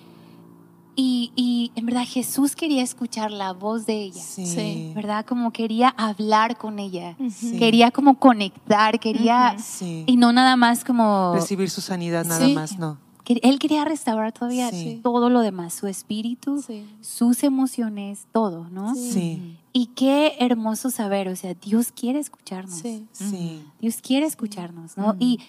Y, 0.96 1.32
y 1.36 1.72
en 1.76 1.86
verdad 1.86 2.04
Jesús 2.06 2.56
quería 2.56 2.84
escuchar 2.84 3.32
la 3.32 3.54
voz 3.54 3.86
de 3.86 4.04
ella. 4.04 4.22
Sí. 4.22 4.92
¿verdad? 4.94 5.26
Como 5.26 5.52
quería 5.52 5.90
hablar 5.90 6.58
con 6.58 6.80
ella, 6.80 7.16
Sí. 7.30 7.58
quería 7.58 7.92
como 7.92 8.20
conectar, 8.20 9.00
quería, 9.00 9.56
Sí. 9.58 10.04
y 10.06 10.18
no 10.18 10.32
nada 10.34 10.56
más 10.58 10.84
como, 10.84 11.32
Recibir 11.34 11.70
su 11.70 11.80
sanidad 11.82 12.26
nada 12.26 12.46
Sí. 12.46 12.54
más, 12.54 12.78
no. 12.78 12.98
Él 13.26 13.60
quería 13.60 13.86
restaurar 13.86 14.32
todavía 14.32 14.70
Sí. 14.72 15.00
todo 15.04 15.30
lo 15.30 15.42
demás, 15.42 15.74
su 15.74 15.88
espíritu, 15.88 16.62
Sí. 16.62 16.86
sus 17.02 17.44
emociones, 17.44 18.28
todo, 18.32 18.68
¿no? 18.70 18.96
Sí. 18.96 19.58
Y 19.74 19.88
qué 19.88 20.36
hermoso 20.40 20.90
saber, 20.90 21.28
o 21.30 21.36
sea, 21.36 21.54
Dios 21.54 21.92
quiere 21.92 22.20
escucharnos, 22.20 22.76
Sí. 22.80 23.06
Sí. 23.12 23.62
Dios 23.80 23.98
quiere 24.02 24.26
escucharnos, 24.26 24.98
¿no? 24.98 25.16
Y 25.20 25.40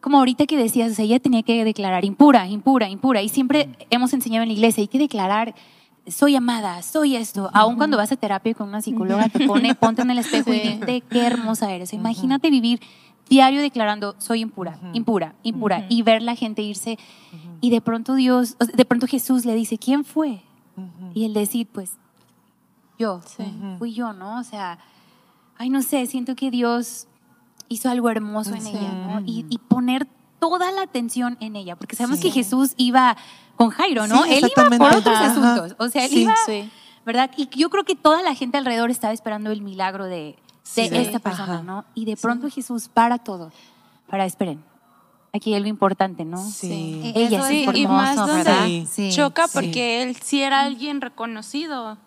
como 0.00 0.18
ahorita 0.18 0.46
que 0.46 0.56
decías, 0.56 0.92
o 0.92 0.94
sea, 0.94 1.04
ella 1.04 1.20
tenía 1.20 1.42
que 1.42 1.64
declarar 1.64 2.04
impura, 2.04 2.46
impura, 2.48 2.88
impura, 2.88 3.22
y 3.22 3.28
siempre 3.28 3.68
hemos 3.90 4.12
enseñado 4.12 4.42
en 4.42 4.48
la 4.48 4.54
iglesia, 4.54 4.80
hay 4.82 4.88
que 4.88 4.98
declarar 4.98 5.54
soy 6.06 6.36
amada, 6.36 6.80
soy 6.80 7.16
esto. 7.16 7.50
Aún 7.52 7.76
cuando 7.76 7.98
vas 7.98 8.10
a 8.12 8.16
terapia 8.16 8.54
con 8.54 8.68
una 8.68 8.80
psicóloga, 8.80 9.28
te 9.28 9.46
pone, 9.46 9.74
ponte 9.74 10.00
en 10.00 10.10
el 10.10 10.18
espejo 10.18 10.54
y 10.54 10.60
dite 10.60 11.02
qué 11.02 11.26
hermosa 11.26 11.70
eres. 11.70 11.92
Imagínate 11.92 12.48
vivir 12.48 12.80
diario 13.28 13.60
declarando 13.60 14.14
soy 14.18 14.40
impura, 14.40 14.78
impura, 14.92 15.34
impura, 15.42 15.86
y 15.88 16.02
ver 16.02 16.22
la 16.22 16.34
gente 16.34 16.62
irse. 16.62 16.98
Y 17.60 17.70
de 17.70 17.80
pronto 17.80 18.14
Dios, 18.14 18.56
de 18.58 18.84
pronto 18.84 19.06
Jesús 19.06 19.44
le 19.44 19.54
dice, 19.54 19.78
¿quién 19.78 20.04
fue? 20.04 20.42
Y 21.14 21.24
él 21.24 21.34
decir, 21.34 21.66
pues, 21.66 21.92
yo, 22.98 23.20
fui 23.78 23.92
yo, 23.94 24.12
¿no? 24.12 24.38
O 24.38 24.44
sea, 24.44 24.78
ay, 25.56 25.70
no 25.70 25.82
sé, 25.82 26.06
siento 26.06 26.34
que 26.36 26.50
Dios 26.50 27.06
hizo 27.68 27.88
algo 27.90 28.10
hermoso 28.10 28.54
en 28.54 28.66
ella, 28.66 28.92
¿no? 28.92 29.20
Y, 29.26 29.44
y 29.48 29.58
poner 29.58 30.06
toda 30.38 30.70
la 30.72 30.82
atención 30.82 31.36
en 31.40 31.56
ella, 31.56 31.76
porque 31.76 31.96
sabemos 31.96 32.20
que 32.20 32.30
Jesús 32.30 32.74
iba 32.76 33.16
con 33.56 33.70
Jairo, 33.70 34.06
¿no? 34.06 34.22
Sí, 34.24 34.34
él 34.34 34.50
iba 34.56 34.78
por 34.78 34.94
otros 34.94 35.16
Ajá. 35.16 35.32
asuntos, 35.32 35.76
o 35.78 35.88
sea, 35.88 36.04
él 36.04 36.10
Sí. 36.10 36.20
iba, 36.22 36.34
Sí. 36.46 36.70
¿verdad? 37.04 37.30
Y 37.36 37.48
yo 37.58 37.70
creo 37.70 37.84
que 37.84 37.96
toda 37.96 38.22
la 38.22 38.34
gente 38.34 38.56
alrededor 38.58 38.90
estaba 38.90 39.12
esperando 39.12 39.50
el 39.50 39.62
milagro 39.62 40.04
de, 40.06 40.36
de 40.76 40.88
Sí, 40.88 40.94
esta 40.96 41.18
persona, 41.18 41.54
ajá. 41.54 41.62
¿no? 41.62 41.84
Y 41.94 42.04
de 42.04 42.16
pronto 42.16 42.48
Jesús 42.50 42.88
para 42.88 43.18
todo, 43.18 43.50
para, 44.08 44.24
esperen, 44.26 44.62
aquí 45.32 45.50
hay 45.50 45.56
algo 45.56 45.68
importante, 45.68 46.24
¿no? 46.24 46.38
Sí. 46.38 47.12
Ella 47.14 47.46
sí, 47.46 47.64
es 47.68 47.76
y 47.76 47.86
más 47.86 48.10
hermoso, 48.10 48.26
donde 48.26 48.44
¿verdad? 48.44 48.66
Sí. 48.66 48.86
Sí. 48.90 49.10
choca 49.12 49.46
Sí. 49.48 49.52
porque 49.54 50.02
él 50.02 50.16
sí 50.16 50.42
era 50.42 50.60
alguien 50.60 51.00
reconocido. 51.00 51.98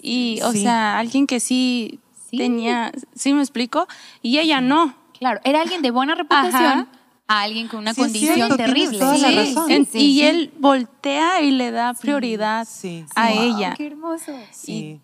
Y, 0.00 0.40
o 0.42 0.52
Sí. 0.52 0.62
sea, 0.62 0.98
alguien 0.98 1.26
que 1.26 1.40
sí, 1.40 1.98
Sí. 2.30 2.36
tenía, 2.36 2.92
¿sí 3.14 3.32
me 3.32 3.40
explico? 3.40 3.86
Y 4.22 4.38
ella 4.38 4.60
no. 4.60 4.94
Claro, 5.18 5.40
era 5.44 5.60
alguien 5.62 5.82
de 5.82 5.90
buena 5.90 6.14
reputación 6.14 6.54
Ajá. 6.62 6.86
a 7.26 7.40
alguien 7.42 7.66
con 7.68 7.80
una 7.80 7.94
Sí, 7.94 8.00
condición 8.02 8.34
cierto, 8.36 8.56
terrible. 8.56 8.98
toda 8.98 9.18
la 9.18 9.28
Sí. 9.28 9.34
razón. 9.36 9.70
En- 9.72 9.86
sí, 9.86 9.98
y 9.98 10.12
sí. 10.20 10.22
él 10.24 10.52
voltea 10.60 11.40
y 11.42 11.50
le 11.50 11.72
da 11.72 11.94
prioridad 11.94 12.66
Sí. 12.70 13.04
a 13.16 13.30
Wow, 13.30 13.42
ella. 13.42 13.74
Qué 13.76 13.86
hermoso. 13.88 14.32
Sí. 14.52 15.00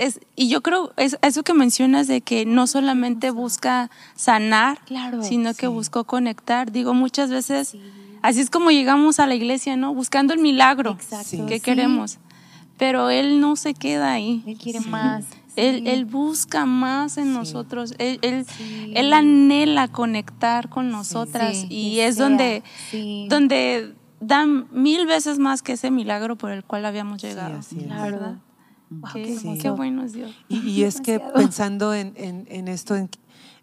Es, 0.00 0.18
y 0.34 0.48
yo 0.48 0.62
creo, 0.62 0.92
es, 0.96 1.18
eso 1.22 1.42
que 1.42 1.52
mencionas 1.54 2.06
de 2.08 2.20
que 2.22 2.46
no 2.46 2.66
solamente 2.66 3.30
busca 3.30 3.90
sanar, 4.16 4.78
Claro, 4.86 5.22
sino 5.22 5.52
que 5.54 5.66
buscó 5.66 6.04
conectar. 6.04 6.72
Digo, 6.72 6.94
muchas 6.94 7.30
veces, 7.30 7.76
así 8.22 8.40
es 8.40 8.48
como 8.50 8.70
llegamos 8.70 9.20
a 9.20 9.26
la 9.26 9.34
iglesia, 9.34 9.76
¿no? 9.76 9.94
Buscando 9.94 10.32
el 10.32 10.40
milagro 10.40 10.92
Exacto. 10.92 11.28
Sí. 11.28 11.42
que 11.46 11.56
Sí. 11.56 11.60
queremos. 11.60 12.18
Pero 12.78 13.10
él 13.10 13.40
no 13.40 13.56
se 13.56 13.74
queda 13.74 14.12
ahí. 14.12 14.42
Él 14.46 14.56
quiere 14.56 14.80
más. 14.80 15.24
Él, 15.56 15.86
él 15.86 16.06
busca 16.06 16.64
más 16.64 17.18
en 17.18 17.34
nosotros. 17.34 17.92
Él, 17.98 18.18
él, 18.22 18.46
él 18.94 19.12
anhela 19.12 19.88
conectar 19.88 20.70
con 20.70 20.90
nosotras. 20.90 21.56
Sí, 21.56 21.66
y 21.68 22.00
es 22.00 22.14
sea. 22.14 22.24
donde, 22.24 22.62
Sí. 22.90 23.26
donde 23.28 23.94
dan 24.20 24.66
mil 24.72 25.06
veces 25.06 25.38
más 25.38 25.60
que 25.60 25.72
ese 25.72 25.90
milagro 25.90 26.36
por 26.36 26.52
el 26.52 26.64
cual 26.64 26.86
habíamos 26.86 27.20
llegado. 27.20 27.58
así 27.58 27.78
es. 27.80 27.86
Claro. 29.00 29.14
Qué, 29.14 29.38
Sí. 29.38 29.58
qué 29.58 29.70
bueno 29.70 30.02
es 30.02 30.12
Dios. 30.12 30.34
Y, 30.48 30.58
y 30.58 30.82
es 30.84 31.00
que 31.00 31.20
pensando 31.20 31.94
en, 31.94 32.12
en- 32.16 32.46
en 32.50 32.68
esto, 32.68 32.96
en, 32.96 33.08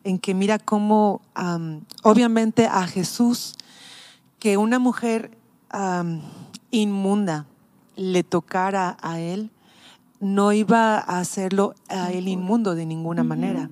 en 0.03 0.19
que 0.19 0.33
mira 0.33 0.57
cómo, 0.57 1.21
am, 1.35 1.81
obviamente 2.03 2.65
a 2.67 2.87
Jesús, 2.87 3.55
que 4.39 4.55
una 4.57 4.79
mujer 4.79 5.37
am, 5.69 6.21
inmunda 6.71 7.45
le 7.95 8.23
tocara 8.23 8.97
a 9.01 9.19
él, 9.19 9.51
no 10.19 10.53
iba 10.53 10.95
a 10.97 11.19
hacerlo 11.19 11.75
a 11.89 12.11
él 12.11 12.27
inmundo 12.27 12.73
de 12.75 12.85
ninguna 12.85 13.23
manera. 13.23 13.69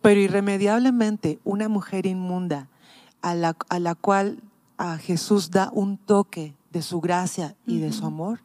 Pero 0.00 0.20
irremediablemente 0.20 1.38
una 1.44 1.68
mujer 1.68 2.06
inmunda 2.06 2.68
a 3.20 3.34
la, 3.34 3.56
a 3.68 3.78
la 3.78 3.94
cual 3.94 4.38
a 4.76 4.96
Jesús 4.98 5.50
da 5.50 5.70
un 5.72 5.96
toque 5.98 6.54
de 6.72 6.82
su 6.82 7.00
gracia 7.00 7.56
y 7.66 7.78
de 7.78 7.92
su 7.92 8.06
amor, 8.06 8.40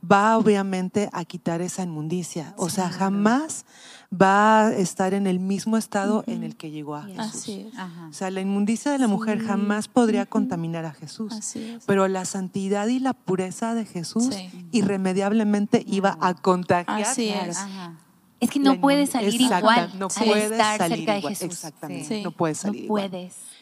va 0.00 0.38
obviamente 0.38 1.08
a 1.12 1.24
quitar 1.24 1.60
esa 1.60 1.82
inmundicia. 1.82 2.54
O 2.56 2.68
sea, 2.68 2.88
jamás 2.88 3.64
va 4.10 4.68
a 4.68 4.72
estar 4.72 5.12
en 5.12 5.26
el 5.26 5.38
mismo 5.40 5.76
estado 5.76 6.24
en 6.26 6.44
el 6.44 6.56
que 6.56 6.70
llegó 6.70 6.94
a 6.96 7.02
Jesús. 7.02 7.18
Así 7.20 7.60
es. 7.72 7.74
O 8.08 8.12
sea, 8.12 8.30
la 8.30 8.40
inmundicia 8.40 8.90
de 8.92 8.98
la 8.98 9.06
mujer 9.08 9.40
jamás 9.40 9.88
podría 9.88 10.24
contaminar 10.24 10.84
a 10.84 10.92
Jesús. 10.92 11.32
Así 11.32 11.62
es. 11.62 11.84
Pero 11.84 12.08
la 12.08 12.24
santidad 12.24 12.86
y 12.86 13.00
la 13.00 13.12
pureza 13.12 13.74
de 13.74 13.84
Jesús 13.84 14.34
Sí. 14.34 14.68
irremediablemente 14.72 15.82
iba 15.86 16.16
a 16.20 16.34
contagiar. 16.34 17.02
Así 17.02 17.28
es. 17.28 17.58
Ajá. 17.58 17.94
Es 18.40 18.50
que 18.50 18.60
no 18.60 18.80
puedes 18.80 19.10
salir 19.10 19.34
Exacta, 19.34 19.58
igual 19.58 19.92
no 19.98 20.06
al 20.06 20.26
puedes 20.26 20.52
estar 20.52 20.78
salir 20.78 20.98
cerca 20.98 21.14
de 21.14 21.22
Jesús. 21.22 21.42
Exactamente, 21.42 22.04
Sí. 22.18 22.22
no 22.22 22.30
puedes 22.30 22.58
No 22.64 22.68
salir 22.68 22.84
igual. 22.84 23.10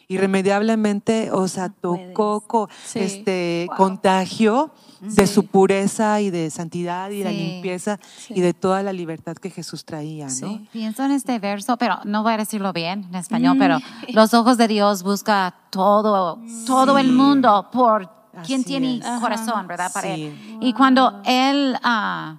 Irremediablemente, 0.08 1.30
o 1.32 1.48
sea, 1.48 1.68
tocó, 1.68 2.68
Sí. 2.84 3.00
este, 3.00 3.68
contagió 3.76 4.70
de 5.00 5.26
su 5.26 5.46
pureza 5.46 6.20
y 6.20 6.30
de 6.30 6.50
santidad 6.50 7.10
y 7.10 7.18
de 7.18 7.24
la 7.24 7.30
Sí. 7.30 7.36
limpieza 7.36 7.98
Sí. 8.16 8.34
y 8.36 8.40
de 8.40 8.54
toda 8.54 8.82
la 8.82 8.92
libertad 8.92 9.36
que 9.36 9.50
Jesús 9.50 9.84
traía, 9.84 10.26
¿no? 10.26 10.30
Sí. 10.30 10.68
Pienso 10.72 11.04
en 11.04 11.10
este 11.12 11.38
verso, 11.38 11.76
pero 11.76 11.98
no 12.04 12.22
voy 12.22 12.32
a 12.34 12.36
decirlo 12.38 12.72
bien 12.72 13.04
en 13.08 13.14
español, 13.16 13.56
pero 13.58 13.78
los 14.14 14.32
ojos 14.34 14.56
de 14.58 14.68
Dios 14.68 15.02
busca 15.02 15.54
todo, 15.70 16.38
todo 16.66 16.98
el 16.98 17.12
mundo 17.12 17.68
por 17.72 18.14
¿Quién 18.44 18.60
Así 18.60 18.68
tiene 18.68 18.98
es. 18.98 19.20
corazón, 19.20 19.66
verdad? 19.66 19.90
Para 19.94 20.14
Sí. 20.14 20.24
él. 20.24 20.58
Y 20.60 20.74
cuando 20.74 21.22
él 21.24 21.74
ah, 21.82 22.36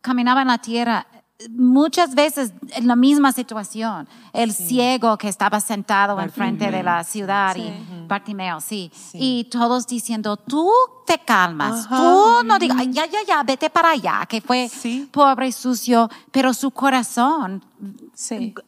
caminaba 0.00 0.42
en 0.42 0.48
la 0.48 0.58
tierra, 0.58 1.06
muchas 1.50 2.14
veces 2.16 2.52
en 2.70 2.86
la 2.88 2.96
misma 2.96 3.30
situación, 3.32 4.08
el 4.32 4.52
ciego 4.52 5.16
que 5.16 5.28
estaba 5.28 5.60
sentado 5.60 6.20
enfrente 6.20 6.70
de 6.70 6.82
la 6.82 7.04
ciudad 7.04 7.54
y 7.56 7.72
Bartimeo, 8.08 8.60
sí. 8.60 8.90
Y 9.14 9.44
todos 9.44 9.86
diciendo, 9.86 10.36
tú 10.36 10.68
te 11.06 11.18
calmas, 11.18 11.86
Ajá. 11.86 11.96
tú 11.96 12.46
no 12.46 12.58
digas, 12.58 12.78
"Ay, 12.80 12.92
ya, 12.92 13.06
ya, 13.06 13.20
ya, 13.26 13.42
vete 13.44 13.70
para 13.70 13.90
allá, 13.90 14.26
que 14.28 14.40
fue 14.40 14.68
pobre 15.12 15.46
y 15.48 15.52
sucio, 15.52 16.10
pero 16.32 16.52
su 16.52 16.70
corazón 16.72 17.62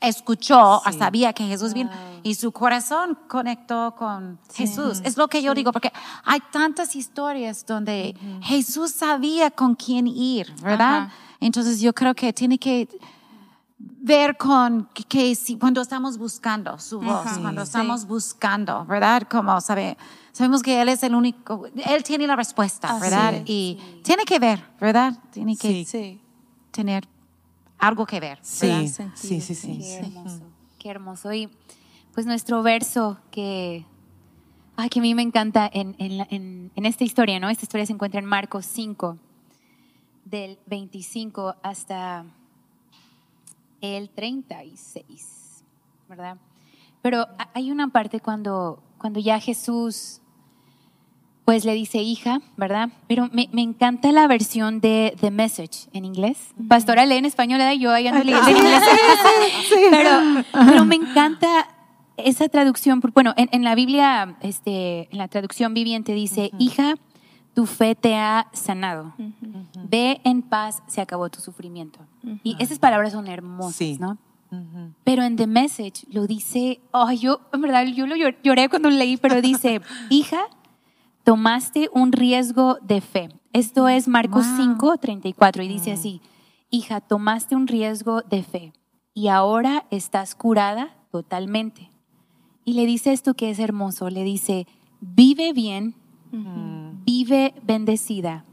escuchó, 0.00 0.80
Sí. 0.90 0.98
sabía 0.98 1.32
que 1.32 1.44
Jesús 1.44 1.74
vino 1.74 1.90
y 2.22 2.34
su 2.34 2.52
corazón 2.52 3.18
conectó 3.28 3.94
con 3.96 4.38
Jesús. 4.54 5.00
Es 5.04 5.16
lo 5.16 5.26
que 5.28 5.42
yo 5.42 5.54
digo, 5.54 5.72
porque 5.72 5.92
hay 6.24 6.40
tantas 6.52 6.94
historias 6.94 7.64
donde 7.66 8.14
Jesús 8.42 8.92
sabía 8.92 9.50
con 9.50 9.74
quién 9.74 10.06
ir, 10.06 10.54
¿verdad? 10.62 10.98
Ajá. 11.08 11.12
Entonces 11.40 11.80
yo 11.80 11.92
creo 11.94 12.14
que 12.14 12.32
tiene 12.32 12.58
que 12.58 12.86
ver 13.78 14.36
con 14.36 14.88
que, 14.94 15.04
que 15.04 15.34
si, 15.34 15.56
cuando 15.56 15.80
estamos 15.80 16.18
buscando 16.18 16.78
su 16.78 17.00
voz, 17.00 17.26
Ajá. 17.26 17.40
cuando 17.40 17.62
Sí. 17.62 17.68
estamos 17.68 18.06
buscando, 18.06 18.84
¿verdad? 18.84 19.22
Como 19.30 19.58
sabe, 19.60 19.96
sabemos 20.32 20.62
que 20.62 20.80
Él 20.82 20.88
es 20.90 21.02
el 21.02 21.14
único, 21.14 21.66
Él 21.86 22.02
tiene 22.02 22.26
la 22.26 22.36
respuesta, 22.36 22.88
Así 22.90 23.00
¿verdad? 23.00 23.34
es. 23.34 23.42
Y 23.46 23.78
tiene 24.02 24.24
que 24.24 24.38
ver, 24.38 24.62
¿verdad? 24.80 25.18
Tiene 25.32 25.56
que 25.56 25.68
Sí. 25.68 25.84
Sí. 25.86 26.20
tener 26.70 27.08
algo 27.78 28.04
que 28.04 28.20
ver. 28.20 28.38
Sí, 28.42 28.66
¿verdad? 28.66 29.12
sí, 29.14 29.40
sí, 29.40 29.54
sí. 29.54 29.78
Qué 29.78 29.96
hermoso, 29.98 30.40
qué 30.78 30.88
hermoso. 30.90 31.32
Y 31.32 31.48
pues 32.12 32.26
nuestro 32.26 32.62
verso 32.62 33.16
que, 33.30 33.86
ay, 34.76 34.90
que 34.90 34.98
a 34.98 35.02
mí 35.02 35.14
me 35.14 35.22
encanta 35.22 35.70
en, 35.72 35.94
en, 35.98 36.26
en- 36.30 36.72
en 36.74 36.86
esta 36.86 37.04
historia, 37.04 37.40
¿no? 37.40 37.48
Esta 37.48 37.64
historia 37.64 37.86
se 37.86 37.92
encuentra 37.94 38.20
en 38.20 38.26
Marcos 38.26 38.66
5, 38.66 39.16
del 40.30 40.58
25 40.66 41.56
hasta 41.62 42.24
el 43.80 44.10
36, 44.10 45.64
¿verdad? 46.08 46.36
Pero 47.02 47.22
ha- 47.38 47.50
hay 47.54 47.70
una 47.70 47.88
parte 47.88 48.20
cuando, 48.20 48.82
cuando 48.98 49.20
ya 49.20 49.40
Jesús 49.40 50.20
pues 51.46 51.64
le 51.64 51.72
dice 51.74 51.98
hija, 51.98 52.40
¿verdad? 52.56 52.90
Pero 53.08 53.28
me, 53.32 53.48
me 53.52 53.62
encanta 53.62 54.12
la 54.12 54.28
versión 54.28 54.80
de 54.80 55.16
The 55.20 55.32
Message 55.32 55.88
en 55.92 56.04
inglés. 56.04 56.38
Pastora 56.68 57.04
lee 57.06 57.16
en 57.16 57.24
español, 57.24 57.58
¿verdad? 57.58 57.72
Yo 57.74 57.90
ahí 57.90 58.06
ando 58.06 58.22
leyendo 58.22 58.48
en 58.50 58.56
inglés. 58.56 58.82
Pero, 59.90 60.44
pero 60.52 60.84
me 60.84 60.94
encanta 60.94 61.66
esa 62.18 62.48
traducción. 62.48 63.00
Bueno, 63.14 63.34
en, 63.36 63.48
en 63.50 63.64
la 63.64 63.74
Biblia, 63.74 64.36
este, 64.42 65.08
en 65.10 65.18
la 65.18 65.26
traducción 65.26 65.74
viviente 65.74 66.12
dice, 66.12 66.52
hija, 66.60 66.94
tu 67.54 67.66
fe 67.66 67.94
te 67.94 68.16
ha 68.16 68.48
sanado. 68.52 69.12
Ve 69.88 70.20
en 70.24 70.42
paz, 70.42 70.82
se 70.86 71.00
acabó 71.00 71.28
tu 71.30 71.40
sufrimiento. 71.40 72.00
Y 72.42 72.56
esas 72.58 72.78
palabras 72.78 73.12
son 73.12 73.26
hermosas, 73.26 73.76
Sí. 73.76 73.98
¿no? 74.00 74.18
Pero 75.04 75.22
en 75.22 75.36
The 75.36 75.46
Message 75.46 76.06
lo 76.10 76.26
dice, 76.26 76.80
ay, 76.92 77.18
yo, 77.18 77.40
en 77.52 77.60
verdad, 77.60 77.84
yo 77.86 78.06
lo 78.06 78.16
llor- 78.16 78.36
lloré 78.42 78.68
cuando 78.68 78.90
lo 78.90 78.96
leí, 78.96 79.16
pero 79.16 79.40
dice, 79.40 79.80
hija, 80.10 80.40
tomaste 81.24 81.88
un 81.92 82.12
riesgo 82.12 82.78
de 82.82 83.00
fe. 83.00 83.28
Esto 83.52 83.88
es 83.88 84.08
Marcos 84.08 84.46
Wow. 84.46 84.56
5, 84.56 84.96
34, 84.98 85.62
y 85.62 85.68
dice 85.68 85.92
así, 85.92 86.20
hija, 86.70 87.00
tomaste 87.00 87.54
un 87.56 87.66
riesgo 87.66 88.22
de 88.22 88.42
fe 88.42 88.72
y 89.14 89.28
ahora 89.28 89.86
estás 89.90 90.34
curada 90.34 90.96
totalmente. 91.12 91.90
Y 92.64 92.74
le 92.74 92.86
dice 92.86 93.12
esto 93.12 93.34
que 93.34 93.50
es 93.50 93.58
hermoso, 93.58 94.08
le 94.10 94.22
dice, 94.24 94.66
vive 95.00 95.52
bien, 95.52 95.94
vive 97.04 97.54
bendecida 97.62 98.44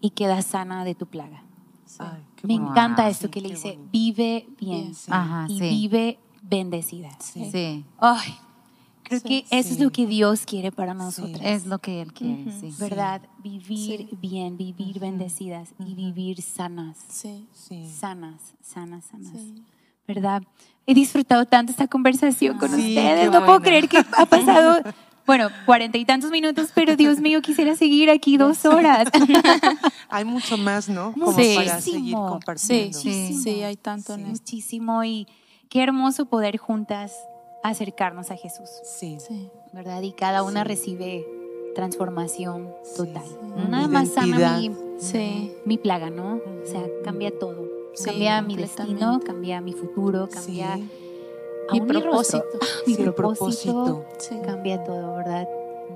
y 0.00 0.10
queda 0.10 0.42
sana 0.42 0.84
de 0.84 0.94
tu 0.94 1.06
plaga. 1.06 1.42
Ay, 1.98 2.22
Me 2.44 2.54
encanta 2.54 3.04
Sí, 3.06 3.10
esto 3.10 3.30
que 3.30 3.40
le 3.40 3.50
dice, 3.50 3.72
bonito. 3.72 3.88
vive 3.92 4.46
bien 4.60 4.80
Bien. 4.82 4.94
Sí. 4.94 5.10
Ajá, 5.12 5.46
y 5.48 5.58
sí. 5.58 5.68
vive 5.68 6.18
bendecida. 6.42 7.10
Sí. 7.20 7.50
Sí. 7.50 7.84
Ay, 7.98 8.32
creo 9.02 9.20
que 9.20 9.44
eso 9.50 9.70
es 9.74 9.80
lo 9.80 9.90
que 9.90 10.06
Dios 10.06 10.46
quiere 10.46 10.72
para 10.72 10.94
nosotros. 10.94 11.40
Es 11.42 11.66
lo 11.66 11.78
que 11.80 12.00
Él 12.00 12.12
quiere, 12.14 12.50
sí. 12.58 12.72
¿Verdad? 12.78 13.22
Vivir 13.42 14.08
bien, 14.20 14.56
vivir 14.56 14.98
bendecidas 15.00 15.74
y 15.78 15.94
vivir 15.94 16.40
sanas. 16.40 16.96
Sí. 17.08 17.46
Sí. 17.52 17.84
Sanas, 17.86 18.54
sanas, 18.62 19.04
sanas. 19.04 19.32
Sí. 19.32 19.62
¿Verdad? 20.08 20.42
He 20.86 20.94
disfrutado 20.94 21.44
tanto 21.46 21.70
esta 21.72 21.86
conversación 21.86 22.56
con 22.56 22.70
Sí, 22.70 22.76
ustedes. 22.96 23.30
No 23.30 23.44
puedo 23.44 23.60
creer 23.60 23.88
que 23.88 23.98
ha 23.98 24.26
pasado, 24.26 24.80
bueno, 25.30 25.48
cuarenta 25.64 25.96
y 25.96 26.04
tantos 26.04 26.32
minutos, 26.32 26.70
pero 26.74 26.96
Dios 26.96 27.20
mío, 27.20 27.40
quisiera 27.40 27.76
seguir 27.76 28.10
aquí 28.10 28.36
dos 28.36 28.64
horas. 28.64 29.08
Hay 30.08 30.24
mucho 30.24 30.56
más, 30.58 30.88
¿no? 30.88 31.12
Como 31.12 31.32
Sí. 31.32 31.52
para 31.54 31.80
seguir 31.80 32.16
Muchísimo. 32.16 32.26
Sí, 32.26 32.30
compartiendo. 32.32 32.98
sí, 32.98 33.40
sí, 33.40 33.62
hay 33.62 33.76
tanto 33.76 34.14
esto. 34.14 34.26
Muchísimo 34.26 35.04
y 35.04 35.28
qué 35.68 35.82
hermoso 35.84 36.24
poder 36.26 36.56
juntas 36.56 37.12
acercarnos 37.62 38.32
a 38.32 38.36
Jesús. 38.36 38.68
Sí. 38.84 39.18
Sí. 39.20 39.48
¿verdad? 39.72 40.02
Y 40.02 40.10
cada 40.12 40.42
una 40.42 40.64
recibe 40.64 41.24
transformación 41.76 42.68
total. 42.96 43.22
sí. 43.24 43.68
Nada 43.68 43.86
más 43.86 44.08
sana 44.12 44.58
mi, 44.58 44.72
Sí. 44.98 45.52
mi 45.64 45.78
plaga, 45.78 46.10
¿no? 46.10 46.34
O 46.64 46.66
sea, 46.66 46.82
cambia 47.04 47.30
todo. 47.38 47.68
Sí, 47.94 48.04
cambia 48.04 48.42
mi 48.42 48.56
destino, 48.56 49.20
cambia 49.24 49.60
mi 49.60 49.72
futuro, 49.74 50.28
cambia 50.28 50.76
Mi 51.72 51.80
propósito. 51.80 52.44
Mi 52.86 52.94
Sí, 52.94 53.02
propósito, 53.02 54.04
cambia 54.44 54.82
todo, 54.84 55.16
¿verdad? 55.16 55.48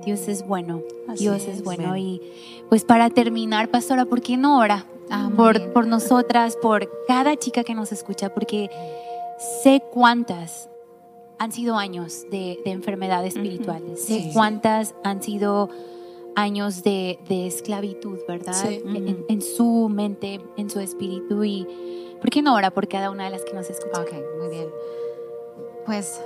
Dios 0.05 0.27
es 0.27 0.45
bueno. 0.45 0.81
Así 1.07 1.23
Dios 1.23 1.43
es. 1.43 1.47
es 1.59 1.63
bueno. 1.63 1.89
Amén. 1.89 2.01
Y 2.03 2.21
pues 2.69 2.83
para 2.83 3.09
terminar, 3.09 3.69
pastora, 3.69 4.05
¿por 4.05 4.21
qué 4.21 4.37
no 4.37 4.59
ora? 4.59 4.85
Amén. 5.09 5.35
Por, 5.35 5.73
por 5.73 5.87
nosotras, 5.87 6.57
por 6.61 6.89
cada 7.07 7.35
chica 7.37 7.63
que 7.63 7.73
nos 7.75 7.91
escucha, 7.91 8.33
porque 8.33 8.69
sé 9.63 9.81
cuántas 9.93 10.69
han 11.37 11.51
sido 11.51 11.75
años 11.77 12.25
de, 12.31 12.59
de 12.63 12.71
enfermedad 12.71 13.25
espiritual, 13.25 13.83
sé 13.97 14.21
Sí. 14.21 14.29
cuántas 14.33 14.95
han 15.03 15.21
sido 15.21 15.69
años 16.35 16.83
de, 16.83 17.19
de 17.29 17.47
esclavitud, 17.47 18.19
¿verdad? 18.27 18.53
Sí. 18.53 18.81
En, 18.85 19.25
en 19.27 19.41
su 19.41 19.87
mente, 19.89 20.41
en 20.57 20.69
su 20.69 20.79
espíritu. 20.79 21.43
Y 21.43 21.65
¿por 22.19 22.29
qué 22.29 22.41
no 22.41 22.53
ora 22.55 22.71
por 22.71 22.87
cada 22.87 23.09
una 23.11 23.25
de 23.25 23.29
las 23.31 23.43
que 23.45 23.53
nos 23.53 23.69
escuchan? 23.69 24.01
Ok, 24.03 24.11
muy 24.39 24.49
bien. 24.49 24.67
Pues 25.85 26.19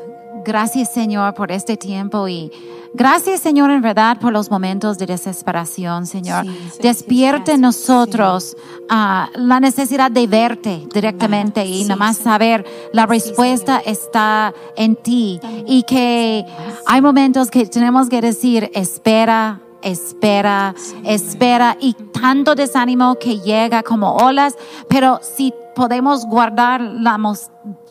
gracias 0.45 0.93
Señor 0.93 1.33
por 1.33 1.51
este 1.51 1.75
tiempo 1.75 2.27
y 2.27 2.49
gracias 2.93 3.41
Señor 3.41 3.71
en 3.71 3.81
verdad 3.81 4.17
por 4.19 4.31
los 4.31 4.49
momentos 4.49 4.97
de 4.97 5.05
desesperación, 5.05 6.05
Señor. 6.05 6.45
Sí, 6.45 6.69
sí, 6.71 6.79
Despierte 6.81 7.53
en 7.53 7.61
nosotros 7.61 8.55
ah, 8.89 9.29
la 9.35 9.59
necesidad 9.59 10.11
de 10.11 10.27
verte 10.27 10.87
directamente 10.93 11.65
y 11.65 11.79
Sí, 11.79 11.83
nada 11.83 11.97
más 11.97 12.17
Señor. 12.17 12.33
saber 12.33 12.65
la 12.93 13.05
respuesta 13.05 13.81
está 13.85 14.53
en 14.77 14.95
ti 14.95 15.39
y 15.67 15.83
que 15.83 16.45
hay 16.85 17.01
momentos 17.01 17.51
que 17.51 17.65
tenemos 17.65 18.09
que 18.09 18.21
decir 18.21 18.71
espera. 18.73 19.61
Espera, 19.81 20.75
espera 21.05 21.77
y 21.79 21.93
tanto 21.93 22.53
desánimo 22.53 23.15
que 23.15 23.39
llega 23.39 23.81
como 23.81 24.17
olas, 24.17 24.57
pero 24.89 25.21
si 25.21 25.53
podemos 25.73 26.25
guardar 26.25 26.81
la 26.81 27.17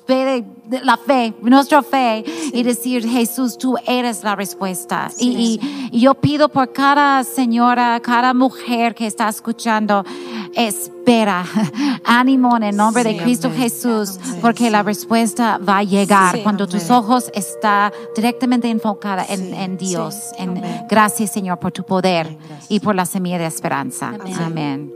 fe, 0.08 0.24
de- 0.24 0.44
de- 0.78 0.84
la 0.84 0.96
fe, 0.96 1.34
nuestra 1.42 1.82
fe 1.82 2.24
y 2.52 2.62
decir, 2.62 3.06
Jesús, 3.06 3.58
tú 3.58 3.76
eres 3.86 4.24
la 4.24 4.34
respuesta. 4.34 5.10
Y, 5.18 5.28
y- 5.62 5.88
y 5.92 6.00
yo 6.00 6.14
pido 6.14 6.48
por 6.48 6.72
cada 6.72 7.22
señora, 7.24 8.00
cada 8.00 8.32
mujer 8.32 8.94
que 8.94 9.06
está 9.06 9.28
escuchando, 9.28 10.04
espera, 10.54 11.44
ánimo 12.04 12.56
en 12.56 12.62
el 12.64 12.76
nombre 12.76 13.04
de 13.04 13.16
Cristo 13.18 13.48
amén. 13.48 13.60
Jesús, 13.60 14.18
Amén. 14.22 14.38
porque 14.40 14.70
la 14.70 14.82
respuesta 14.82 15.58
va 15.58 15.78
a 15.78 15.82
llegar 15.84 16.42
cuando 16.42 16.66
tus 16.66 16.90
ojos 16.90 17.30
está 17.34 17.92
directamente 18.16 18.68
enfocada 18.70 19.24
en, 19.28 19.52
en 19.54 19.76
Dios. 19.76 20.14
En- 20.38 20.62
gracias, 20.88 21.30
Señor, 21.32 21.58
por 21.58 21.72
tu 21.72 21.84
poder 21.84 22.36
gracias. 22.48 22.66
y 22.70 22.80
por 22.80 22.94
la 22.94 23.04
semilla 23.04 23.38
de 23.38 23.46
esperanza. 23.46 24.12
Amén. 24.40 24.90